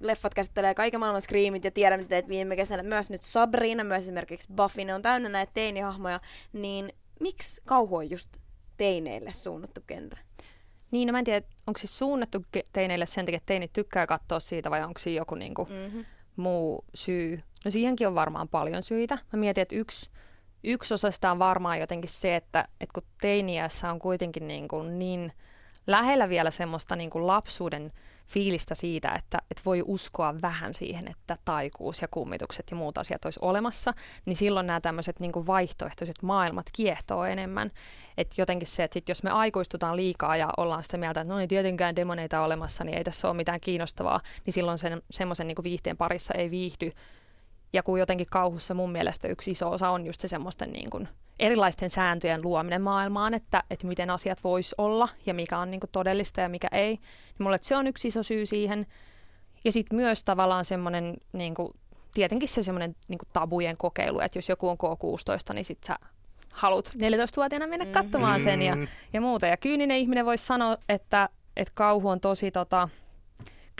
leffat 0.00 0.34
käsittelee 0.34 0.74
kaiken 0.74 1.00
maailman 1.00 1.22
screamit 1.22 1.64
ja 1.64 1.70
tiedämme, 1.70 2.06
että 2.10 2.28
viime 2.28 2.56
kesänä 2.56 2.82
myös 2.82 3.10
nyt 3.10 3.22
Sabrina, 3.22 3.84
myös 3.84 4.02
esimerkiksi 4.02 4.48
Buffy, 4.56 4.84
ne 4.84 4.94
on 4.94 5.02
täynnä 5.02 5.28
näitä 5.28 5.52
teinihahmoja, 5.54 6.20
niin 6.52 6.92
miksi 7.20 7.62
kauhu 7.64 7.96
on 7.96 8.10
just 8.10 8.28
teineille 8.76 9.32
suunnattu 9.32 9.80
genre? 9.88 10.18
Niin, 10.90 11.06
no 11.06 11.12
mä 11.12 11.18
en 11.18 11.24
tiedä, 11.24 11.46
onko 11.66 11.78
siis 11.78 11.98
suunnattu 11.98 12.44
teineille 12.72 13.06
sen 13.06 13.24
takia, 13.24 13.36
että 13.36 13.46
teinit 13.46 13.72
tykkää 13.72 14.06
katsoa 14.06 14.40
siitä 14.40 14.70
vai 14.70 14.82
onko 14.82 14.98
siinä 14.98 15.20
joku 15.20 15.34
niinku 15.34 15.64
Mm-hmm. 15.64 16.04
muu 16.36 16.84
syy? 16.94 17.42
No 17.64 17.70
siihenkin 17.70 18.06
on 18.08 18.14
varmaan 18.14 18.48
paljon 18.48 18.82
syitä. 18.82 19.18
Mä 19.32 19.38
mietin, 19.40 19.62
että 19.62 19.74
yksi, 19.74 20.10
yksi 20.64 20.94
osa 20.94 21.10
sitä 21.10 21.30
on 21.30 21.38
varmaan 21.38 21.80
jotenkin 21.80 22.10
se, 22.10 22.36
että, 22.36 22.64
että 22.80 22.92
kun 22.94 23.02
teiniässä 23.20 23.90
on 23.90 23.98
kuitenkin 23.98 24.48
niin, 24.48 24.68
kuin 24.68 24.98
niin 24.98 25.32
lähellä 25.86 26.28
vielä 26.28 26.50
semmoista 26.50 26.96
niin 26.96 27.10
kuin 27.10 27.26
lapsuuden 27.26 27.92
fiilistä 28.30 28.74
siitä, 28.74 29.08
että, 29.08 29.38
että 29.50 29.62
voi 29.66 29.82
uskoa 29.86 30.34
vähän 30.42 30.74
siihen, 30.74 31.08
että 31.08 31.38
taikuus 31.44 32.02
ja 32.02 32.08
kummitukset 32.10 32.70
ja 32.70 32.76
muut 32.76 32.98
asiat 32.98 33.24
olisi 33.24 33.40
olemassa, 33.42 33.94
niin 34.26 34.36
silloin 34.36 34.66
nämä 34.66 34.80
tämmöiset 34.80 35.20
niin 35.20 35.46
vaihtoehtoiset 35.46 36.22
maailmat 36.22 36.66
kiehtoo 36.72 37.24
enemmän. 37.24 37.70
Että 38.16 38.40
jotenkin 38.42 38.68
se, 38.68 38.84
että 38.84 38.94
sit 38.94 39.08
jos 39.08 39.22
me 39.22 39.30
aikuistutaan 39.30 39.96
liikaa 39.96 40.36
ja 40.36 40.48
ollaan 40.56 40.82
sitä 40.82 40.96
mieltä, 40.96 41.20
että 41.20 41.34
no 41.34 41.40
ei 41.40 41.48
tietenkään 41.48 41.96
demoneita 41.96 42.40
olemassa, 42.40 42.84
niin 42.84 42.98
ei 42.98 43.04
tässä 43.04 43.28
ole 43.28 43.36
mitään 43.36 43.60
kiinnostavaa, 43.60 44.20
niin 44.46 44.54
silloin 44.54 44.78
sen, 44.78 45.02
semmoisen 45.10 45.46
niin 45.46 45.56
viihteen 45.64 45.96
parissa 45.96 46.34
ei 46.34 46.50
viihdy. 46.50 46.92
Ja 47.72 47.82
kun 47.82 48.00
jotenkin 48.00 48.26
kauhussa 48.30 48.74
mun 48.74 48.92
mielestä 48.92 49.28
yksi 49.28 49.50
iso 49.50 49.70
osa 49.70 49.90
on 49.90 50.06
just 50.06 50.20
se 50.20 50.28
semmoisten 50.28 50.72
niin 50.72 50.90
kuin 50.90 51.08
erilaisten 51.40 51.90
sääntöjen 51.90 52.42
luominen 52.42 52.82
maailmaan, 52.82 53.34
että, 53.34 53.62
että 53.70 53.86
miten 53.86 54.10
asiat 54.10 54.44
vois 54.44 54.74
olla 54.78 55.08
ja 55.26 55.34
mikä 55.34 55.58
on 55.58 55.70
niin 55.70 55.80
kuin 55.80 55.90
todellista 55.90 56.40
ja 56.40 56.48
mikä 56.48 56.68
ei. 56.72 56.90
Niin 56.90 57.42
mulle 57.42 57.58
se 57.62 57.76
on 57.76 57.86
yksi 57.86 58.08
iso 58.08 58.22
syy 58.22 58.46
siihen. 58.46 58.86
Ja 59.64 59.72
sitten 59.72 59.96
myös 59.96 60.24
tavallaan 60.24 60.64
semmoinen, 60.64 61.16
niin 61.32 61.54
kuin, 61.54 61.70
tietenkin 62.14 62.48
se 62.48 62.62
semmoinen 62.62 62.96
niin 63.08 63.18
kuin 63.18 63.28
tabujen 63.32 63.76
kokeilu, 63.78 64.20
että 64.20 64.38
jos 64.38 64.48
joku 64.48 64.68
on 64.68 64.76
K16, 64.76 65.54
niin 65.54 65.64
sit 65.64 65.84
sä 65.84 65.96
haluat 66.54 66.90
14-vuotiaana 66.96 67.66
mennä 67.66 67.86
katsomaan 67.86 68.40
sen 68.40 68.62
ja, 68.62 68.76
Mm. 68.76 68.86
ja 69.12 69.20
muuta. 69.20 69.46
Ja 69.46 69.56
kyyninen 69.56 69.96
ihminen 69.96 70.26
voisi 70.26 70.46
sanoa, 70.46 70.76
että, 70.88 71.28
että 71.56 71.72
kauhu 71.74 72.08
on 72.08 72.20
tosi 72.20 72.50
tota, 72.50 72.88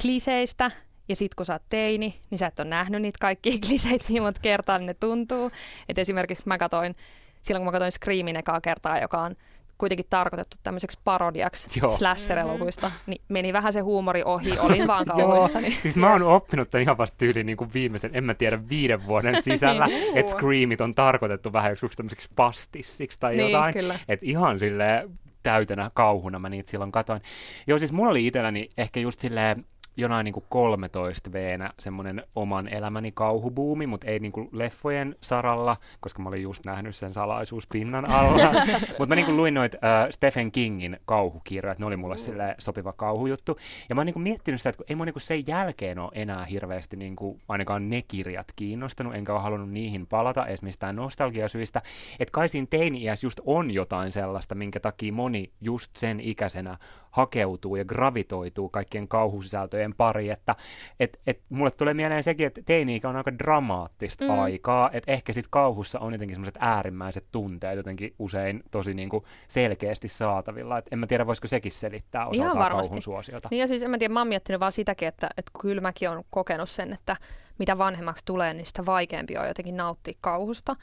kliseistä, 0.03 0.71
ja 1.09 1.17
sit 1.17 1.35
kun 1.35 1.47
sä 1.47 1.53
oot 1.53 1.63
teini, 1.69 2.21
niin 2.31 2.39
sä 2.39 2.47
et 2.47 2.61
ole 2.61 2.69
nähnyt 2.69 3.03
niitä 3.03 3.19
kaikkia 3.21 3.59
kliseitä 3.67 4.05
niin 4.09 4.23
monta 4.23 4.41
kertaa, 4.41 4.79
niin 4.79 4.87
ne 4.87 4.95
tuntuu. 4.95 5.51
Et 5.89 5.99
esimerkiksi 5.99 6.45
mä 6.47 6.59
katoin, 6.59 6.97
silloin 7.43 7.61
kun 7.61 7.67
mä 7.67 7.73
katsoin 7.73 7.93
Screamin 7.93 8.37
ekaa 8.37 8.61
kertaa, 8.61 8.99
joka 8.99 9.19
on 9.19 9.35
kuitenkin 9.79 10.07
tarkoitettu 10.11 10.57
tämmöiseksi 10.63 10.99
parodiaksi 11.05 11.81
Joo. 11.81 11.91
slasher-elokuista, 11.99 12.91
niin 13.07 13.23
meni 13.29 13.53
vähän 13.53 13.73
se 13.73 13.81
huumori 13.81 14.23
ohi, 14.25 14.59
olin 14.59 14.87
vaan 14.87 15.07
Joo, 15.19 15.29
kauhuissani. 15.29 15.71
siis 15.71 15.97
mä 15.97 16.13
oon 16.13 16.23
oppinut 16.23 16.71
tämän 16.71 16.83
ihan 16.83 16.99
vasta 16.99 17.17
tyyliin 17.19 17.47
niin 17.47 17.57
kuin 17.57 17.71
viimeisen, 17.75 18.11
en 18.15 18.25
mä 18.25 18.35
tiedä, 18.35 18.69
viiden 18.69 19.07
vuoden 19.07 19.43
sisällä, 19.53 19.87
Niin. 19.87 20.19
että 20.19 20.33
Screamit 20.33 20.81
on 20.81 20.95
tarkoitettu 20.95 21.53
vähän 21.53 21.77
joksi 21.83 21.97
tämmöiseksi 21.97 22.29
pastissiksi 22.37 23.21
tai 23.21 23.37
Niin, 23.37 23.51
jotain. 23.53 23.75
kyllä. 23.75 23.99
Että 24.09 24.27
ihan 24.27 24.59
sille 24.59 25.09
täytenä 25.43 25.91
kauhuna 25.95 26.39
mä 26.39 26.49
niitä 26.49 26.71
silloin 26.71 26.93
katoin. 26.93 27.23
Joo, 27.67 27.79
siis 27.79 27.93
mulla 27.93 28.11
oli 28.11 28.27
itselläni 28.27 28.69
ehkä 28.79 29.01
just 29.01 29.21
silleen 29.21 29.65
jonain 30.01 30.25
niin 30.25 30.35
13 30.49 31.33
veenä 31.33 31.71
semmoinen 31.79 32.23
oman 32.37 32.69
elämäni 32.69 33.13
kauhubuumi, 33.13 33.87
mutta 33.87 34.07
ei 34.07 34.19
niin 34.19 34.33
leffojen 34.53 35.17
saralla, 35.21 35.77
koska 36.01 36.23
mä 36.23 36.29
olin 36.29 36.43
just 36.43 36.65
nähnyt 36.65 36.97
sen 36.97 37.13
salaisuus 37.13 37.67
pinnan 37.67 38.11
alla. 38.11 38.53
mutta 38.99 39.07
mä 39.07 39.15
niin 39.15 39.37
luin 39.37 39.55
noita 39.55 39.79
äh, 39.85 40.11
Stephen 40.11 40.53
Kingin 40.53 41.01
kauhukirjoja, 41.05 41.73
että 41.73 41.83
ne 41.83 41.87
oli 41.87 41.97
mulle 41.97 42.19
silleen 42.19 42.55
sopiva 42.59 42.93
kauhujuttu. 42.93 43.59
Ja 43.89 43.95
mä 43.95 44.01
oon 44.01 44.07
niin 44.07 44.21
miettinyt 44.21 44.61
sitä, 44.61 44.71
että 44.71 44.85
ei 44.89 44.97
mun 44.97 45.07
niin 45.07 45.21
sen 45.21 45.47
jälkeen 45.47 45.99
ole 45.99 46.11
enää 46.15 46.45
hirveästi 46.45 46.97
niin 46.97 47.17
kuin 47.17 47.41
ainakaan 47.49 47.89
ne 47.89 48.03
kirjat 48.03 48.47
kiinnostanut, 48.57 49.15
enkä 49.15 49.33
ole 49.33 49.43
halunnut 49.43 49.71
niihin 49.71 50.07
palata 50.07 50.47
edes 50.47 50.63
mistään 50.63 50.97
nostalgiasyistä. 50.97 51.83
Että 52.19 52.33
kai 52.33 52.49
siinä 52.49 52.67
teini-iässä 52.71 53.27
just 53.27 53.41
on 53.47 53.71
jotain 53.71 54.13
sellaista, 54.13 54.55
minkä 54.55 54.81
takia 54.81 55.13
moni 55.13 55.53
just 55.61 55.97
sen 55.97 56.21
ikäisenä 56.21 56.79
hakeutuu 57.11 57.77
ja 57.77 57.85
gravitoituu 57.85 58.69
kaikkien 58.69 59.09
kauhusisältöjen 59.09 59.95
pari, 59.95 60.31
että 60.31 60.57
et, 61.01 61.21
et 61.27 61.43
mulle 61.49 61.71
tulee 61.71 61.95
mieleen 61.95 62.25
sekin, 62.25 62.47
että 62.47 62.63
teini-ikä 62.67 63.09
on 63.09 63.17
aika 63.17 63.39
dramaattista 63.39 64.25
mm. 64.25 64.31
Aikaa, 64.31 64.91
että 64.93 65.13
ehkä 65.13 65.33
sit 65.33 65.47
kauhussa 65.51 65.99
on 65.99 66.13
jotenkin 66.13 66.35
semmoiset 66.35 66.59
äärimmäiset 66.59 67.25
tunteet 67.33 67.77
jotenkin 67.77 68.15
usein 68.19 68.63
tosi 68.71 68.95
niinku 68.95 69.25
selkeästi 69.49 70.09
saatavilla, 70.09 70.79
et 70.79 70.89
en 70.93 70.99
mä 70.99 71.07
tiedä 71.07 71.27
voisiko 71.27 71.49
sekin 71.49 71.73
selittää 71.73 72.27
osaltaan 72.27 72.71
kauhun 72.71 73.03
suosiota. 73.03 73.49
Niin 73.51 73.61
ja 73.61 73.67
siis 73.67 73.83
en 73.83 73.91
mä 73.91 73.99
tiedä, 73.99 74.15
mä 74.15 74.21
oon 74.21 74.29
miettinyt 74.29 74.61
vaan 74.61 74.73
sitäkin, 74.73 75.09
että, 75.09 75.31
että 75.37 75.53
kyllä 75.61 75.81
mäkin 75.81 76.11
olen 76.11 76.25
kokenut 76.31 76.71
sen, 76.71 76.93
että 76.93 77.17
mitä 77.59 77.79
vanhemmaksi 77.79 78.25
tulee, 78.25 78.55
niin 78.55 78.67
sitä 78.67 78.87
vaikeampi 78.87 79.39
on 79.39 79.49
jotenkin 79.49 79.77
nauttia 79.77 80.15
kauhusta, 80.21 80.77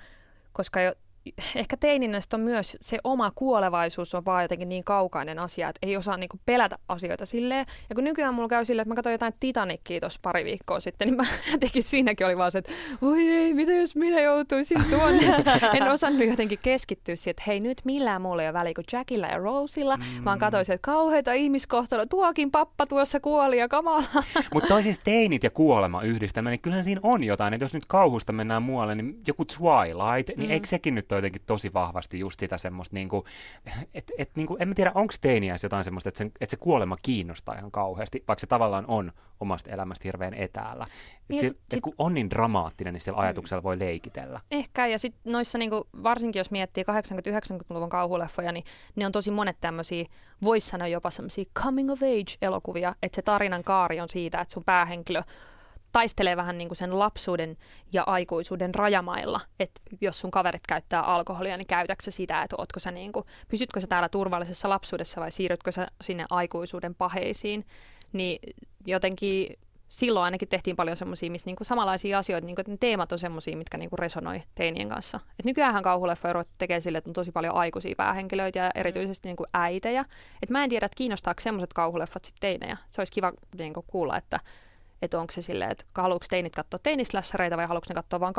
koska 0.54 0.82
jo, 0.82 0.94
ehkä 1.56 1.78
teininä 1.78 2.20
on 2.34 2.40
myös 2.40 2.78
se 2.82 2.98
oma 3.04 3.32
kuolevaisuus 3.36 4.16
on 4.16 4.26
vaan 4.26 4.44
jotenkin 4.44 4.70
niin 4.70 4.84
kaukainen 4.84 5.40
asia, 5.40 5.70
että 5.70 5.80
ei 5.82 5.98
osaa 5.98 6.18
niinku 6.18 6.40
pelätä 6.46 6.78
asioita 6.90 7.26
silleen. 7.26 7.66
Ja 7.90 7.96
kun 7.96 8.04
nykyään 8.04 8.34
mulla 8.34 8.48
käy 8.48 8.66
silleen, 8.66 8.82
että 8.84 8.92
mä 8.92 8.96
katsoin 8.96 9.12
jotain 9.12 9.34
Titanicia 9.40 10.00
tuossa 10.00 10.20
pari 10.24 10.46
viikkoa 10.46 10.80
sitten, 10.80 11.08
niin 11.08 11.16
mä 11.16 11.24
jotenkin 11.52 11.84
siinäkin 11.84 12.26
oli 12.26 12.38
vaan 12.38 12.52
se, 12.52 12.58
että 12.58 12.72
voi 13.02 13.28
ei, 13.28 13.54
mitä 13.54 13.72
jos 13.74 13.96
minä 13.96 14.22
joutuisin 14.22 14.86
tuonne. 14.90 15.44
en 15.74 15.92
osannut 15.92 16.28
jotenkin 16.28 16.60
keskittyä 16.62 17.16
siihen, 17.16 17.32
että 17.32 17.44
hei 17.48 17.60
nyt 17.60 17.82
millään 17.84 18.22
mulla 18.22 18.42
ei 18.42 18.48
ole 18.48 18.54
väliä 18.54 18.74
kuin 18.74 18.86
Jackilla 18.92 19.28
ja 19.28 19.38
Rosilla, 19.38 19.98
mm. 19.98 20.04
vaan 20.26 20.40
katsoin, 20.40 20.62
että 20.62 20.78
kauheita 20.82 21.34
ihmiskohtalo, 21.34 22.06
tuokin 22.06 22.52
pappa 22.52 22.86
tuossa 22.86 23.20
kuoli 23.20 23.58
ja 23.58 23.68
kamala. 23.68 24.04
Mutta 24.54 24.68
toi 24.68 24.84
siis 24.84 25.00
teinit 25.00 25.44
ja 25.44 25.50
kuolema 25.50 26.02
yhdistäminen, 26.02 26.52
niin 26.52 26.62
kyllähän 26.62 26.84
siinä 26.84 27.02
on 27.04 27.24
jotain, 27.24 27.54
että 27.54 27.66
jos 27.66 27.74
nyt 27.74 27.86
kauhusta 27.86 28.34
mennään 28.34 28.64
muualle, 28.64 28.96
niin 28.96 29.20
joku 29.28 29.46
Twilight, 29.46 30.38
niin 30.38 30.48
Mm. 30.48 30.52
eikö 30.52 30.68
sekin 30.68 30.96
nyt 30.96 31.12
ole 31.12 31.17
on 31.18 31.24
jotenkin 31.24 31.42
tosi 31.46 31.74
vahvasti 31.74 32.20
just 32.20 32.40
sitä 32.40 32.58
semmoista, 32.58 32.94
niinku, 32.94 33.26
että 33.94 34.14
et, 34.18 34.32
niinku, 34.36 34.58
en 34.60 34.68
mä 34.68 34.74
tiedä, 34.74 34.92
onko 34.96 35.14
teiniässä 35.22 35.66
jotain 35.66 35.84
semmoista, 35.84 36.10
että, 36.10 36.18
sen, 36.18 36.32
että 36.42 36.52
se 36.52 36.58
kuolema 36.58 36.96
kiinnostaa 37.02 37.56
ihan 37.56 37.72
kauheasti, 37.72 38.24
vaikka 38.28 38.42
se 38.42 38.48
tavallaan 38.48 38.86
on 38.88 39.12
omasta 39.40 39.70
elämästä 39.70 40.02
hirveän 40.04 40.34
etäällä. 40.34 40.84
Et 40.84 41.30
Niin, 41.30 41.42
se, 41.42 41.50
sit- 41.50 41.60
et 41.74 41.82
kun 41.82 41.94
on 41.98 42.14
niin 42.14 42.30
dramaattinen, 42.30 42.94
niin 42.94 43.02
sillä 43.02 43.20
ajatuksella 43.20 43.64
voi 43.64 43.80
leikitellä. 43.80 44.42
Ehkä, 44.52 44.88
ja 44.88 45.00
sitten 45.00 45.34
noissa, 45.34 45.58
niinku, 45.58 45.88
varsinkin 46.04 46.40
jos 46.40 46.52
miettii 46.52 46.84
80-90-luvun 46.84 47.90
kauhuleffoja, 47.90 48.52
niin 48.52 48.64
ne 48.96 49.06
on 49.06 49.12
tosi 49.12 49.32
monet 49.32 49.58
tämmöisiä, 49.60 50.06
voisi 50.44 50.70
sanoa 50.70 50.88
jopa 50.88 51.12
semmoisia 51.12 51.46
coming 51.56 51.92
of 51.92 52.02
age-elokuvia, 52.02 52.96
että 53.04 53.16
se 53.16 53.22
tarinan 53.22 53.64
kaari 53.64 54.00
on 54.00 54.10
siitä, 54.10 54.42
että 54.42 54.54
sun 54.54 54.64
päähenkilö 54.64 55.24
taistelee 55.92 56.38
vähän 56.38 56.58
niin 56.58 56.70
kuin 56.70 56.78
sen 56.78 57.00
lapsuuden 57.00 57.58
ja 57.94 58.04
aikuisuuden 58.04 58.76
rajamailla, 58.76 59.40
että 59.60 59.82
jos 60.02 60.20
sun 60.20 60.32
kaverit 60.32 60.68
käyttää 60.68 61.02
alkoholia, 61.02 61.58
niin 61.58 61.68
käytätkö 61.68 62.12
sitä, 62.12 62.42
että 62.42 62.56
ootko 62.60 62.80
sä 62.80 62.92
niin 62.92 63.12
kuin, 63.12 63.26
pysytkö 63.48 63.80
sä 63.80 63.88
täällä 63.88 64.10
turvallisessa 64.10 64.70
lapsuudessa 64.70 65.22
vai 65.22 65.32
siirrytkö 65.32 65.72
sä 65.72 65.88
sinne 66.02 66.26
aikuisuuden 66.30 66.96
paheisiin, 66.96 67.66
niin 68.14 68.40
jotenkin 68.86 69.60
silloin 69.90 70.24
ainakin 70.24 70.48
tehtiin 70.48 70.76
paljon 70.76 70.98
semmoisia, 70.98 71.32
missä 71.32 71.46
niinku 71.46 71.64
samanlaisia 71.64 72.18
asioita, 72.18 72.46
niinku, 72.46 72.62
että 72.62 72.72
ne 72.72 72.78
teemat 72.80 73.12
on 73.12 73.20
semmoisia, 73.20 73.58
mitkä 73.58 73.78
niinku 73.78 73.96
resonoi 73.96 74.44
teinien 74.56 74.90
kanssa. 74.90 75.20
Et 75.40 75.46
nykyäänhän 75.46 75.84
kauhuleffoja 75.84 76.34
ruvettu 76.34 76.54
tekemään 76.58 76.82
sille, 76.82 76.98
että 76.98 77.10
on 77.10 77.14
tosi 77.14 77.32
paljon 77.32 77.56
aikuisia 77.56 77.96
päähenkilöitä 77.98 78.60
ja 78.60 78.72
erityisesti 78.76 79.30
niinku 79.30 79.46
äitejä. 79.54 80.06
Et 80.42 80.50
mä 80.50 80.64
en 80.64 80.70
tiedä, 80.70 80.86
että 80.86 80.96
kiinnostaako 80.96 81.42
semmoiset 81.42 81.74
kauhuleffat 81.74 82.26
sitten 82.26 82.42
teinejä. 82.42 82.78
Se 82.90 83.02
olisi 83.02 83.14
kiva 83.14 83.32
niinku 83.58 83.84
kuulla, 83.88 84.18
että 84.18 84.40
että 85.02 85.20
onko 85.20 85.34
se 85.34 85.42
silleen, 85.42 85.72
että 85.72 85.86
haluatko 85.96 86.26
teinit 86.30 86.56
katsoa 86.56 86.80
teinislässäreitä 86.84 87.58
vai 87.58 87.66
haluatko 87.66 87.90
ne 87.90 87.96
katsoa 87.96 88.20
vain 88.20 88.34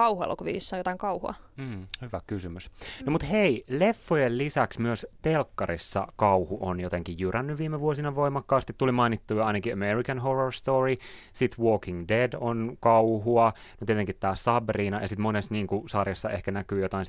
on 0.76 0.78
jotain 0.78 0.98
kauhua? 0.98 1.34
Mm, 1.56 1.86
hyvä 2.02 2.20
kysymys. 2.26 2.70
No 3.06 3.12
mutta 3.12 3.26
hei, 3.26 3.64
leffojen 3.68 4.38
lisäksi 4.38 4.80
myös 4.80 5.06
telkkarissa 5.22 6.06
kauhu 6.16 6.58
on 6.60 6.80
jotenkin 6.80 7.18
jyrännyt 7.18 7.58
viime 7.58 7.80
vuosina 7.80 8.14
voimakkaasti. 8.14 8.72
Tuli 8.78 8.92
mainittua 8.92 9.46
ainakin 9.46 9.72
American 9.72 10.18
Horror 10.18 10.52
Story, 10.52 10.96
sitten 11.32 11.64
Walking 11.64 12.04
Dead 12.08 12.32
on 12.40 12.76
kauhua, 12.80 13.52
no 13.80 13.84
tietenkin 13.86 14.16
tämä 14.20 14.34
Sabrina 14.34 15.02
ja 15.02 15.08
sitten 15.08 15.22
monessa 15.22 15.54
niin 15.54 15.66
sarjassa 15.88 16.30
ehkä 16.30 16.50
näkyy 16.50 16.82
jotain 16.82 17.06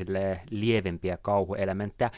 lievempiä 0.50 1.18
kauhuelementtejä. 1.22 2.10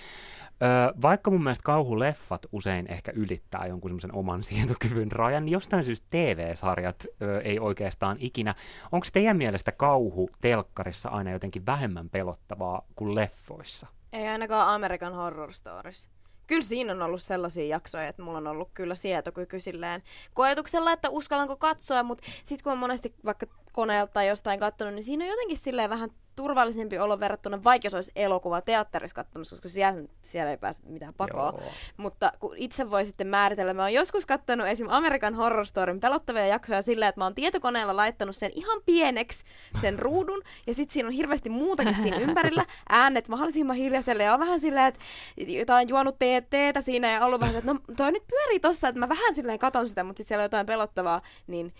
Öö, 0.63 0.93
vaikka 1.01 1.31
mun 1.31 1.43
mielestä 1.43 1.63
kauhuleffat 1.63 2.45
usein 2.51 2.87
ehkä 2.91 3.11
ylittää 3.15 3.65
jonkun 3.65 3.89
semmoisen 3.89 4.15
oman 4.15 4.43
sietokyvyn 4.49 5.11
rajan, 5.11 5.45
niin 5.45 5.53
jostain 5.53 5.83
syystä 5.83 6.07
TV-sarjat 6.09 7.05
öö, 7.21 7.41
ei 7.41 7.59
oikeastaan 7.59 8.17
ikinä. 8.19 8.55
Onko 8.91 9.07
teidän 9.13 9.37
mielestä 9.37 9.71
kauhu 9.71 10.29
telkkarissa 10.41 11.09
aina 11.09 11.31
jotenkin 11.31 11.65
vähemmän 11.65 12.09
pelottavaa 12.09 12.81
kuin 12.95 13.15
leffoissa? 13.15 13.87
Ei 14.13 14.27
ainakaan 14.27 14.75
American 14.75 15.13
Horror 15.13 15.53
Stories. 15.53 16.09
Kyllä 16.47 16.61
siinä 16.61 16.93
on 16.93 17.01
ollut 17.01 17.21
sellaisia 17.21 17.65
jaksoja, 17.65 18.07
että 18.07 18.21
mulla 18.21 18.37
on 18.37 18.47
ollut 18.47 18.69
kyllä 18.73 18.95
sietokyky 18.95 19.59
silleen 19.59 20.03
koetuksella, 20.33 20.91
että 20.91 21.09
uskallanko 21.09 21.57
katsoa, 21.57 22.03
mutta 22.03 22.23
sitten 22.43 22.63
kun 22.63 22.71
on 22.71 22.77
monesti 22.77 23.15
vaikka 23.25 23.45
koneelta 23.71 24.13
tai 24.13 24.27
jostain 24.27 24.59
katsonut, 24.59 24.93
niin 24.93 25.03
siinä 25.03 25.25
on 25.25 25.29
jotenkin 25.29 25.57
silleen 25.57 25.89
vähän 25.89 26.09
turvallisempi 26.41 26.99
olo 26.99 27.19
verrattuna, 27.19 27.63
vaikka 27.63 27.85
jos 27.85 27.93
olisi 27.93 28.11
elokuva 28.15 28.61
teatterissa 28.61 29.15
katsomassa, 29.15 29.55
koska 29.55 29.69
siellä, 29.69 30.03
siellä 30.21 30.51
ei 30.51 30.57
pääse 30.57 30.81
mitään 30.85 31.13
pakoa. 31.13 31.53
Joo. 31.57 31.71
Mutta 31.97 32.31
kun 32.39 32.57
itse 32.57 32.91
voi 32.91 33.05
sitten 33.05 33.27
määritellä, 33.27 33.73
mä 33.73 33.81
oon 33.81 33.93
joskus 33.93 34.25
kattanut 34.25 34.67
esim. 34.67 34.87
American 34.89 35.35
Horror 35.35 35.65
Storyn 35.65 35.99
pelottavia 35.99 36.45
jaksoja 36.45 36.81
sillä, 36.81 37.07
että 37.07 37.21
mä 37.21 37.25
oon 37.25 37.35
tietokoneella 37.35 37.95
laittanut 37.95 38.35
sen 38.35 38.51
ihan 38.55 38.81
pieneksi, 38.85 39.45
sen 39.81 39.99
ruudun, 40.05 40.41
ja 40.67 40.73
sitten 40.73 40.93
siinä 40.93 41.07
on 41.07 41.13
hirveästi 41.13 41.49
muutakin 41.49 41.95
siinä 41.95 42.17
ympärillä, 42.17 42.65
äänet 42.89 43.27
mahdollisimman 43.27 43.75
hiljaiselle, 43.75 44.23
ja 44.23 44.33
on 44.33 44.39
vähän 44.39 44.59
silleen, 44.59 44.85
että 44.85 44.99
jotain 45.37 45.89
juonut 45.89 46.19
teet, 46.19 46.49
teetä 46.49 46.81
siinä, 46.81 47.11
ja 47.11 47.25
ollut 47.25 47.41
vähän, 47.41 47.55
että 47.55 47.73
no 47.73 47.79
toi 47.97 48.11
nyt 48.11 48.27
pyörii 48.27 48.59
tossa, 48.59 48.87
että 48.87 48.99
mä 48.99 49.09
vähän 49.09 49.33
silleen 49.33 49.59
katon 49.59 49.89
sitä, 49.89 50.03
mutta 50.03 50.17
sitten 50.17 50.27
siellä 50.27 50.41
on 50.41 50.45
jotain 50.45 50.65
pelottavaa, 50.65 51.21
niin 51.47 51.73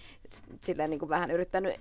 silleen 0.60 0.90
niin 0.90 1.00
kuin 1.00 1.10
vähän 1.10 1.32
yrittänyt 1.32 1.76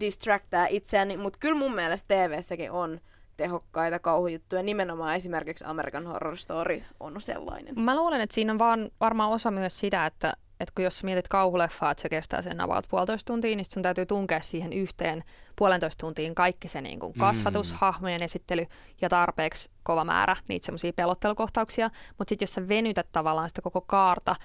distractaa 0.00 0.66
itseäni, 0.66 1.16
mutta 1.16 1.38
kyllä 1.38 1.58
mun 1.58 1.74
mielestä 1.74 2.14
TV-säkin 2.14 2.70
on 2.70 3.00
tehokkaita 3.36 3.98
kauhujuttuja. 3.98 4.62
Nimenomaan 4.62 5.16
esimerkiksi 5.16 5.64
American 5.64 6.06
Horror 6.06 6.36
Story 6.36 6.82
on 7.00 7.20
sellainen. 7.20 7.80
Mä 7.80 7.96
luulen, 7.96 8.20
että 8.20 8.34
siinä 8.34 8.52
on 8.52 8.58
vaan 8.58 8.90
varmaan 9.00 9.30
osa 9.30 9.50
myös 9.50 9.78
sitä, 9.78 10.06
että, 10.06 10.32
että 10.60 10.72
kun 10.74 10.84
jos 10.84 10.98
sä 10.98 11.04
mietit 11.04 11.28
kauhuleffaa, 11.28 11.90
että 11.90 12.02
se 12.02 12.08
kestää 12.08 12.42
sen 12.42 12.60
about 12.60 12.86
puolitoista 12.88 13.32
tuntia, 13.32 13.56
niin 13.56 13.64
sun 13.70 13.82
täytyy 13.82 14.06
tunkea 14.06 14.40
siihen 14.40 14.72
yhteen 14.72 15.24
puolentoista 15.56 16.00
tuntiin 16.00 16.34
kaikki 16.34 16.68
se 16.68 16.80
niin 16.80 17.00
kuin 17.00 17.12
kasvatus, 17.18 17.72
Mm. 17.72 17.78
hahmojen 17.80 18.22
esittely 18.22 18.66
ja 19.00 19.08
tarpeeksi 19.08 19.70
kova 19.82 20.04
määrä 20.04 20.36
niitä 20.48 20.66
semmoisia 20.66 20.92
pelottelukohtauksia. 20.92 21.90
Mutta 22.18 22.28
sitten 22.28 22.42
jos 22.46 22.54
sä 22.54 22.68
venytät 22.68 23.06
tavallaan 23.12 23.48
sitä 23.48 23.62
koko 23.62 23.80
kaarta 23.80 24.36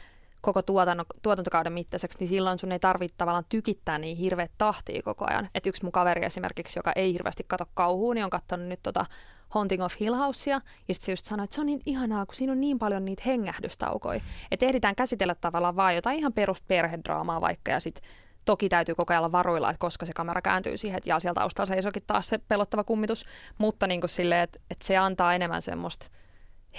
koko 0.46 0.62
tuotanno, 0.62 1.06
tuotantokauden 1.22 1.74
mittaiseksi, 1.74 2.18
niin 2.20 2.28
silloin 2.28 2.60
sun 2.60 2.72
ei 2.72 2.80
tarvitse 2.80 3.16
tavallaan 3.18 3.46
tykittää 3.50 3.98
niin 3.98 4.18
hirveät 4.18 4.52
tahtia 4.58 5.02
koko 5.04 5.26
ajan. 5.30 5.50
Et 5.56 5.66
yksi 5.66 5.84
mun 5.84 5.92
kaveri 5.92 6.26
esimerkiksi, 6.26 6.80
joka 6.80 6.92
ei 6.96 7.14
hirveästi 7.14 7.44
kato 7.48 7.66
kauhua, 7.74 8.14
niin 8.14 8.24
on 8.24 8.30
katsonut 8.30 8.68
nyt 8.68 8.80
tota 8.84 9.06
Haunting 9.50 9.84
of 9.84 9.94
Hill 10.00 10.16
Housea, 10.16 10.62
ja 10.88 10.94
sitten 10.94 11.06
se 11.06 11.12
just 11.12 11.26
sanoi, 11.26 11.44
että 11.44 11.56
se 11.56 11.62
on 11.62 11.68
niin 11.68 11.82
ihanaa, 11.86 12.26
kun 12.26 12.36
siinä 12.36 12.52
on 12.52 12.62
niin 12.62 12.80
paljon 12.80 13.06
niitä 13.06 13.24
hengähdystaukoja. 13.26 14.22
Että 14.52 14.66
ehditään 14.66 14.96
käsitellä 14.96 15.36
tavallaan 15.36 15.76
vaan 15.76 15.96
jotain 15.96 16.20
ihan 16.20 16.34
perusperhedraamaa 16.34 17.42
vaikka, 17.42 17.72
ja 17.72 17.80
sitten 17.80 18.04
toki 18.46 18.70
täytyy 18.70 18.96
koko 18.96 19.14
ajan 19.14 19.20
olla 19.20 19.32
varuilla, 19.32 19.70
että 19.70 19.80
koska 19.80 20.06
se 20.06 20.14
kamera 20.14 20.42
kääntyy 20.42 20.78
siihen, 20.78 20.98
että 20.98 21.10
jaa, 21.10 21.20
siellä 21.20 21.36
taustalla 21.36 21.66
seisokin 21.66 22.04
taas 22.08 22.30
se 22.30 22.38
pelottava 22.38 22.84
kummitus, 22.84 23.26
mutta 23.58 23.88
niin 23.88 24.02
kuin 24.02 24.10
silleen, 24.10 24.42
että, 24.42 24.60
että 24.70 24.86
se 24.86 24.98
antaa 24.98 25.36
enemmän 25.36 25.62
semmoista 25.62 26.08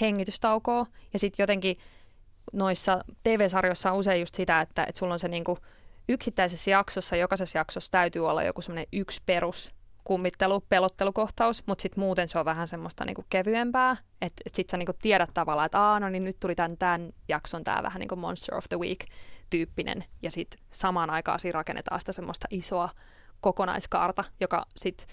hengitystaukoa, 0.01 0.85
ja 1.13 1.19
sitten 1.19 1.43
jotenkin 1.43 1.77
noissa 2.53 3.03
TV-sarjoissa 3.23 3.91
on 3.91 3.97
usein 3.97 4.19
just 4.19 4.35
sitä, 4.35 4.61
että, 4.61 4.83
että 4.83 4.99
sulla 4.99 5.13
on 5.13 5.19
se 5.19 5.27
niinku 5.27 5.57
yksittäisessä 6.09 6.71
jaksossa, 6.71 7.15
jokaisessa 7.15 7.57
jaksossa 7.57 7.91
täytyy 7.91 8.29
olla 8.29 8.43
joku 8.43 8.61
semmoinen 8.61 8.87
yksi 8.93 9.21
perus 9.25 9.71
kummittelu, 10.03 10.63
pelottelukohtaus, 10.69 11.63
mutta 11.65 11.81
sitten 11.81 11.99
muuten 11.99 12.29
se 12.29 12.39
on 12.39 12.45
vähän 12.45 12.67
semmoista 12.67 13.05
niinku 13.05 13.23
kevyempää, 13.29 13.97
että 14.21 14.41
et 14.45 14.55
sitten 14.55 14.71
sä 14.71 14.77
niinku 14.77 14.93
tiedät 15.01 15.29
tavallaan, 15.33 15.65
että 15.65 15.99
no 15.99 16.09
niin 16.09 16.23
nyt 16.23 16.39
tuli 16.39 16.55
tämän, 16.55 16.77
tämän 16.77 17.11
jakson 17.27 17.63
tämä 17.63 17.83
vähän 17.83 17.99
niin 17.99 18.07
kuin 18.07 18.19
Monster 18.19 18.55
of 18.55 18.65
the 18.69 18.79
Week 18.79 18.99
tyyppinen, 19.49 20.03
ja 20.21 20.31
sitten 20.31 20.59
samaan 20.71 21.09
aikaan 21.09 21.39
siinä 21.39 21.57
rakennetaan 21.57 21.99
sitä 21.99 22.11
semmoista 22.11 22.47
isoa 22.51 22.89
kokonaiskaarta, 23.41 24.23
joka 24.39 24.65
sitten 24.77 25.07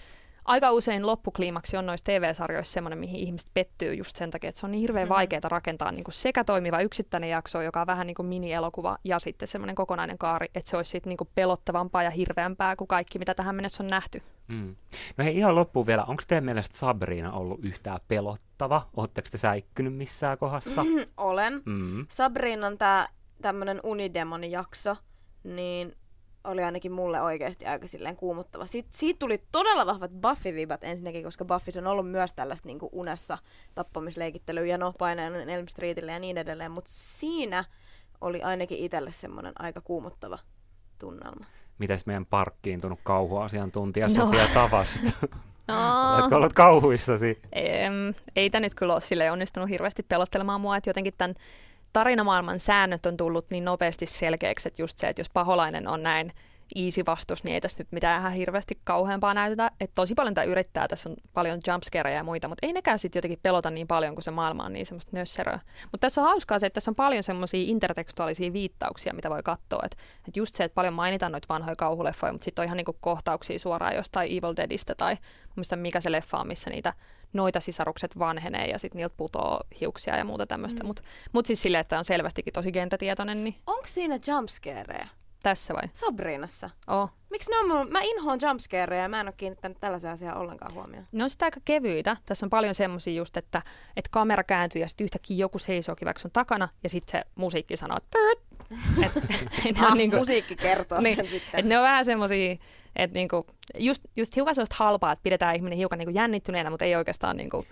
aika 0.45 0.71
usein 0.71 1.07
loppukliimaksi 1.07 1.77
on 1.77 1.85
noissa 1.85 2.03
TV-sarjoissa 2.03 2.73
semmoinen, 2.73 2.99
mihin 2.99 3.19
ihmiset 3.19 3.49
pettyy 3.53 3.93
just 3.93 4.15
sen 4.15 4.31
takia, 4.31 4.47
että 4.49 4.59
se 4.59 4.65
on 4.65 4.71
niin 4.71 4.81
hirveän 4.81 5.07
Mhm. 5.07 5.13
vaikeaa 5.13 5.41
rakentaa 5.49 5.91
niin 5.91 6.03
kuin 6.03 6.13
sekä 6.13 6.43
toimiva 6.43 6.81
yksittäinen 6.81 7.29
jakso, 7.29 7.61
joka 7.61 7.81
on 7.81 7.87
vähän 7.87 8.07
niin 8.07 8.15
kuin 8.15 8.25
mini-elokuva, 8.25 8.97
ja 9.03 9.19
sitten 9.19 9.47
semmoinen 9.47 9.75
kokonainen 9.75 10.17
kaari, 10.17 10.47
että 10.55 10.69
se 10.69 10.77
olisi 10.77 10.91
sitten 10.91 11.09
niin 11.09 11.17
kuin 11.17 11.29
pelottavampaa 11.35 12.03
ja 12.03 12.09
hirveämpää 12.09 12.75
kuin 12.75 12.87
kaikki, 12.87 13.19
mitä 13.19 13.33
tähän 13.33 13.55
mennessä 13.55 13.83
on 13.83 13.87
nähty. 13.89 14.21
Mm. 14.47 14.75
No 15.17 15.23
hei, 15.23 15.37
ihan 15.37 15.55
loppuun 15.55 15.87
vielä. 15.87 16.03
Onko 16.03 16.23
teidän 16.27 16.43
mielestä 16.45 16.77
Sabrina 16.77 17.31
ollut 17.31 17.65
yhtään 17.65 17.99
pelottava? 18.07 18.87
Oletteko 18.97 19.27
te 19.31 19.37
säikkynyt 19.37 19.93
missään 19.95 20.37
kohdassa? 20.37 20.83
Mm, 20.83 21.05
olen. 21.17 21.61
Mm. 21.65 22.05
Sabrinan 22.09 22.77
tää 22.77 23.07
tämmönen 23.41 23.79
unidemoni 23.83 24.51
jakso, 24.51 24.95
niin 25.43 25.95
oli 26.45 26.63
ainakin 26.63 26.91
mulle 26.91 27.21
oikeasti 27.21 27.65
aika 27.65 27.87
silleen 27.87 28.15
kuumuttava. 28.15 28.65
Siit, 28.65 28.87
siitä 28.89 29.19
tuli 29.19 29.43
todella 29.51 29.85
vahvat 29.85 30.11
Buffy-vibat 30.11 30.83
ensinnäkin, 30.83 31.23
koska 31.23 31.45
Buffy 31.45 31.71
on 31.77 31.87
ollut 31.87 32.11
myös 32.11 32.33
tällaista 32.33 32.67
niin 32.67 32.79
unessa 32.91 33.37
tappamisleikittelyä 33.75 34.65
ja 34.65 34.77
no 34.77 34.93
painajan 34.97 35.49
Elm 35.49 35.67
Streetille 35.67 36.11
ja 36.11 36.19
niin 36.19 36.37
edelleen, 36.37 36.71
mutta 36.71 36.91
siinä 36.93 37.65
oli 38.21 38.41
ainakin 38.41 38.77
itselle 38.77 39.11
semmoinen 39.11 39.53
aika 39.59 39.81
kuumuttava 39.81 40.39
tunnelma. 40.99 41.45
Mites 41.79 42.05
meidän 42.05 42.25
parkkiintunut 42.25 42.99
kauhuasiantuntija 43.03 44.07
No. 44.07 44.13
Sofia 44.13 44.47
Tavasta? 44.53 45.11
No, 45.67 46.15
Oletko 46.15 46.35
ollut 46.35 46.53
kauhuissasi? 46.53 47.41
Em, 47.51 48.13
ei 48.35 48.49
tämä 48.49 48.59
nyt 48.59 48.75
kyllä 48.75 48.93
ole 48.93 49.01
sille 49.01 49.31
onnistunut 49.31 49.69
hirveästi 49.69 50.03
pelottelemaan 50.03 50.61
mua, 50.61 50.77
että 50.77 50.89
jotenkin 50.89 51.13
tämän 51.17 51.35
tarinamaailman 51.95 52.59
säännöt 52.59 53.05
on 53.05 53.17
tullut 53.17 53.45
niin 53.49 53.65
nopeasti 53.65 54.05
selkeäksi, 54.05 54.67
että 54.67 54.81
just 54.81 54.99
se, 54.99 55.07
että 55.07 55.19
jos 55.19 55.29
paholainen 55.29 55.87
on 55.87 56.03
näin 56.03 56.33
easy 56.75 57.03
vastus, 57.07 57.43
niin 57.43 57.53
ei 57.53 57.61
tässä 57.61 57.83
nyt 57.83 57.91
mitään 57.91 58.19
ihan 58.19 58.33
hirveästi 58.33 58.79
kauheampaa 58.83 59.33
näytetä. 59.33 59.71
Että 59.79 59.93
tosi 59.93 60.13
paljon 60.13 60.33
tämä 60.33 60.45
yrittää, 60.45 60.87
tässä 60.87 61.09
on 61.09 61.15
paljon 61.33 61.59
jumpscareja 61.67 62.17
ja 62.17 62.23
muita, 62.23 62.47
mutta 62.47 62.67
ei 62.67 62.73
nekään 62.73 62.99
sitten 62.99 63.17
jotenkin 63.17 63.39
pelota 63.43 63.71
niin 63.71 63.87
paljon, 63.87 64.15
kun 64.15 64.23
se 64.23 64.31
maailma 64.31 64.63
on 64.63 64.73
niin 64.73 64.85
semmoista 64.85 65.17
nösseröä. 65.17 65.59
Mutta 65.81 65.97
tässä 66.05 66.21
on 66.21 66.27
hauskaa 66.27 66.59
se, 66.59 66.65
että 66.65 66.73
tässä 66.73 66.91
on 66.91 66.95
paljon 66.95 67.23
semmoisia 67.23 67.63
intertekstuaalisia 67.63 68.53
viittauksia, 68.53 69.13
mitä 69.13 69.29
voi 69.29 69.43
katsoa. 69.43 69.81
Että 69.85 69.97
et 70.27 70.37
just 70.37 70.55
se, 70.55 70.63
että 70.63 70.75
paljon 70.75 70.93
mainitaan 70.93 71.31
noita 71.31 71.53
vanhoja 71.53 71.75
kauhuleffoja, 71.75 72.33
mutta 72.33 72.45
sitten 72.45 72.63
on 72.63 72.65
ihan 72.65 72.77
niinku 72.77 72.97
kohtauksia 72.99 73.59
suoraan 73.59 73.95
jostain 73.95 74.31
Evil 74.31 74.55
Deadistä 74.57 74.95
tai 74.95 75.17
muista 75.55 75.75
mikä 75.75 76.01
se 76.01 76.11
leffa 76.11 76.37
on, 76.37 76.47
missä 76.47 76.69
niitä 76.69 76.93
noita 77.35 77.59
sisarukset 77.59 78.19
vanhenee 78.19 78.67
ja 78.67 78.79
sitten 78.79 78.97
niiltä 78.97 79.15
putoo 79.17 79.61
hiuksia 79.81 80.17
ja 80.17 80.25
muuta 80.25 80.47
tämmöistä. 80.47 80.83
Mm. 80.83 80.87
Mutta 80.87 81.01
mut 81.33 81.45
siis 81.45 81.61
silleen, 81.61 81.81
että 81.81 81.99
on 81.99 82.05
selvästikin 82.05 82.53
tosi 82.53 82.71
genretietoinen, 82.71 83.43
niin 83.43 83.55
Onko 83.67 83.87
siinä 83.87 84.19
jumpscareja? 84.27 85.07
Tässä 85.43 85.73
vai? 85.73 85.83
Sabrinassa. 85.93 86.69
Oh. 86.87 87.09
Miksi 87.29 87.51
ne 87.51 87.57
on 87.57 87.67
mun... 87.67 87.91
Mä 87.91 87.99
inhoan 88.03 88.39
jumpscareja 88.41 89.01
ja 89.01 89.09
mä 89.09 89.19
en 89.19 89.27
ole 89.27 89.33
kiinnittänyt 89.37 89.77
tällaisia 89.79 90.11
asiaa 90.11 90.39
ollenkaan 90.39 90.73
huomioon. 90.73 91.07
Ne 91.11 91.23
on 91.23 91.29
sitä 91.29 91.45
aika 91.45 91.59
kevyitä. 91.65 92.17
Tässä 92.25 92.45
on 92.45 92.49
paljon 92.49 92.75
semmoisia 92.75 93.13
just, 93.13 93.37
että, 93.37 93.61
että 93.97 94.09
kamera 94.11 94.43
kääntyy 94.43 94.81
ja 94.81 94.87
sitten 94.87 95.05
yhtäkkiä 95.05 95.37
joku 95.37 95.59
seisookin 95.59 96.05
vaikka 96.05 96.21
sun 96.21 96.31
takana 96.31 96.69
ja 96.83 96.89
sitten 96.89 97.11
se 97.19 97.25
musiikki 97.35 97.77
sanoo 97.77 97.97
Et, 99.65 99.77
ne 99.77 99.85
Ah, 99.85 99.91
on 99.91 99.97
niinku, 99.97 100.17
musiikki 100.17 100.55
kertoo 100.55 101.01
niin, 101.01 101.15
sen 101.15 101.27
sitten. 101.27 101.59
et 101.59 101.65
ne 101.65 101.77
on 101.77 101.83
vähän 101.83 102.05
semmoisia, 102.05 102.55
että 102.95 103.13
niinku, 103.13 103.45
just, 103.79 104.03
just 104.17 104.35
hiukan 104.35 104.55
sellaista 104.55 104.75
halpaa, 104.79 105.11
että 105.11 105.23
pidetään 105.23 105.55
ihminen 105.55 105.77
hiukan 105.77 105.99
niinku 105.99 106.13
jännittyneenä, 106.15 106.69
mutta 106.69 106.85
ei 106.85 106.95
oikeastaan 106.95 107.37
niinku 107.37 107.65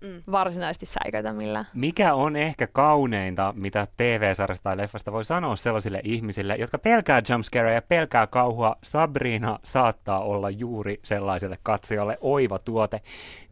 Mm. 0.00 0.22
varsinaisesti 0.32 0.86
säikäytä 0.86 1.32
millään. 1.32 1.66
Mikä 1.74 2.14
on 2.14 2.36
ehkä 2.36 2.66
kauneinta, 2.66 3.54
mitä 3.56 3.86
TV-sarjasta 3.96 4.62
tai 4.62 4.76
leffasta 4.76 5.12
voi 5.12 5.24
sanoa 5.24 5.56
sellaisille 5.56 6.00
ihmisille, 6.04 6.56
jotka 6.56 6.78
pelkää 6.78 7.22
jumpscareja 7.30 7.74
ja 7.74 7.82
pelkää 7.82 8.26
kauhua? 8.26 8.76
Sabrina 8.82 9.58
saattaa 9.64 10.20
olla 10.20 10.50
juuri 10.50 11.00
sellaiselle 11.02 11.58
katsojalle 11.62 12.18
oiva 12.20 12.58
tuote. 12.58 13.00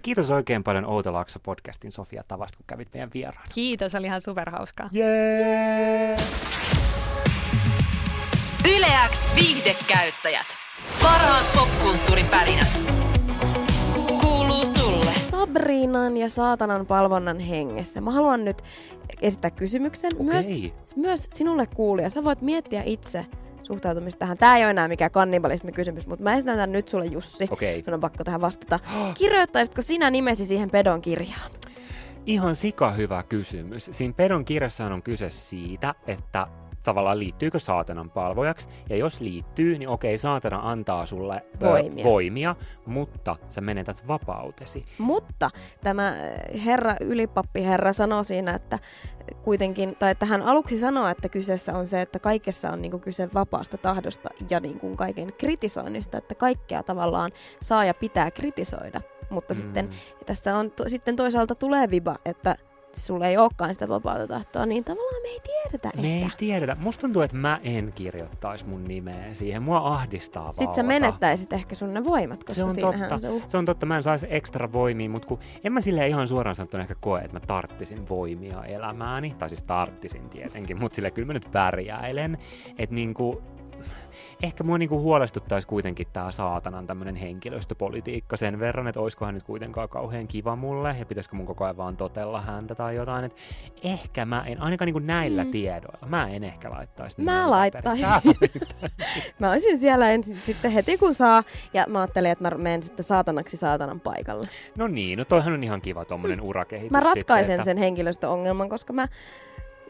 Kiitos 0.03 0.31
oikein 0.31 0.65
paljon 0.65 0.87
Outo 0.87 1.13
Lakso 1.13 1.39
podcastin 1.43 1.93
Sofia 1.93 2.25
Tavasta, 2.29 2.57
kun 2.57 2.67
kävit 2.67 2.89
meidän 2.95 3.11
vieraana. 3.15 3.49
Kiitos, 3.55 3.95
oli 3.95 4.07
ihan 4.07 4.21
superhauskaa. 4.21 4.89
Jee! 4.93 6.17
Yleäks 8.77 9.29
viihdekäyttäjät. 9.35 10.47
Parhaat 11.03 11.47
popkulttuuripärinät. 11.55 12.69
Kuuluu 14.21 14.67
sulle. 14.67 15.11
Sabrinan 15.31 16.17
ja 16.17 16.29
saatanan 16.29 16.87
palvonnan 16.87 17.39
hengessä. 17.39 18.01
Mä 18.01 18.11
haluan 18.11 18.45
nyt 18.45 18.63
esittää 19.23 19.51
kysymyksen 19.51 20.11
myös, 20.21 20.47
Okei. 20.47 20.75
myös 20.97 21.29
sinulle 21.33 21.67
kuulija. 21.67 22.11
Sä 22.11 22.25
voit 22.25 22.43
miettiä 22.43 22.83
itse 22.87 23.27
suhtautumista 23.63 24.19
tähän. 24.19 24.39
Tää 24.39 24.57
ei 24.57 24.63
ole 24.63 24.71
enää 24.71 24.89
mikään 24.89 25.11
kannibalismi-kysymys, 25.11 26.07
mutta 26.07 26.23
mä 26.23 26.35
esitän 26.35 26.57
tämän 26.57 26.73
nyt 26.73 26.89
sulle 26.89 27.07
Jussi. 27.07 27.49
Okei. 27.51 27.83
Sun 27.85 27.95
on 27.95 28.01
pakko 28.01 28.25
tähän 28.25 28.41
vastata. 28.41 28.79
Kirjoittaisitko 29.19 29.83
sinä 29.83 30.11
nimesi 30.11 30.45
siihen 30.45 30.71
pedon 30.71 31.03
kirjaan? 31.03 31.51
Ihan 32.27 32.57
sika 32.57 32.91
hyvä 32.91 33.23
kysymys. 33.23 33.91
Siinä 33.93 34.15
pedon 34.17 34.45
kirjassahan 34.45 34.93
on 34.93 35.03
kyse 35.03 35.31
siitä, 35.31 35.95
että 36.07 36.47
tavallaan 36.83 37.19
liittyykö 37.19 37.59
saatanan 37.59 38.11
palvojaksi. 38.11 38.69
Ja 38.91 38.97
jos 38.97 39.21
liittyy, 39.21 39.79
niin 39.79 39.89
okei, 39.89 40.19
saatana 40.19 40.61
antaa 40.71 41.07
sulle 41.07 41.45
ö, 41.63 41.67
Voimia. 41.67 42.05
voimia, 42.05 42.57
mutta 42.87 43.37
sä 43.49 43.61
menetät 43.61 44.09
vapautesi. 44.09 44.85
Mutta 44.99 45.51
tämä 45.85 46.09
äh, 46.09 46.65
herra, 46.65 46.97
ylipappi 47.01 47.65
herra 47.65 47.93
sanoo 47.93 48.23
siinä, 48.23 48.55
että 48.55 48.79
kuitenkin, 49.43 49.97
tai 49.97 50.11
että 50.11 50.27
hän 50.27 50.43
aluksi 50.43 50.79
sanoo, 50.79 51.09
että 51.09 51.29
kyseessä 51.29 51.75
on 51.75 51.87
se, 51.87 52.01
että 52.01 52.19
kaikessa 52.19 52.71
on 52.71 52.83
niinku 52.83 52.99
kyse 52.99 53.29
vapaasta 53.35 53.79
tahdosta 53.79 54.29
ja 54.51 54.61
niinku 54.61 54.97
kaiken 54.97 55.33
kritisoinnista, 55.39 56.19
että 56.19 56.35
kaikkea 56.35 56.83
tavallaan 56.83 57.33
saa 57.63 57.85
ja 57.85 57.95
pitää 57.95 58.31
kritisoida. 58.31 59.01
Mutta 59.31 59.55
mm. 59.55 59.59
sitten 59.59 59.91
tässä 60.27 60.57
on 60.57 60.71
to, 60.71 60.89
sitten 60.89 61.17
toisaalta 61.17 61.55
tulee 61.55 61.91
viba, 61.91 62.17
että 62.25 62.57
sulla 63.07 63.27
ei 63.27 63.37
olekaan 63.37 63.75
sitä 63.75 63.89
vapaata 63.89 64.27
tahtoa, 64.27 64.67
niin 64.67 64.85
tavallaan 64.85 65.23
me 65.23 65.29
ei 65.29 65.41
tiedetä 65.41 65.91
Me 66.03 66.15
ei 66.17 66.23
ehkä. 66.23 66.37
tiedetä. 66.39 66.77
Musta 66.81 67.01
tuntuu, 67.01 67.23
että 67.23 67.37
mä 67.37 67.61
en 67.65 67.93
kirjoittaisi 67.95 68.65
mun 68.67 68.85
nimeä 68.85 69.35
siihen. 69.35 69.63
Mua 69.63 69.79
ahdistaa 69.79 70.53
Sitten 70.53 70.75
sä 70.75 70.83
menettäisit 70.83 71.53
ehkä 71.53 71.75
sun 71.75 71.95
ne 71.95 72.05
voimat, 72.05 72.45
koska 72.45 72.55
Se 72.55 72.65
on 72.65 72.77
totta. 72.77 73.15
on 73.15 73.21
se 73.21 73.29
uh. 73.31 73.43
Se 73.47 73.59
on 73.59 73.65
totta, 73.65 73.87
mä 73.87 73.97
en 73.97 74.03
saisi 74.03 74.27
ekstra 74.31 74.73
voimia, 74.73 75.09
mutta 75.11 75.29
kun 75.29 75.39
en 75.65 75.73
mä 75.73 75.81
sille 75.81 76.07
ihan 76.07 76.29
suoraan 76.29 76.55
sanottuna 76.57 76.83
ehkä 76.83 76.95
koe, 77.01 77.21
että 77.21 77.33
mä 77.37 77.41
tarttisin 77.47 78.09
voimia 78.09 78.65
elämääni. 78.65 79.35
Tai 79.39 79.49
siis 79.49 79.63
tarttisin 79.63 80.29
tietenkin, 80.29 80.79
mutta 80.81 80.97
sille 80.97 81.11
kyllä 81.11 81.27
mä 81.27 81.33
nyt 81.33 81.49
pärjäilen. 81.53 82.39
Että 82.79 82.95
niinku, 82.95 83.43
ehkä 84.43 84.65
mua 84.65 84.79
niinku 84.79 85.01
huolestuttaisi 85.01 85.69
kuitenkin 85.69 86.07
tää 86.13 86.31
saatanan 86.31 86.87
tämmönen 86.87 87.17
henkilöstöpolitiikka 87.17 88.37
sen 88.37 88.59
verran, 88.61 88.89
että 88.89 89.01
oiskohan 89.01 89.35
nyt 89.35 89.43
kuitenkaan 89.43 89.89
kauhean 89.89 90.29
kiva 90.29 90.57
mulle 90.57 90.97
ja 90.99 91.07
pitäisikö 91.07 91.37
mun 91.37 91.47
koko 91.47 91.65
ajan 91.65 91.77
vaan 91.77 91.97
totella 91.97 92.41
häntä 92.41 92.75
tai 92.75 92.97
jotain. 92.97 93.25
Et 93.25 93.37
ehkä 93.85 94.25
mä 94.25 94.45
en, 94.47 94.61
ainakaan 94.63 94.87
niinku 94.87 94.99
näillä 94.99 95.45
Mm. 95.45 95.51
tiedoilla, 95.51 96.07
mä 96.07 96.29
en 96.29 96.45
ehkä 96.45 96.71
laittaisi. 96.71 97.23
Mä 97.23 97.51
laittaisin. 97.51 98.07
Mä 99.39 99.51
olisin 99.51 99.79
siellä 99.79 100.11
ensin 100.11 100.39
sitten 100.47 100.71
heti 100.71 100.99
kun 100.99 101.15
saa, 101.15 101.43
ja 101.75 101.85
mä 101.89 102.01
ajattelin, 102.01 102.31
että 102.31 102.51
mä 102.51 102.63
menen 102.63 102.83
sitten 102.83 103.05
saatanaksi 103.05 103.57
saatanan 103.57 104.01
paikalle. 104.01 104.49
No 104.77 104.87
niin, 104.87 105.19
no 105.19 105.25
toihan 105.25 105.53
on 105.55 105.65
ihan 105.65 105.81
kiva 105.81 106.05
tommonen 106.05 106.41
urakehitys 106.41 106.91
Mä 106.91 107.01
ratkaisen 107.01 107.45
sitten, 107.45 107.55
että 107.55 107.65
sen 107.65 107.77
henkilöstöongelman, 107.77 108.69
koska 108.69 108.93
mä 108.93 109.09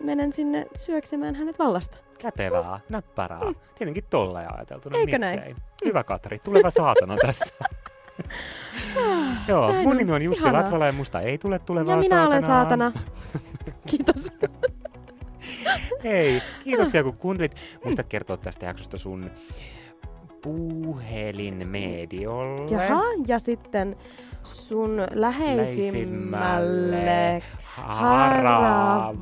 menen 0.02 0.32
sinne 0.32 0.66
syöksemään 0.76 1.34
hänet 1.34 1.58
vallasta. 1.58 1.96
Kätevää, 2.18 2.80
näppärää. 2.88 3.40
Tietenkin 3.74 4.04
tolleen 4.10 4.54
ajateltuna. 4.54 4.96
Mm. 4.96 5.00
Eikö 5.00 5.18
miksei? 5.18 5.36
näin? 5.36 5.56
Hyvä 5.84 6.04
Katri, 6.04 6.38
tuleva 6.38 6.70
saatana 6.70 7.16
tässä. 7.26 7.54
Joo, 9.48 9.72
näin 9.72 9.82
mun 9.82 9.92
on. 9.92 9.96
nimi 9.98 10.12
on 10.12 10.22
Jussi 10.22 10.42
Ihanaa. 10.42 10.62
Latvala 10.62 10.86
ja 10.86 10.92
musta 10.92 11.20
ei 11.20 11.38
tule 11.38 11.58
tulevaa 11.58 11.92
Ja 11.94 11.96
minä 12.00 12.08
saatanaa. 12.08 12.28
olen 12.28 12.42
saatana. 12.42 12.92
Kiitos. 13.90 14.26
Hei, 16.04 16.42
kiitoksia 16.64 17.02
kun 17.02 17.16
kuuntelit. 17.16 17.54
Muista 17.84 18.02
kertoa 18.02 18.36
tästä 18.36 18.66
jaksosta 18.66 18.98
sun 18.98 19.30
puhelinmediolle. 20.48 22.66
Jaha, 22.70 23.02
ja 23.26 23.38
sitten 23.38 23.96
sun 24.44 25.00
läheisimmälle 25.10 27.42
haravan 27.64 29.18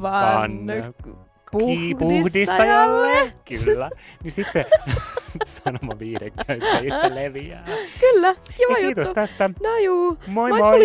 puhdistajalle. 1.99 3.33
Kyllä. 3.45 3.91
Niin 4.23 4.33
sitten 4.33 4.65
sanoma 5.65 5.99
viidekäyttäjistä 5.99 7.15
leviää. 7.15 7.65
Kyllä, 8.01 8.35
kiva 8.57 8.73
Ja 8.73 8.77
kiitos 8.77 9.07
juttu. 9.07 9.15
tästä. 9.15 9.51
No 9.63 9.77
juu. 9.77 10.19
Moi 10.27 10.51
moi. 10.51 10.61
moi! 10.61 10.81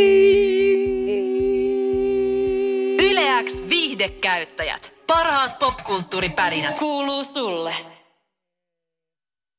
Yleäks 3.11 3.63
viihdekäyttäjät. 3.69 4.93
Parhaat 5.07 5.59
popkulttuuripärinät. 5.59 6.77
Kuuluu 6.77 7.23
sulle. 7.23 7.73